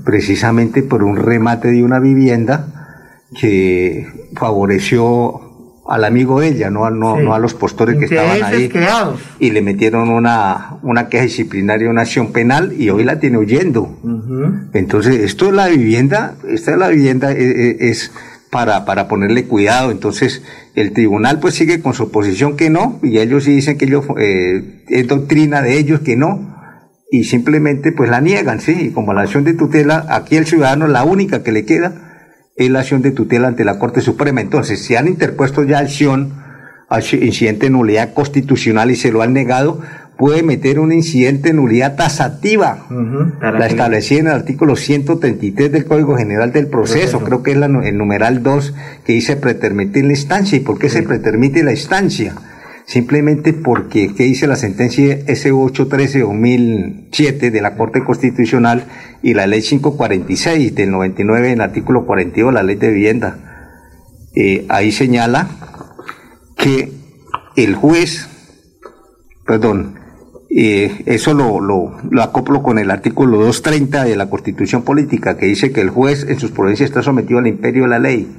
Precisamente 0.06 0.84
por 0.84 1.04
un 1.04 1.18
remate 1.18 1.72
de 1.72 1.84
una 1.84 2.00
vivienda 2.00 3.20
que 3.40 4.30
favoreció 4.36 5.42
al 5.86 6.06
amigo 6.06 6.40
de 6.40 6.48
ella, 6.48 6.70
no, 6.70 6.90
no, 6.90 7.18
no 7.18 7.34
a 7.34 7.40
los 7.40 7.54
postores 7.54 7.98
que 7.98 8.06
estaban 8.06 8.42
ahí. 8.44 8.72
Y 9.40 9.52
le 9.52 9.62
metieron 9.62 10.10
una, 10.10 10.78
una 10.82 11.10
queja 11.10 11.26
disciplinaria, 11.26 11.90
una 11.90 12.04
acción 12.04 12.32
penal, 12.32 12.74
y 12.80 12.90
hoy 12.90 13.04
la 13.04 13.20
tiene 13.20 13.38
huyendo. 13.38 13.98
Entonces, 14.74 15.18
esto 15.18 15.48
es 15.48 15.54
la 15.54 15.68
vivienda, 15.68 16.36
esta 16.48 16.72
es 16.72 16.78
la 16.78 16.88
vivienda, 16.88 17.34
e, 17.34 17.44
e, 17.44 17.90
es 17.90 18.12
para, 18.50 18.86
para 18.86 19.10
ponerle 19.10 19.46
cuidado. 19.46 19.92
Entonces, 19.92 20.44
el 20.76 20.94
tribunal 20.94 21.40
pues 21.40 21.56
sigue 21.56 21.82
con 21.82 21.94
su 21.94 22.12
posición 22.12 22.58
que 22.58 22.70
no, 22.70 23.00
y 23.04 23.20
ellos 23.20 23.44
sí 23.44 23.52
dicen 23.52 23.78
que 23.78 23.86
ellos, 23.86 24.06
eh, 24.20 24.84
es 24.88 25.08
doctrina 25.08 25.62
de 25.62 25.78
ellos 25.78 26.02
que 26.02 26.16
no, 26.16 26.54
y 27.12 27.26
simplemente 27.26 27.92
pues 27.92 28.10
la 28.10 28.22
niegan, 28.22 28.60
sí, 28.60 28.76
y 28.80 28.90
como 28.90 29.14
la 29.14 29.22
acción 29.22 29.44
de 29.44 29.54
tutela, 29.54 30.06
aquí 30.10 30.36
el 30.36 30.48
ciudadano 30.48 30.88
la 30.88 31.04
única 31.04 31.44
que 31.44 31.52
le 31.52 31.66
queda 31.66 32.14
es 32.56 32.70
la 32.70 32.80
acción 32.80 33.02
de 33.02 33.12
tutela 33.12 33.48
ante 33.48 33.66
la 33.66 33.80
Corte 33.80 34.02
Suprema. 34.02 34.42
Entonces, 34.42 34.82
si 34.82 34.96
han 34.96 35.08
interpuesto 35.08 35.64
ya 35.64 35.80
acción, 35.80 36.42
incidente 37.20 37.66
de 37.66 37.72
nulidad 37.72 38.14
constitucional 38.14 38.92
y 38.92 38.96
se 38.96 39.12
lo 39.12 39.22
han 39.22 39.34
negado, 39.34 39.82
puede 40.18 40.44
meter 40.44 40.80
un 40.80 40.92
incidente 40.92 41.50
de 41.50 41.56
nulidad 41.56 41.96
tasativa, 41.96 42.86
la 43.42 43.66
establecida 43.66 44.20
en 44.20 44.28
el 44.28 44.34
artículo 44.34 44.76
133 44.76 45.72
del 45.72 45.86
Código 45.86 46.18
General 46.18 46.52
del 46.52 46.68
Proceso, 46.68 47.20
Proceso. 47.20 47.24
creo 47.24 47.44
que 47.44 47.52
es 47.52 47.58
la, 47.58 47.66
el 47.66 47.98
numeral 47.98 48.44
2 48.44 48.74
que 49.06 49.14
dice 49.14 49.36
pretermitir 49.36 50.06
la 50.06 50.12
instancia. 50.12 50.58
¿Y 50.58 50.62
por 50.62 50.80
qué 50.80 50.90
se 50.90 51.04
pretermite 51.04 51.64
la 51.64 51.72
instancia? 51.72 52.36
Simplemente 52.86 53.54
porque, 53.54 54.14
¿qué 54.14 54.24
dice 54.24 54.46
la 54.46 54.58
sentencia 54.58 55.26
SU813-2007 55.26 57.50
de 57.50 57.62
la 57.62 57.76
Corte 57.76 58.04
Constitucional 58.04 58.84
y 59.22 59.34
la 59.34 59.48
Ley 59.48 59.62
546 59.62 60.76
del 60.76 60.92
99 60.92 61.48
en 61.48 61.54
el 61.54 61.62
artículo 61.62 62.06
42 62.06 62.52
de 62.52 62.54
la 62.54 62.64
Ley 62.64 62.76
de 62.76 62.90
Vivienda? 62.90 63.38
Eh, 64.36 64.66
ahí 64.68 64.92
señala 64.92 65.48
que 66.58 66.92
el 67.56 67.76
juez, 67.76 68.28
perdón, 69.46 70.03
eh, 70.56 71.02
eso 71.08 71.34
lo, 71.34 71.60
lo, 71.60 71.98
lo 72.12 72.22
acoplo 72.22 72.62
con 72.62 72.78
el 72.78 72.92
artículo 72.92 73.38
230 73.38 74.04
de 74.04 74.16
la 74.16 74.30
Constitución 74.30 74.84
Política, 74.84 75.36
que 75.36 75.48
dice 75.48 75.72
que 75.72 75.82
el 75.82 75.90
juez 75.90 76.28
en 76.30 76.40
sus 76.40 76.52
provincias 76.52 76.92
está 76.92 77.02
sometido 77.02 77.40
al 77.40 77.48
imperio 77.48 77.84
de 77.84 77.90
la 77.90 77.98
ley. 77.98 78.32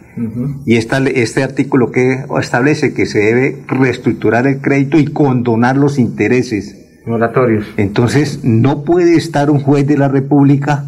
Y 0.64 0.76
esta, 0.76 0.98
este 0.98 1.42
artículo 1.42 1.90
que 1.90 2.24
establece 2.40 2.94
que 2.94 3.06
se 3.06 3.18
debe 3.18 3.64
reestructurar 3.66 4.46
el 4.46 4.60
crédito 4.60 4.96
y 5.00 5.06
condonar 5.06 5.76
los 5.76 5.98
intereses. 5.98 7.00
Moratorios. 7.04 7.66
Entonces, 7.76 8.44
no 8.44 8.84
puede 8.84 9.16
estar 9.16 9.50
un 9.50 9.58
juez 9.58 9.84
de 9.84 9.98
la 9.98 10.06
República 10.06 10.84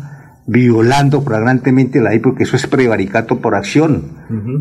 violando 0.46 1.22
flagrantemente 1.22 2.00
la 2.00 2.10
ley, 2.10 2.20
porque 2.20 2.44
eso 2.44 2.54
es 2.54 2.68
prevaricato 2.68 3.40
por 3.40 3.56
acción. 3.56 4.12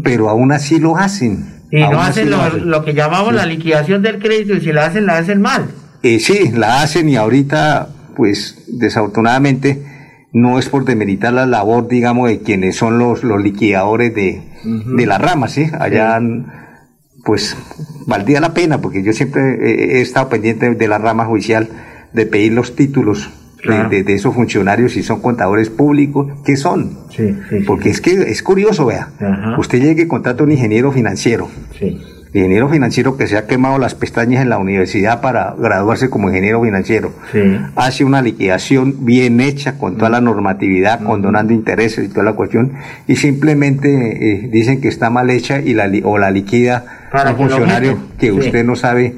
Pero 0.04 0.30
aún 0.30 0.52
así 0.52 0.80
lo 0.80 0.98
hacen. 0.98 1.46
Y 1.70 1.82
no 1.82 2.02
hacen 2.02 2.32
lo, 2.32 2.42
hacen. 2.42 2.72
lo 2.72 2.84
que 2.84 2.96
llamamos 2.96 3.36
la 3.36 3.46
liquidación 3.46 4.02
del 4.02 4.18
crédito 4.18 4.56
y 4.56 4.62
si 4.62 4.74
la 4.74 4.88
hacen, 4.88 5.06
la 5.06 5.18
hacen 5.20 5.42
mal. 5.42 5.68
Eh, 6.08 6.20
sí, 6.20 6.52
la 6.54 6.82
hacen 6.82 7.10
y 7.10 7.16
ahorita, 7.16 7.90
pues 8.16 8.64
desafortunadamente, 8.68 9.82
no 10.34 10.60
es 10.60 10.70
por 10.70 10.86
demeritar 10.86 11.34
la 11.34 11.46
labor, 11.48 11.88
digamos, 11.88 12.30
de 12.30 12.42
quienes 12.42 12.76
son 12.76 13.00
los, 13.00 13.24
los 13.24 13.42
liquidadores 13.42 14.14
de, 14.14 14.42
de 14.64 15.06
la 15.08 15.18
rama, 15.18 15.48
¿sí? 15.48 15.66
Allá, 15.80 16.20
pues, 17.24 17.58
valdría 18.06 18.40
la 18.40 18.54
pena, 18.54 18.82
porque 18.82 19.02
yo 19.02 19.14
siempre 19.14 19.98
he, 19.98 20.02
estado 20.02 20.30
pendiente 20.30 20.70
de 20.76 20.88
la 20.88 20.98
rama 21.00 21.26
judicial 21.26 21.70
de 22.14 22.26
pedir 22.28 22.54
los 22.54 22.76
títulos 22.76 23.30
de- 23.30 23.46
Claro. 23.66 23.90
de, 23.90 24.04
de 24.04 24.14
esos 24.14 24.36
funcionarios, 24.36 24.92
si 24.92 25.02
son 25.02 25.22
contadores 25.22 25.72
públicos, 25.72 26.28
¿qué 26.46 26.56
son? 26.56 27.00
Sí, 27.10 27.36
sí. 27.50 27.62
Porque 27.66 27.90
es 27.90 28.00
que 28.00 28.12
es 28.12 28.44
curioso, 28.44 28.86
vea. 28.86 29.10
Ajá. 29.20 29.56
Usted 29.58 29.82
llega 29.82 30.04
y 30.04 30.08
contrata 30.08 30.44
a 30.44 30.46
un 30.46 30.52
ingeniero 30.52 30.92
financiero 30.92 31.50
Sí. 31.80 31.98
Ingeniero 32.36 32.68
financiero 32.70 33.18
que 33.18 33.28
se 33.28 33.38
ha 33.38 33.48
quemado 33.48 33.78
las 33.78 33.96
pestañas 33.96 34.42
en 34.42 34.50
la 34.50 34.58
universidad 34.58 35.22
para 35.22 35.56
graduarse 35.58 36.10
como 36.10 36.28
ingeniero 36.30 36.62
financiero. 36.62 37.12
Sí. 37.32 37.40
Hace 37.76 38.04
una 38.04 38.22
liquidación 38.22 39.06
bien 39.06 39.40
hecha 39.40 39.78
con 39.78 39.98
toda 39.98 40.10
la 40.10 40.22
normatividad, 40.22 41.02
condonando 41.04 41.54
intereses 41.54 42.06
y 42.06 42.10
toda 42.10 42.24
la 42.24 42.34
cuestión, 42.34 42.74
y 43.08 43.16
simplemente 43.16 44.46
eh, 44.46 44.50
dicen 44.52 44.82
que 44.82 44.88
está 44.90 45.10
mal 45.10 45.30
hecha 45.30 45.60
y 45.62 45.74
la 45.74 45.90
o 46.04 46.18
la 46.18 46.32
liquida 46.32 46.84
Para 47.12 47.32
un 47.32 47.38
funcionario 47.38 47.98
que 48.18 48.28
Sí. 48.28 48.32
usted 48.32 48.66
no 48.66 48.76
sabe 48.76 49.16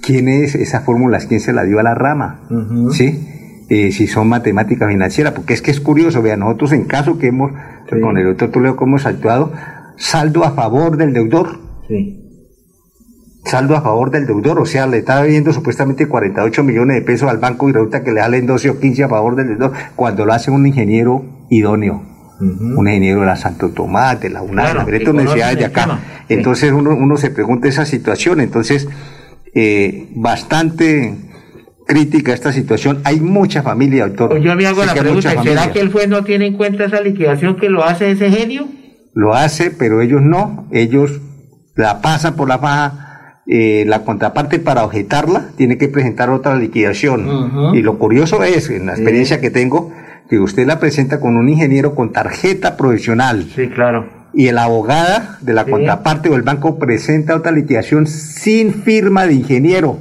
quién 0.00 0.28
es 0.28 0.54
esa 0.54 0.80
fórmula, 0.80 1.18
quién 1.28 1.40
se 1.40 1.52
la 1.52 1.64
dio 1.64 1.78
a 1.78 1.82
la 1.82 1.94
rama. 1.94 2.40
¿sí? 2.92 3.26
Eh, 3.68 3.92
si 3.92 4.06
son 4.08 4.28
matemáticas 4.28 4.88
financieras, 4.88 5.32
porque 5.32 5.54
es 5.54 5.62
que 5.62 5.70
es 5.70 5.80
curioso, 5.80 6.22
vean, 6.22 6.40
nosotros 6.40 6.72
en 6.72 6.84
caso 6.84 7.18
que 7.18 7.28
hemos, 7.28 7.52
Sí. 7.90 8.00
con 8.00 8.16
el 8.18 8.24
doctor 8.24 8.50
Toledo, 8.50 8.76
que 8.76 8.84
hemos 8.84 9.06
actuado, 9.06 9.52
saldo 9.96 10.44
a 10.44 10.52
favor 10.52 10.96
del 10.96 11.12
deudor, 11.12 11.58
Sí. 11.88 12.19
Saldo 13.44 13.74
a 13.76 13.80
favor 13.82 14.10
del 14.10 14.26
deudor, 14.26 14.60
o 14.60 14.66
sea, 14.66 14.86
le 14.86 14.98
está 14.98 15.22
debiendo 15.22 15.52
supuestamente 15.52 16.06
48 16.06 16.62
millones 16.62 16.96
de 16.96 17.02
pesos 17.02 17.28
al 17.30 17.38
banco 17.38 17.68
y 17.68 17.72
resulta 17.72 18.02
que 18.04 18.12
le 18.12 18.20
salen 18.20 18.46
12 18.46 18.70
o 18.70 18.78
15 18.80 19.04
a 19.04 19.08
favor 19.08 19.34
del 19.36 19.48
deudor, 19.48 19.72
cuando 19.96 20.26
lo 20.26 20.32
hace 20.32 20.50
un 20.50 20.66
ingeniero 20.66 21.24
idóneo, 21.50 22.02
un 22.40 22.86
ingeniero 22.88 23.20
de 23.20 23.26
la 23.26 23.36
Santo 23.36 23.70
Tomás, 23.70 24.20
de 24.20 24.30
la 24.30 24.42
UNAM, 24.42 24.54
Claro, 24.64 24.78
de 24.80 24.84
diferentes 24.84 25.08
universidades 25.14 25.58
de 25.58 25.64
acá. 25.64 25.84
sí. 26.28 26.34
Entonces 26.34 26.72
uno, 26.72 26.90
uno 26.94 27.16
se 27.16 27.30
pregunta 27.30 27.66
esa 27.68 27.84
situación, 27.86 28.40
entonces 28.40 28.88
eh, 29.54 30.08
bastante 30.14 31.14
crítica 31.86 32.32
esta 32.32 32.52
situación. 32.52 33.00
Hay 33.04 33.20
mucha 33.20 33.62
familia, 33.62 34.06
doctor. 34.06 34.30
Pues 34.30 34.44
yo 34.44 34.54
me 34.54 34.64
hago 34.66 34.80
Sé 34.82 34.86
la 34.86 34.94
pregunta, 34.94 35.22
¿será 35.30 35.42
familia. 35.42 35.72
que 35.72 35.80
el 35.80 35.90
juez 35.90 36.08
no 36.08 36.22
tiene 36.24 36.46
en 36.46 36.56
cuenta 36.56 36.84
esa 36.84 37.00
liquidación 37.00 37.56
que 37.56 37.68
lo 37.68 37.84
hace 37.84 38.10
ese 38.12 38.30
genio? 38.30 38.68
lo 39.12 39.34
hace, 39.34 39.72
pero 39.72 40.00
ellos 40.02 40.22
no, 40.22 40.68
ellos 40.70 41.20
la 41.74 42.00
pasan 42.00 42.36
por 42.36 42.46
la 42.48 42.58
faja, 42.60 43.09
eh, 43.46 43.84
la 43.86 44.04
contraparte 44.04 44.58
para 44.58 44.84
objetarla 44.84 45.48
tiene 45.56 45.78
que 45.78 45.88
presentar 45.88 46.30
otra 46.30 46.56
liquidación. 46.56 47.74
Y 47.74 47.82
lo 47.82 47.98
curioso 47.98 48.42
es, 48.44 48.70
en 48.70 48.86
la 48.86 48.92
experiencia 48.92 49.40
que 49.40 49.50
tengo, 49.50 49.92
que 50.28 50.38
usted 50.38 50.66
la 50.66 50.78
presenta 50.78 51.18
con 51.20 51.36
un 51.36 51.48
ingeniero 51.48 51.94
con 51.94 52.12
tarjeta 52.12 52.76
profesional 52.76 53.46
Sí, 53.56 53.68
claro. 53.68 54.06
y 54.32 54.46
el 54.46 54.58
abogada 54.58 55.38
de 55.40 55.54
la 55.54 55.64
Sí. 55.64 55.70
contraparte 55.72 56.28
o 56.28 56.36
el 56.36 56.42
banco 56.42 56.78
presenta 56.78 57.34
otra 57.34 57.50
liquidación 57.50 58.06
sin 58.06 58.72
firma 58.72 59.26
de 59.26 59.34
ingeniero 59.34 59.98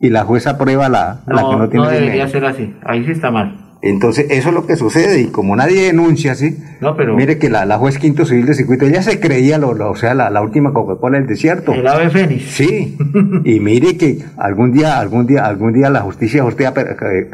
y 0.00 0.08
la 0.08 0.24
jueza 0.24 0.50
aprueba 0.50 0.88
la, 0.88 1.20
la 1.26 1.42
No, 1.42 1.50
que 1.50 1.56
no 1.56 1.68
tiene 1.68 1.84
no 1.84 1.90
debería 1.90 2.28
ser 2.28 2.46
así. 2.46 2.74
Ahí 2.86 3.04
sí 3.04 3.10
está 3.12 3.30
mal. 3.30 3.67
Entonces, 3.80 4.26
eso 4.30 4.48
es 4.48 4.54
lo 4.54 4.66
que 4.66 4.74
sucede, 4.76 5.20
y 5.20 5.26
como 5.28 5.54
nadie 5.54 5.82
denuncia, 5.86 6.34
¿sí? 6.34 6.58
No, 6.80 6.96
pero- 6.96 7.14
Mire 7.14 7.38
que 7.38 7.48
la, 7.48 7.64
la 7.64 7.78
juez 7.78 7.96
quinto 7.98 8.26
civil 8.26 8.44
de 8.46 8.54
circuito, 8.54 8.84
ella 8.86 9.02
se 9.02 9.20
creía, 9.20 9.56
lo, 9.58 9.72
lo- 9.72 9.90
o 9.92 9.96
sea, 9.96 10.14
la, 10.14 10.30
la 10.30 10.42
última 10.42 10.72
Coca-Cola 10.72 11.18
del 11.18 11.28
desierto. 11.28 11.72
El 11.72 11.86
ave 11.86 12.10
fénix. 12.10 12.42
Sí, 12.50 12.98
y 13.44 13.60
mire 13.60 13.96
que 13.96 14.18
algún 14.36 14.72
día, 14.72 14.98
algún 14.98 15.26
día, 15.28 15.44
algún 15.46 15.72
día 15.72 15.90
la 15.90 16.00
justicia 16.00 16.44
ojea, 16.44 16.74
pero, 16.74 16.90
eh, 16.90 17.28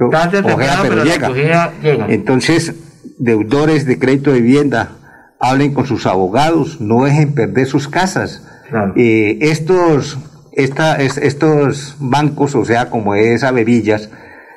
ojea, 0.54 0.78
pero 0.82 1.02
pero 1.02 1.04
llega. 1.04 1.72
Entonces, 2.10 2.74
deudores 3.18 3.86
de 3.86 3.98
crédito 3.98 4.30
de 4.32 4.40
vivienda, 4.42 4.90
hablen 5.40 5.72
con 5.72 5.86
sus 5.86 6.04
abogados, 6.06 6.80
no 6.80 7.04
dejen 7.04 7.34
perder 7.34 7.66
sus 7.66 7.88
casas. 7.88 8.46
Claro. 8.68 8.92
Eh, 8.96 9.38
estos, 9.40 10.18
esta, 10.52 10.96
es- 10.96 11.16
estos 11.18 11.96
bancos, 12.00 12.54
o 12.54 12.64
sea, 12.66 12.90
como 12.90 13.14
es 13.14 13.44
Avevillas, 13.44 14.10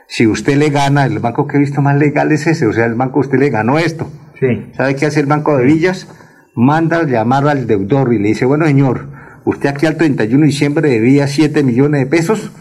si 0.07 0.25
usted 0.25 0.57
le 0.57 0.69
gana, 0.69 1.05
el 1.05 1.19
banco 1.19 1.47
que 1.47 1.57
he 1.57 1.59
visto 1.59 1.81
más 1.81 1.97
legal 1.97 2.31
es 2.31 2.47
ese, 2.47 2.65
o 2.65 2.73
sea, 2.73 2.85
el 2.85 2.95
banco 2.95 3.19
usted 3.19 3.37
le 3.37 3.49
ganó 3.49 3.77
esto. 3.77 4.09
Sí. 4.39 4.71
¿Sabe 4.75 4.95
qué 4.95 5.07
hace 5.07 5.19
el 5.19 5.25
Banco 5.25 5.57
de 5.57 5.65
Villas? 5.65 6.07
Manda 6.55 6.97
a 6.99 7.03
llamar 7.03 7.47
al 7.47 7.67
deudor 7.67 8.13
y 8.13 8.19
le 8.19 8.29
dice, 8.29 8.45
bueno 8.45 8.65
señor, 8.65 9.07
usted 9.45 9.69
aquí 9.69 9.85
al 9.85 9.97
31 9.97 10.41
de 10.41 10.47
diciembre 10.47 10.89
debía 10.89 11.27
7 11.27 11.63
millones 11.63 12.01
de 12.01 12.05
pesos, 12.05 12.51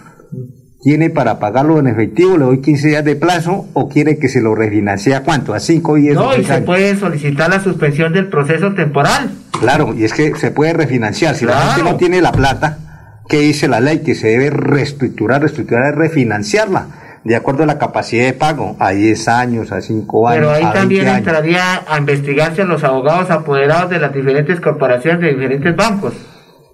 ¿tiene 0.83 1.11
para 1.11 1.39
pagarlo 1.39 1.79
en 1.79 1.87
efectivo? 1.87 2.37
¿Le 2.37 2.45
doy 2.45 2.61
15 2.61 2.89
días 2.89 3.05
de 3.05 3.17
plazo 3.17 3.67
o 3.75 3.89
quiere 3.89 4.19
que 4.19 4.29
se 4.29 4.41
lo 4.41 4.55
refinancie 4.55 5.15
a 5.15 5.23
cuánto? 5.23 5.55
¿A 5.55 5.61
5, 5.61 5.95
10 5.97 6.15
No, 6.15 6.33
y 6.33 6.37
6 6.37 6.47
se 6.47 6.61
puede 6.63 6.97
solicitar 6.97 7.51
la 7.51 7.61
suspensión 7.61 8.13
del 8.13 8.29
proceso 8.29 8.75
temporal. 8.75 9.31
Claro, 9.61 9.95
y 9.95 10.05
es 10.05 10.13
que 10.13 10.35
se 10.37 10.51
puede 10.51 10.73
refinanciar. 10.73 11.35
Si 11.35 11.45
la 11.45 11.59
gente 11.59 11.83
no 11.83 11.97
tiene 11.97 12.21
la 12.21 12.33
plata, 12.33 12.79
¿qué 13.29 13.41
dice 13.41 13.69
la 13.69 13.81
ley? 13.81 14.01
Que 14.01 14.15
se 14.15 14.29
debe 14.29 14.51
reestructurar, 14.51 15.41
reestructurar 15.41 15.93
es 15.93 15.95
refinanciarla, 15.95 16.87
de 17.27 17.37
acuerdo 17.37 17.65
a 17.65 17.67
la 17.67 17.79
capacidad 17.79 18.25
de 18.25 18.33
pago, 18.33 18.77
a 18.79 18.91
10 18.93 19.29
años, 19.29 19.73
a 19.73 19.81
5 19.81 20.29
años, 20.29 20.39
Pero 20.41 20.51
ahí 20.53 20.63
a 20.63 20.67
20 20.67 20.79
también 20.79 21.09
años. 21.09 21.19
entraría 21.19 21.83
a 21.89 21.99
investigarse 21.99 22.63
a 22.63 22.65
los 22.65 22.85
abogados 22.85 23.31
apoderados 23.31 23.91
de 23.91 23.99
las 23.99 24.13
diferentes 24.15 24.61
corporaciones 24.61 25.21
de 25.21 25.29
diferentes 25.35 25.75
bancos. 25.75 26.15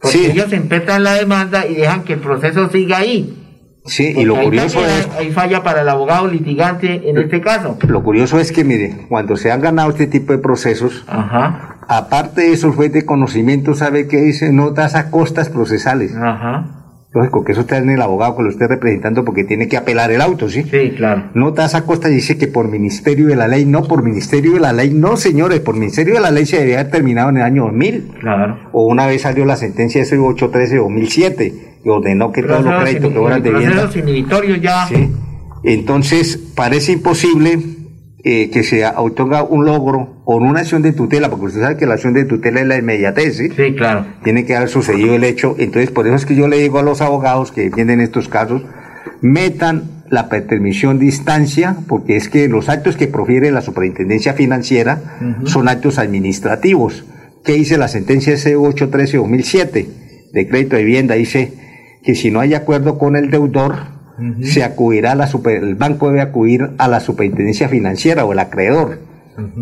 Porque 0.01 0.19
Sí. 0.19 0.27
ellos 0.27 0.53
empetan 0.53 1.05
la 1.05 1.15
demanda 1.15 1.67
y 1.67 1.75
dejan 1.77 2.03
que 2.03 2.15
el 2.15 2.19
proceso 2.21 2.69
siga 2.69 2.99
ahí. 2.99 3.39
Sí, 3.85 4.13
y 4.17 4.25
lo 4.25 4.37
ahí 4.37 4.45
curioso 4.45 4.79
también 4.81 4.99
es... 5.01 5.09
hay- 5.17 5.31
falla 5.33 5.63
para 5.63 5.81
el 5.81 5.89
abogado 5.89 6.29
litigante 6.29 7.09
en 7.09 7.19
este 7.19 7.41
caso. 7.41 7.79
Lo 7.89 8.03
curioso 8.03 8.39
es 8.39 8.53
que, 8.53 8.63
mire, 8.63 9.07
cuando 9.09 9.37
se 9.37 9.51
han 9.51 9.61
ganado 9.61 9.91
este 9.91 10.07
tipo 10.07 10.33
de 10.33 10.39
procesos, 10.39 11.05
Ajá, 11.09 11.79
aparte 11.89 12.43
de 12.43 12.53
eso, 12.53 12.69
el 12.69 12.75
juez 12.75 12.93
de 12.93 13.05
conocimiento 13.07 13.75
sabe 13.75 14.07
que 14.07 14.19
dice 14.21 14.53
no 14.53 14.73
tasa 14.73 15.11
costas 15.11 15.49
procesales. 15.49 16.15
ajá. 16.15 16.79
Lógico 17.15 17.45
que 17.45 17.53
eso 17.53 17.61
está 17.63 17.77
en 17.77 17.91
el 17.91 18.01
abogado 18.01 18.37
que 18.37 18.43
lo 18.43 18.49
esté 18.49 18.67
representando 18.67 19.23
porque 19.25 19.45
tiene 19.45 19.69
que 19.69 19.77
apelar 19.77 20.11
el 20.11 20.23
auto, 20.23 20.49
¿sí? 20.49 20.63
Sí, 20.63 20.95
claro. 20.97 21.31
No 21.35 21.53
tasa 21.53 21.85
costas 21.85 22.11
dice 22.11 22.39
que 22.39 22.47
por 22.47 22.69
ministerio 22.69 23.27
de 23.27 23.37
la 23.37 23.49
ley, 23.49 23.67
no, 23.67 23.83
por 23.83 24.03
ministerio 24.03 24.55
de 24.55 24.61
la 24.61 24.73
ley, 24.73 24.91
no, 24.95 25.19
señores, 25.19 25.61
por 25.61 25.75
ministerio 25.75 26.15
de 26.15 26.21
la 26.21 26.31
ley 26.31 26.47
se 26.47 26.59
debía 26.59 26.81
haber 26.81 26.91
terminado 26.91 27.29
en 27.29 27.37
el 27.37 27.43
año 27.43 27.65
2000. 27.65 28.13
Claro. 28.21 28.71
O 28.73 28.87
una 28.87 29.07
vez 29.07 29.23
salió 29.23 29.45
la 29.45 29.57
sentencia 29.57 30.03
de 30.03 30.19
813 30.19 30.73
de 30.73 30.81
2007 30.81 31.73
que 31.83 31.91
ordenó 31.91 32.33
que 32.33 32.43
todos 32.43 32.65
los 32.65 32.83
créditos 32.83 33.13
que 33.13 33.19
fueran 33.19 33.43
de 33.43 33.51
vivienda 33.51 33.91
ya. 34.57 34.87
¿sí? 34.87 35.11
Entonces, 35.65 36.37
parece 36.55 36.93
imposible 36.93 37.59
eh, 38.25 38.51
que 38.51 38.63
se 38.63 38.87
otorga 38.87 39.43
un 39.43 39.65
logro 39.65 40.22
con 40.25 40.45
una 40.45 40.61
acción 40.61 40.83
de 40.83 40.93
tutela, 40.93 41.31
porque 41.31 41.47
usted 41.47 41.61
sabe 41.61 41.77
que 41.77 41.87
la 41.87 41.95
acción 41.95 42.15
de 42.15 42.25
tutela 42.25 42.61
es 42.61 42.67
la 42.67 42.77
inmediatez, 42.79 43.37
¿sí? 43.37 43.49
Sí, 43.51 43.75
claro. 43.75 44.07
Tiene 44.23 44.45
que 44.45 44.55
haber 44.55 44.69
sucedido 44.69 45.15
el 45.15 45.25
hecho. 45.25 45.57
Entonces, 45.59 45.91
por 45.91 46.07
eso 46.07 46.15
es 46.15 46.27
que 46.27 46.37
yo 46.37 46.47
le 46.47 46.59
digo 46.59 46.79
a 46.79 46.83
los 46.83 47.01
abogados 47.01 47.51
que 47.51 47.63
defienden 47.63 48.01
estos 48.01 48.29
casos, 48.29 48.63
metan 49.21 50.05
la 50.11 50.29
pretermisión 50.29 50.99
de 50.99 51.07
instancia, 51.07 51.77
porque 51.89 52.17
es 52.17 52.29
que 52.29 52.47
los 52.47 52.69
actos 52.69 52.97
que 52.97 53.09
profiere 53.09 53.51
la 53.51 53.63
superintendencia 53.63 54.35
financiera 54.35 55.01
son 55.45 55.69
actos 55.69 55.99
administrativos. 55.99 57.05
¿Qué 57.45 57.55
dice 57.55 57.79
la 57.79 57.89
sentencia 57.89 58.35
C813-2007 58.35 59.89
de 60.33 60.49
crédito 60.49 60.77
de 60.77 60.85
vivienda? 60.85 61.15
Dice 61.15 61.53
que 62.05 62.15
si 62.15 62.31
no 62.31 62.41
hay 62.41 62.55
acuerdo 62.55 62.99
con 62.99 63.17
el 63.17 63.31
deudor, 63.31 63.75
se 64.43 64.63
acudirá 64.63 65.13
a 65.13 65.15
la 65.17 65.27
super, 65.27 65.65
el 65.65 65.75
banco 65.75 66.09
debe 66.09 66.21
acudir 66.21 66.71
a 66.79 66.87
la 66.87 67.01
superintendencia 67.01 67.69
financiera 67.69 68.25
o 68.25 68.33
el 68.33 68.39
acreedor 68.39 69.12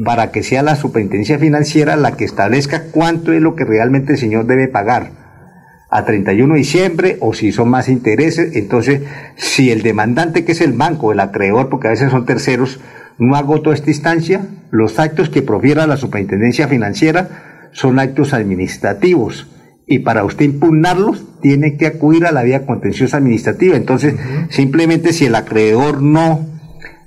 para 0.05 0.31
que 0.33 0.43
sea 0.43 0.63
la 0.63 0.77
superintendencia 0.77 1.39
financiera 1.39 1.97
la 1.97 2.17
que 2.17 2.25
establezca 2.25 2.85
cuánto 2.91 3.33
es 3.33 3.41
lo 3.41 3.55
que 3.55 3.65
realmente 3.65 4.13
el 4.13 4.19
señor 4.19 4.47
debe 4.47 4.69
pagar 4.69 5.13
a 5.91 6.05
31 6.05 6.55
de 6.55 6.59
diciembre 6.59 7.17
o 7.21 7.35
si 7.35 7.53
son 7.53 7.69
más 7.69 7.89
intereses. 7.89 8.57
Entonces, 8.57 9.03
si 9.37 9.71
el 9.71 9.83
demandante, 9.83 10.45
que 10.45 10.53
es 10.53 10.61
el 10.61 10.73
banco, 10.73 11.13
el 11.13 11.21
acreedor, 11.21 11.69
porque 11.69 11.89
a 11.89 11.91
veces 11.91 12.11
son 12.11 12.27
terceros, 12.27 12.81
no 13.19 13.37
agotó 13.37 13.73
esta 13.73 13.91
instancia, 13.91 14.47
los 14.71 14.99
actos 14.99 15.29
que 15.29 15.43
profiera 15.43 15.87
la 15.87 15.97
superintendencia 15.97 16.69
financiera 16.69 17.69
son 17.73 17.99
actos 17.99 18.33
administrativos 18.33 19.47
y 19.87 20.01
para 20.01 20.25
usted 20.25 20.45
impugnarlos 20.45 21.25
tiene 21.41 21.77
que 21.77 21.87
acudir 21.87 22.25
a 22.25 22.33
la 22.33 22.45
vía 22.45 22.65
contenciosa 22.65 23.17
administrativa. 23.17 23.77
Entonces, 23.77 24.15
simplemente 24.49 25.13
si 25.13 25.27
el 25.27 25.35
acreedor 25.35 26.01
no 26.01 26.47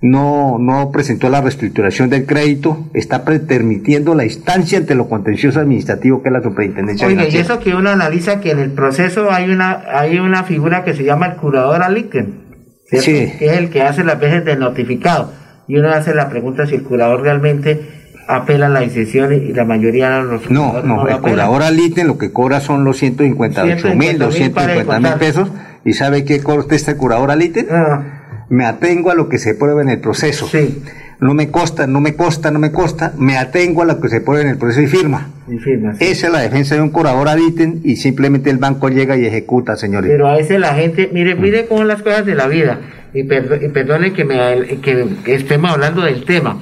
no, 0.04 0.58
no 0.60 0.92
presentó 0.92 1.30
la 1.30 1.40
reestructuración 1.40 2.10
del 2.10 2.26
crédito, 2.26 2.90
está 2.94 3.24
permitiendo 3.24 4.16
la 4.16 4.26
instancia 4.26 4.78
ante 4.78 4.96
lo 4.96 5.08
contencioso 5.08 5.62
administrativo 5.62 6.22
que 6.22 6.28
es 6.28 6.34
la 6.34 6.44
superintendencia. 6.44 7.08
Oiga, 7.08 7.26
y 7.26 7.38
eso 7.38 7.62
que 7.62 7.74
uno 7.74 7.90
analiza 7.90 8.42
que 8.42 8.52
en 8.52 8.60
el 8.60 8.72
proceso 8.72 9.32
hay 9.32 9.50
una, 9.50 9.82
hay 9.88 10.20
una 10.20 10.44
figura 10.44 10.84
que 10.84 10.94
se 10.94 11.06
llama 11.06 11.28
el 11.28 11.36
curador 11.38 11.82
aliquen, 11.84 12.44
sí. 12.92 13.32
que 13.40 13.46
es 13.46 13.54
el 13.54 13.70
que 13.70 13.82
hace 13.82 14.04
las 14.04 14.20
veces 14.20 14.44
del 14.44 14.60
notificado. 14.60 15.32
Y 15.70 15.78
uno 15.78 15.90
hace 15.90 16.14
la 16.14 16.28
pregunta 16.28 16.68
si 16.68 16.76
el 16.76 16.84
curador 16.84 17.22
realmente 17.22 17.80
apela 18.28 18.66
a 18.66 18.70
la 18.70 18.82
decisión 18.82 19.32
y 19.32 19.54
la 19.54 19.64
mayoría 19.64 20.18
de 20.18 20.24
los 20.24 20.52
No, 20.52 20.84
no, 20.84 21.08
el 21.08 21.20
curador 21.20 21.64
aliten 21.64 22.08
lo 22.08 22.18
que 22.18 22.34
cobra 22.34 22.60
son 22.60 22.84
los 22.84 22.98
158 22.98 23.96
mil, 23.96 24.20
250 24.20 25.00
mil 25.00 25.14
pesos. 25.14 25.50
¿Y 25.86 25.94
sabe 25.94 26.26
qué 26.26 26.42
corte 26.42 26.76
este 26.76 26.98
curador 26.98 27.32
aliten? 27.32 27.68
Ah 27.72 28.20
me 28.50 28.66
atengo 28.66 29.12
a 29.12 29.16
lo 29.16 29.30
que 29.30 29.38
se 29.38 29.56
prueba 29.56 29.82
en 29.82 29.90
el 29.90 30.00
proceso. 30.00 30.48
Sí. 30.48 30.82
No 31.20 31.34
me 31.34 31.50
costa, 31.50 31.88
no 31.88 32.02
me 32.02 32.16
costa, 32.16 32.52
no 32.52 32.60
me 32.60 32.72
costa, 32.72 33.14
me 33.18 33.38
atengo 33.38 33.84
a 33.84 33.86
lo 33.86 34.02
que 34.02 34.10
se 34.10 34.20
prueba 34.20 34.42
en 34.44 34.50
el 34.50 34.58
proceso 34.58 34.82
y 34.82 34.88
firma. 34.88 35.30
Y 35.48 35.58
firma 35.58 35.94
Esa 36.00 36.28
es 36.28 36.34
la 36.34 36.40
defensa 36.40 36.76
de 36.76 36.82
un 36.82 36.90
curador 36.90 37.30
a 37.30 37.38
y 37.38 37.96
simplemente 37.96 38.50
el 38.50 38.58
banco 38.58 38.90
llega 38.90 39.16
y 39.16 39.26
ejecuta, 39.26 39.76
señores. 39.76 40.12
Pero 40.12 40.28
a 40.28 40.36
veces 40.36 40.60
la 40.60 40.74
gente, 40.76 41.10
mire, 41.14 41.36
mire 41.36 41.66
cómo 41.66 41.80
son 41.80 41.88
las 41.88 42.02
cosas 42.02 42.26
de 42.26 42.36
la 42.36 42.48
vida. 42.48 42.80
Y, 43.14 43.24
perdone 43.24 44.12
que, 44.12 44.26
me, 44.26 44.80
que 44.82 45.36
estemos 45.36 45.72
hablando 45.72 46.02
del 46.02 46.26
tema. 46.26 46.60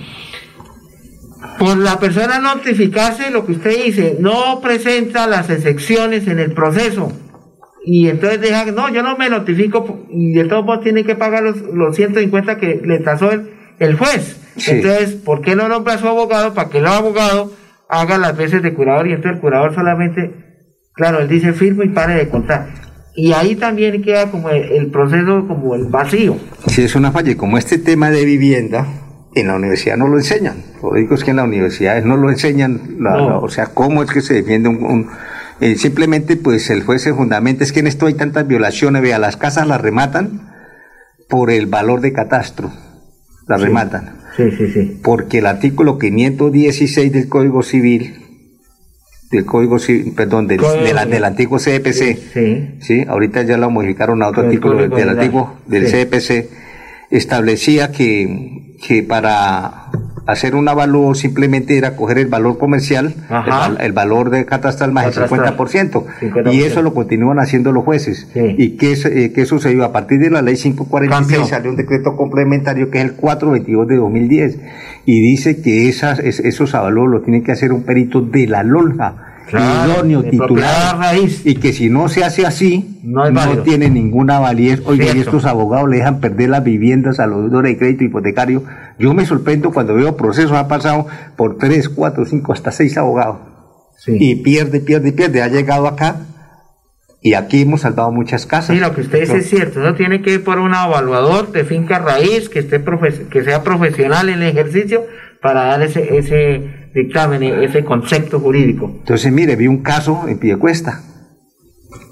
Por 1.58 1.78
la 1.78 2.00
persona 2.00 2.40
notificarse, 2.40 3.32
lo 3.32 3.46
que 3.46 3.54
usted 3.54 3.86
dice, 3.86 4.18
no 4.20 4.60
presenta 4.62 5.28
las 5.28 5.50
excepciones 5.50 6.28
en 6.28 6.40
el 6.40 6.54
proceso 6.54 7.12
y 7.84 8.10
entonces 8.10 8.40
deja, 8.42 8.66
no, 8.66 8.90
yo 8.90 9.02
no 9.02 9.18
me 9.18 9.30
notifico 9.30 10.06
y 10.10 10.34
de 10.34 10.46
todos 10.46 10.66
modos 10.66 10.84
tiene 10.84 11.04
que 11.04 11.16
pagar 11.16 11.44
los, 11.44 11.62
los 11.62 11.96
150 11.96 12.58
que 12.58 12.82
le 12.84 13.00
tasó 13.00 13.32
el, 13.32 13.50
el 13.80 13.98
juez. 13.98 14.38
Entonces, 14.68 15.16
¿por 15.16 15.42
qué 15.42 15.56
no 15.56 15.68
nombra 15.68 15.96
a 15.96 15.98
su 15.98 16.08
abogado 16.08 16.54
para 16.54 16.70
que 16.70 16.78
el 16.80 16.88
abogado 16.88 17.52
haga 17.90 18.18
las 18.18 18.38
veces 18.38 18.62
de 18.62 18.74
curador 18.74 19.08
y 19.08 19.14
entonces 19.14 19.36
el 19.36 19.42
curador 19.42 19.74
solamente, 19.74 20.32
claro, 20.94 21.20
él 21.20 21.28
dice 21.28 21.54
firmo 21.54 21.84
y 21.84 21.90
pare 21.90 22.16
de 22.16 22.30
contar. 22.30 22.68
Y 23.16 23.34
ahí 23.34 23.56
también 23.56 24.02
queda 24.04 24.30
como 24.32 24.50
el, 24.50 24.90
proceso, 24.92 25.46
como 25.48 25.76
el 25.76 25.86
vacío. 25.88 26.38
Sí, 26.68 26.84
es 26.84 26.96
una 26.96 27.12
falla. 27.12 27.32
Y 27.32 27.36
como 27.36 27.58
este 27.58 27.78
tema 27.78 28.10
de 28.10 28.24
vivienda, 28.24 28.88
en 29.36 29.48
la 29.48 29.56
universidad 29.56 29.98
no 29.98 30.08
lo 30.08 30.18
enseñan. 30.18 30.64
Lo 30.82 30.94
digo 30.94 31.16
es 31.16 31.24
que 31.24 31.32
en 31.32 31.38
la 31.38 31.44
universidad 31.44 32.02
no 32.04 32.16
lo 32.16 32.30
enseñan, 32.30 33.00
o 33.42 33.50
sea, 33.50 33.68
cómo 33.68 34.04
es 34.04 34.12
que 34.12 34.22
se 34.22 34.36
defiende 34.36 34.70
un 34.70 35.10
eh, 35.62 35.76
simplemente, 35.76 36.38
pues 36.38 36.72
el 36.72 36.82
juez 36.82 37.04
se 37.04 37.14
fundamenta, 37.14 37.64
es 37.64 37.72
que 37.72 37.82
en 37.82 37.88
esto 37.88 38.08
hay 38.08 38.16
tantas 38.16 38.48
violaciones, 38.48 39.04
vea, 39.04 39.20
las 39.20 39.38
casas 39.38 39.68
las 39.68 39.80
rematan 39.80 40.50
por 41.30 41.52
el 41.52 41.68
valor 41.68 42.02
de 42.02 42.12
catastro, 42.14 42.72
las 43.48 43.62
rematan. 43.62 44.16
Sí, 44.36 44.50
sí, 44.58 44.72
sí. 44.72 45.00
Porque 45.04 45.38
el 45.38 45.46
artículo 45.46 46.00
516 46.00 47.12
del 47.12 47.30
Código 47.30 47.62
Civil, 47.62 48.16
del 49.30 49.46
Código 49.46 49.78
Civil, 49.78 50.14
perdón, 50.16 50.48
del, 50.48 50.62
del 50.62 51.24
antiguo 51.24 51.60
CPC, 51.60 52.18
sí, 52.34 52.76
sí. 52.82 53.06
ahorita 53.08 53.44
ya 53.44 53.58
lo 53.58 53.70
modificaron 53.70 54.24
a 54.24 54.30
otro 54.30 54.46
artículo 54.46 54.88
del, 54.90 55.10
antiguo, 55.10 55.60
del 55.68 55.86
CPC, 55.86 56.50
establecía 57.12 57.92
que, 57.92 58.78
que 58.84 59.04
para 59.04 59.92
hacer 60.26 60.56
un 60.56 60.68
avalúo 60.68 61.16
simplemente 61.16 61.78
era 61.78 61.96
coger 61.96 62.18
el 62.20 62.28
valor 62.28 62.58
comercial, 62.58 63.14
el, 63.80 63.92
valor 63.92 64.30
de 64.30 64.46
catastral 64.46 64.92
más 64.92 65.18
el 65.18 65.24
50%, 65.24 66.52
y 66.52 66.62
eso 66.62 66.82
lo 66.82 66.94
continúan 66.94 67.40
haciendo 67.40 67.72
los 67.72 67.84
jueces. 67.84 68.28
¿Y 68.36 68.78
qué, 68.78 68.94
eh, 68.94 69.32
qué, 69.34 69.46
sucedió? 69.46 69.84
A 69.84 69.92
partir 69.92 70.20
de 70.20 70.30
la 70.30 70.42
ley 70.42 70.56
546 70.56 71.48
salió 71.48 71.72
un 71.72 71.78
decreto 71.78 72.16
complementario 72.16 72.90
que 72.90 73.00
es 73.00 73.06
el 73.06 73.14
422 73.14 73.88
de 73.88 73.96
2010 73.98 74.60
y 75.06 75.20
dice 75.20 75.62
que 75.62 75.90
esas, 75.90 76.20
esos 76.20 76.76
avalúos 76.76 77.10
lo 77.10 77.22
tiene 77.22 77.44
que 77.44 77.52
hacer 77.52 77.72
un 77.72 77.84
perito 77.84 78.22
de 78.22 78.48
la 78.48 78.64
lonja. 78.64 79.28
Idóneo, 79.50 80.24
titular, 80.24 80.98
y 81.44 81.56
que 81.56 81.74
si 81.74 81.90
no 81.90 82.08
se 82.08 82.24
hace 82.24 82.46
así, 82.46 83.00
no, 83.04 83.24
tiene 83.64 83.90
ninguna 83.90 84.40
validez. 84.40 84.82
Oye, 84.86 85.12
y 85.14 85.20
estos 85.20 85.46
abogados 85.46 85.90
le 85.90 85.98
dejan 85.98 86.20
perder 86.20 86.50
las 86.50 86.64
viviendas 86.64 87.20
a 87.20 87.28
los 87.28 87.42
deudores 87.44 87.74
de 87.74 87.78
crédito 87.78 88.04
hipotecario. 88.06 88.64
Yo 89.00 89.14
me 89.14 89.26
sorprendo 89.26 89.72
cuando 89.72 89.96
veo 89.96 90.16
procesos, 90.18 90.54
ha 90.54 90.68
pasado 90.68 91.08
por 91.36 91.58
tres, 91.58 91.90
cuatro, 91.90 92.26
cinco, 92.26 92.54
hasta 92.54 92.72
seis 92.72 92.98
abogados. 92.98 93.40
Y 94.08 94.36
pierde, 94.38 94.80
pierde, 94.80 95.12
pierde. 95.12 95.42
Ha 95.42 95.48
llegado 95.48 95.88
acá 95.88 96.22
y 97.22 97.36
aquí 97.36 97.62
hemos 97.62 97.82
salvado 97.82 98.12
muchas 98.12 98.48
casas. 98.48 98.76
Sí, 98.76 98.82
lo 98.82 98.96
que 98.96 99.02
usted 99.02 99.22
dice 99.22 99.38
es 99.38 99.50
cierto. 99.50 99.80
No 99.80 99.94
tiene 99.94 100.24
que 100.24 100.34
ir 100.34 100.44
por 100.44 100.58
un 100.58 100.74
evaluador 100.74 101.52
de 101.52 101.64
finca 101.64 102.00
raíz 102.00 102.50
que, 102.50 102.60
esté 102.60 102.84
que 103.30 103.44
sea 103.44 103.64
profesional 103.64 104.30
en 104.30 104.42
el 104.42 104.50
ejercicio 104.50 105.06
para 105.40 105.66
dar 105.66 105.84
ese, 105.84 106.18
ese 106.18 106.90
dictamen, 106.96 107.44
ese 107.44 107.84
concepto 107.84 108.40
jurídico. 108.40 108.92
Entonces, 109.00 109.32
mire, 109.32 109.56
vi 109.56 109.68
un 109.68 109.84
caso 109.84 110.28
en 110.28 110.40
Piedecuesta. 110.40 111.02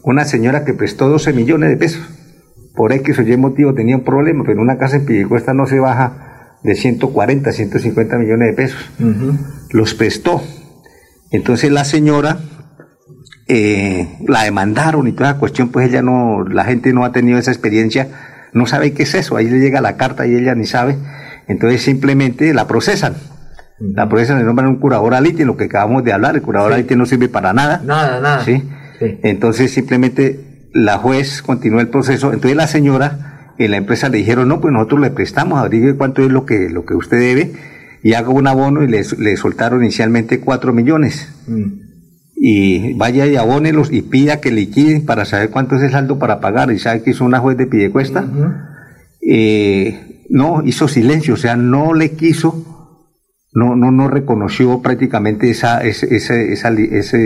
Una 0.03 0.25
señora 0.25 0.63
que 0.63 0.73
prestó 0.73 1.09
12 1.09 1.33
millones 1.33 1.69
de 1.69 1.77
pesos. 1.77 2.07
Por 2.75 2.93
X 2.93 3.17
o 3.17 3.23
Y 3.23 3.35
motivo 3.35 3.73
tenía 3.73 3.95
un 3.95 4.03
problema, 4.03 4.43
pero 4.45 4.61
una 4.61 4.77
casa 4.77 4.97
en 4.97 5.05
Piedecuesta 5.05 5.55
no 5.55 5.65
se 5.65 5.79
baja 5.79 6.28
de 6.63 6.75
140, 6.75 7.51
150 7.51 8.17
millones 8.17 8.49
de 8.49 8.53
pesos. 8.53 8.89
Los 9.71 9.93
prestó. 9.93 10.41
Entonces 11.31 11.71
la 11.71 11.85
señora 11.85 12.39
eh, 13.47 14.17
la 14.27 14.43
demandaron 14.43 15.07
y 15.07 15.11
toda 15.11 15.33
la 15.33 15.39
cuestión, 15.39 15.69
pues 15.69 15.89
ella 15.89 16.01
no, 16.01 16.43
la 16.43 16.65
gente 16.65 16.93
no 16.93 17.05
ha 17.05 17.11
tenido 17.11 17.37
esa 17.37 17.51
experiencia, 17.51 18.07
no 18.53 18.65
sabe 18.65 18.93
qué 18.93 19.03
es 19.03 19.13
eso, 19.13 19.37
ahí 19.37 19.47
le 19.47 19.59
llega 19.59 19.81
la 19.81 19.95
carta 19.95 20.25
y 20.25 20.35
ella 20.35 20.55
ni 20.55 20.65
sabe, 20.65 20.97
entonces 21.47 21.83
simplemente 21.83 22.53
la 22.53 22.67
procesan 22.67 23.15
la 23.79 24.09
policía 24.09 24.35
le 24.35 24.43
nombran 24.43 24.67
un 24.67 24.75
curador 24.77 25.13
alite, 25.13 25.45
lo 25.45 25.55
que 25.55 25.65
acabamos 25.65 26.03
de 26.03 26.11
hablar, 26.11 26.35
el 26.35 26.41
curador 26.41 26.73
alite 26.73 26.95
no 26.95 27.05
sirve 27.05 27.29
para 27.29 27.53
nada. 27.53 27.81
Nada, 27.83 28.19
nada. 28.19 28.43
¿sí? 28.43 28.63
Entonces 28.99 29.71
simplemente 29.71 30.67
la 30.73 30.97
juez 30.97 31.41
continuó 31.41 31.79
el 31.79 31.87
proceso, 31.87 32.33
entonces 32.33 32.57
la 32.57 32.67
señora 32.67 33.38
en 33.59 33.71
la 33.71 33.77
empresa 33.77 34.09
le 34.09 34.17
dijeron, 34.17 34.47
no, 34.47 34.59
pues 34.61 34.73
nosotros 34.73 35.01
le 35.01 35.11
prestamos, 35.11 35.59
averigüe 35.59 35.95
cuánto 35.95 36.23
es 36.23 36.31
lo 36.31 36.45
que, 36.45 36.69
lo 36.69 36.85
que 36.85 36.95
usted 36.95 37.19
debe, 37.19 37.51
y 38.01 38.13
haga 38.13 38.29
un 38.29 38.47
abono 38.47 38.83
y 38.83 38.87
le, 38.87 39.03
le 39.17 39.37
soltaron 39.37 39.83
inicialmente 39.83 40.39
cuatro 40.39 40.73
millones. 40.73 41.29
Mm. 41.47 41.89
Y 42.41 42.93
vaya 42.93 43.27
y 43.27 43.35
abónelos 43.35 43.91
y 43.91 44.01
pida 44.01 44.39
que 44.39 44.51
liquiden 44.51 45.05
para 45.05 45.25
saber 45.25 45.49
cuánto 45.49 45.75
es 45.75 45.83
el 45.83 45.91
saldo 45.91 46.19
para 46.19 46.39
pagar. 46.39 46.71
Y 46.71 46.79
sabe 46.79 47.03
que 47.03 47.09
hizo 47.09 47.25
una 47.25 47.39
juez 47.39 47.57
de 47.57 47.67
Pidecuesta. 47.67 48.25
eh, 49.21 50.23
no, 50.29 50.63
hizo 50.63 50.87
silencio, 50.87 51.33
o 51.33 51.37
sea, 51.37 51.57
no 51.57 51.93
le 51.93 52.11
quiso 52.11 52.69
no, 53.53 53.75
no, 53.75 53.91
no 53.91 54.07
reconoció 54.07 54.81
prácticamente 54.81 55.49
esa, 55.49 55.83
esa, 55.83 56.05
esa, 56.05 56.69
esa, 56.71 57.17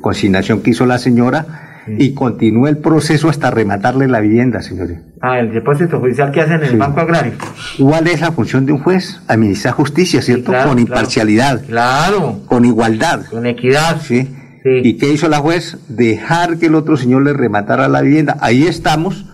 consignación 0.00 0.62
que 0.62 0.70
hizo 0.70 0.84
la 0.84 0.98
señora 0.98 1.71
y 1.86 2.14
continúa 2.14 2.68
el 2.68 2.78
proceso 2.78 3.28
hasta 3.28 3.50
rematarle 3.50 4.08
la 4.08 4.20
vivienda, 4.20 4.62
señores. 4.62 5.00
Ah, 5.20 5.38
el 5.38 5.52
depósito 5.52 6.00
judicial 6.00 6.30
que 6.32 6.40
hacen 6.40 6.62
en 6.62 6.70
el 6.70 6.76
Banco 6.78 7.00
Agrario. 7.00 7.32
¿Cuál 7.78 8.06
es 8.08 8.20
la 8.20 8.32
función 8.32 8.66
de 8.66 8.72
un 8.72 8.78
juez? 8.78 9.20
Administrar 9.28 9.74
justicia, 9.74 10.22
¿cierto? 10.22 10.52
con 10.66 10.78
imparcialidad. 10.78 11.64
Claro. 11.66 12.40
Con 12.46 12.64
igualdad. 12.64 13.26
Con 13.30 13.46
equidad. 13.46 14.00
¿Sí? 14.00 14.28
¿Y 14.64 14.96
qué 14.96 15.12
hizo 15.12 15.28
la 15.28 15.38
juez? 15.38 15.78
Dejar 15.88 16.58
que 16.58 16.66
el 16.66 16.74
otro 16.74 16.96
señor 16.96 17.22
le 17.22 17.32
rematara 17.32 17.88
la 17.88 18.00
vivienda. 18.00 18.36
Ahí 18.40 18.64
estamos, 18.64 19.26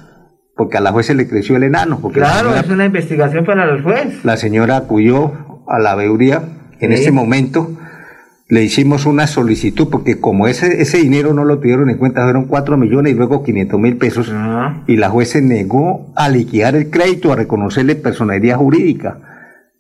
porque 0.56 0.78
a 0.78 0.80
la 0.80 0.92
juez 0.92 1.06
se 1.06 1.14
le 1.14 1.28
creció 1.28 1.56
el 1.56 1.64
enano. 1.64 2.00
Porque 2.00 2.20
claro, 2.20 2.54
es 2.54 2.68
una 2.68 2.86
investigación 2.86 3.44
para 3.44 3.64
el 3.64 3.82
juez. 3.82 4.24
La 4.24 4.36
señora 4.36 4.76
acudió 4.76 5.64
a 5.68 5.78
la 5.78 5.94
veeduría 5.94 6.42
en 6.80 6.92
ese 6.92 7.10
momento 7.10 7.77
le 8.48 8.62
hicimos 8.62 9.04
una 9.04 9.26
solicitud 9.26 9.88
porque 9.90 10.20
como 10.20 10.46
ese, 10.46 10.80
ese 10.80 10.98
dinero 10.98 11.34
no 11.34 11.44
lo 11.44 11.58
tuvieron 11.58 11.90
en 11.90 11.98
cuenta, 11.98 12.22
fueron 12.22 12.46
4 12.46 12.78
millones 12.78 13.12
y 13.12 13.16
luego 13.16 13.42
500 13.42 13.78
mil 13.78 13.96
pesos 13.98 14.32
y 14.86 14.96
la 14.96 15.10
juez 15.10 15.30
se 15.30 15.42
negó 15.42 16.12
a 16.16 16.28
liquidar 16.30 16.74
el 16.74 16.88
crédito, 16.88 17.32
a 17.32 17.36
reconocerle 17.36 17.94
personalidad 17.94 18.56
jurídica 18.56 19.20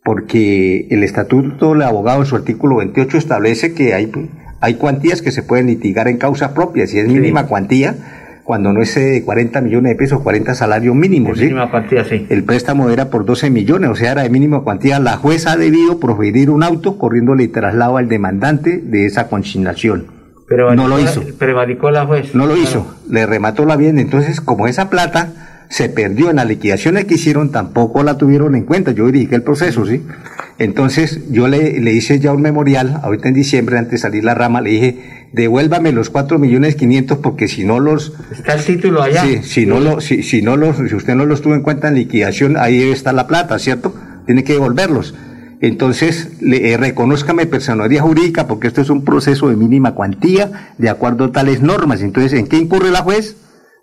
porque 0.04 0.86
el 0.90 1.02
estatuto 1.02 1.72
del 1.72 1.82
abogado 1.82 2.20
en 2.20 2.26
su 2.26 2.36
artículo 2.36 2.76
28 2.76 3.18
establece 3.18 3.74
que 3.74 3.92
hay, 3.92 4.10
hay 4.60 4.74
cuantías 4.74 5.20
que 5.20 5.32
se 5.32 5.42
pueden 5.42 5.66
litigar 5.66 6.08
en 6.08 6.16
causa 6.16 6.54
propia, 6.54 6.86
si 6.86 6.98
es 6.98 7.06
mínima 7.06 7.46
cuantía, 7.46 7.94
cuando 8.48 8.72
no 8.72 8.80
es 8.80 8.94
de 8.94 9.22
40 9.26 9.60
millones 9.60 9.92
de 9.92 9.96
pesos, 9.96 10.22
40 10.22 10.54
salarios 10.54 10.94
mínimos. 10.94 11.36
¿sí? 11.36 11.44
Mínima 11.44 11.70
cuantía, 11.70 12.02
sí. 12.06 12.26
El 12.30 12.44
préstamo 12.44 12.88
era 12.88 13.10
por 13.10 13.26
12 13.26 13.50
millones, 13.50 13.90
o 13.90 13.94
sea, 13.94 14.12
era 14.12 14.22
de 14.22 14.30
mínima 14.30 14.62
cuantía. 14.62 14.98
La 15.00 15.18
jueza 15.18 15.52
ha 15.52 15.56
debido 15.58 16.00
proferir 16.00 16.48
un 16.48 16.62
auto 16.62 16.96
corriéndole 16.96 17.46
traslado 17.48 17.98
al 17.98 18.08
demandante 18.08 18.78
de 18.82 19.04
esa 19.04 19.28
consignación. 19.28 20.06
Pero 20.48 20.74
no 20.74 20.88
lo 20.88 20.98
hizo. 20.98 21.22
Prevaricó 21.38 21.90
la 21.90 22.06
juez. 22.06 22.34
No 22.34 22.46
lo 22.46 22.56
hizo, 22.56 22.96
le 23.10 23.26
remató 23.26 23.66
la 23.66 23.76
bien. 23.76 23.98
Entonces, 23.98 24.40
como 24.40 24.66
esa 24.66 24.88
plata 24.88 25.28
se 25.68 25.88
perdió 25.88 26.30
en 26.30 26.36
las 26.36 26.46
liquidaciones 26.46 27.04
que 27.04 27.14
hicieron, 27.14 27.50
tampoco 27.52 28.02
la 28.02 28.16
tuvieron 28.16 28.54
en 28.54 28.64
cuenta. 28.64 28.92
Yo 28.92 29.06
dirigí 29.06 29.34
el 29.34 29.42
proceso, 29.42 29.86
¿sí? 29.86 30.02
Entonces, 30.58 31.30
yo 31.30 31.46
le, 31.46 31.80
le 31.80 31.92
hice 31.92 32.18
ya 32.18 32.32
un 32.32 32.42
memorial, 32.42 33.00
ahorita 33.02 33.28
en 33.28 33.34
diciembre, 33.34 33.78
antes 33.78 33.92
de 33.92 33.98
salir 33.98 34.24
la 34.24 34.34
rama, 34.34 34.60
le 34.60 34.70
dije, 34.70 35.28
devuélvame 35.32 35.92
los 35.92 36.10
cuatro 36.10 36.38
millones 36.38 36.74
quinientos 36.74 37.18
porque 37.18 37.48
si 37.48 37.64
no 37.64 37.80
los... 37.80 38.12
Está 38.32 38.54
el 38.54 38.64
título 38.64 39.02
allá. 39.02 39.22
Sí, 39.24 39.40
si 39.42 39.66
no, 39.66 39.78
lo, 39.78 40.00
si, 40.00 40.22
si, 40.22 40.42
no 40.42 40.56
los, 40.56 40.76
si 40.76 40.94
usted 40.94 41.14
no 41.14 41.26
los 41.26 41.42
tuvo 41.42 41.54
en 41.54 41.62
cuenta 41.62 41.88
en 41.88 41.94
liquidación, 41.94 42.56
ahí 42.56 42.82
está 42.82 43.12
la 43.12 43.26
plata, 43.26 43.58
¿cierto? 43.58 43.94
Tiene 44.26 44.42
que 44.42 44.54
devolverlos. 44.54 45.14
Entonces, 45.60 46.30
le, 46.40 46.72
eh, 46.72 46.76
reconózcame 46.76 47.46
personalidad 47.46 48.02
jurídica 48.02 48.46
porque 48.46 48.68
esto 48.68 48.80
es 48.80 48.90
un 48.90 49.04
proceso 49.04 49.48
de 49.48 49.56
mínima 49.56 49.94
cuantía 49.94 50.72
de 50.78 50.88
acuerdo 50.88 51.26
a 51.26 51.32
tales 51.32 51.62
normas. 51.62 52.00
Entonces, 52.00 52.32
¿en 52.32 52.46
qué 52.46 52.56
incurre 52.56 52.90
la 52.90 53.02
juez? 53.02 53.36